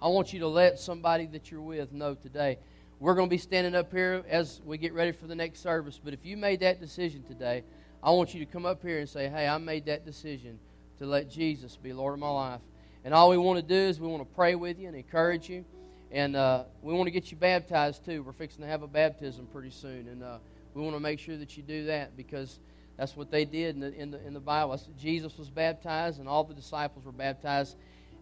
I 0.00 0.06
want 0.06 0.32
you 0.32 0.38
to 0.40 0.46
let 0.46 0.78
somebody 0.78 1.26
that 1.26 1.50
you're 1.50 1.60
with 1.60 1.92
know 1.92 2.14
today. 2.14 2.58
We're 3.00 3.16
going 3.16 3.28
to 3.28 3.30
be 3.30 3.38
standing 3.38 3.74
up 3.74 3.90
here 3.90 4.22
as 4.28 4.60
we 4.64 4.78
get 4.78 4.92
ready 4.92 5.10
for 5.10 5.26
the 5.26 5.34
next 5.34 5.58
service. 5.58 5.98
But 6.02 6.14
if 6.14 6.24
you 6.24 6.36
made 6.36 6.60
that 6.60 6.80
decision 6.80 7.24
today, 7.24 7.64
I 8.00 8.12
want 8.12 8.34
you 8.34 8.38
to 8.38 8.46
come 8.46 8.64
up 8.64 8.80
here 8.80 9.00
and 9.00 9.08
say, 9.08 9.28
Hey, 9.28 9.48
I 9.48 9.58
made 9.58 9.86
that 9.86 10.06
decision 10.06 10.60
to 11.00 11.06
let 11.06 11.28
Jesus 11.28 11.76
be 11.76 11.92
Lord 11.92 12.14
of 12.14 12.20
my 12.20 12.30
life. 12.30 12.60
And 13.04 13.12
all 13.12 13.28
we 13.28 13.36
want 13.36 13.58
to 13.58 13.66
do 13.66 13.74
is 13.74 13.98
we 13.98 14.06
want 14.06 14.22
to 14.22 14.34
pray 14.36 14.54
with 14.54 14.78
you 14.78 14.86
and 14.86 14.96
encourage 14.96 15.50
you. 15.50 15.64
And 16.10 16.36
uh, 16.36 16.64
we 16.82 16.94
want 16.94 17.06
to 17.06 17.10
get 17.10 17.30
you 17.30 17.36
baptized 17.36 18.04
too. 18.04 18.22
We're 18.22 18.32
fixing 18.32 18.62
to 18.62 18.68
have 18.68 18.82
a 18.82 18.88
baptism 18.88 19.46
pretty 19.52 19.70
soon. 19.70 20.08
And 20.08 20.22
uh, 20.22 20.38
We 20.74 20.82
want 20.82 20.94
to 20.94 21.00
make 21.00 21.18
sure 21.18 21.36
that 21.36 21.56
you 21.56 21.62
do 21.62 21.86
that 21.86 22.16
because 22.16 22.60
that's 22.96 23.16
what 23.16 23.30
they 23.30 23.44
did 23.44 23.74
in 23.74 23.80
the, 23.80 23.94
in 23.94 24.10
the, 24.10 24.26
in 24.26 24.32
the 24.32 24.40
Bible. 24.40 24.80
Jesus 24.98 25.36
was 25.36 25.50
baptized, 25.50 26.18
and 26.18 26.28
all 26.28 26.44
the 26.44 26.54
disciples 26.54 27.04
were 27.04 27.12
baptized. 27.12 27.76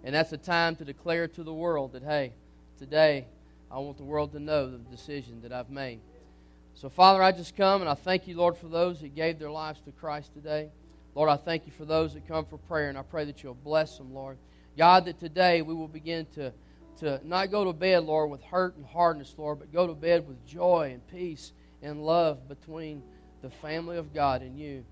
And 0.04 0.14
that's 0.14 0.32
a 0.32 0.38
time 0.38 0.76
to 0.76 0.84
declare 0.84 1.28
to 1.28 1.42
the 1.42 1.52
world 1.52 1.92
that, 1.92 2.02
hey, 2.02 2.32
today 2.78 3.26
I 3.70 3.78
want 3.78 3.96
the 3.98 4.04
world 4.04 4.32
to 4.32 4.40
know 4.40 4.70
the 4.70 4.78
decision 4.78 5.42
that 5.42 5.52
I've 5.52 5.70
made. 5.70 6.00
So, 6.74 6.88
Father, 6.88 7.22
I 7.22 7.32
just 7.32 7.56
come 7.56 7.80
and 7.80 7.88
I 7.88 7.94
thank 7.94 8.28
you, 8.28 8.36
Lord, 8.36 8.56
for 8.56 8.68
those 8.68 9.00
that 9.00 9.14
gave 9.14 9.38
their 9.38 9.50
lives 9.50 9.80
to 9.86 9.92
Christ 9.92 10.34
today. 10.34 10.68
Lord, 11.14 11.30
I 11.30 11.36
thank 11.36 11.66
you 11.66 11.72
for 11.72 11.86
those 11.86 12.12
that 12.12 12.28
come 12.28 12.44
for 12.44 12.58
prayer, 12.58 12.90
and 12.90 12.98
I 12.98 13.02
pray 13.02 13.24
that 13.24 13.42
you'll 13.42 13.54
bless 13.54 13.96
them, 13.96 14.12
Lord. 14.12 14.36
God, 14.76 15.06
that 15.06 15.18
today 15.18 15.62
we 15.62 15.72
will 15.72 15.88
begin 15.88 16.26
to, 16.34 16.52
to 16.98 17.20
not 17.24 17.50
go 17.50 17.64
to 17.64 17.72
bed, 17.72 18.04
Lord, 18.04 18.30
with 18.30 18.42
hurt 18.42 18.76
and 18.76 18.84
hardness, 18.86 19.34
Lord, 19.36 19.58
but 19.58 19.72
go 19.72 19.86
to 19.86 19.94
bed 19.94 20.26
with 20.26 20.44
joy 20.46 20.90
and 20.92 21.06
peace 21.08 21.52
and 21.82 22.04
love 22.04 22.48
between 22.48 23.02
the 23.42 23.50
family 23.50 23.96
of 23.96 24.14
God 24.14 24.42
and 24.42 24.58
you. 24.58 24.84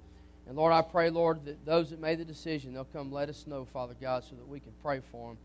And 0.46 0.56
Lord, 0.56 0.72
I 0.72 0.82
pray, 0.82 1.10
Lord, 1.10 1.44
that 1.46 1.64
those 1.64 1.90
that 1.90 2.00
made 2.00 2.18
the 2.18 2.24
decision, 2.24 2.74
they'll 2.74 2.84
come 2.84 3.10
let 3.10 3.28
us 3.28 3.46
know, 3.46 3.64
Father 3.64 3.94
God, 3.98 4.24
so 4.24 4.36
that 4.36 4.46
we 4.46 4.60
can 4.60 4.72
pray 4.82 5.00
for 5.10 5.28
them 5.28 5.38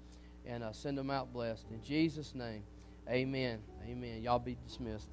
and 0.45 0.63
uh, 0.63 0.73
send 0.73 0.97
them 0.97 1.09
out 1.09 1.31
blessed. 1.31 1.65
In 1.71 1.81
Jesus' 1.83 2.35
name, 2.35 2.63
amen. 3.09 3.59
Amen. 3.87 4.21
Y'all 4.21 4.39
be 4.39 4.57
dismissed. 4.67 5.07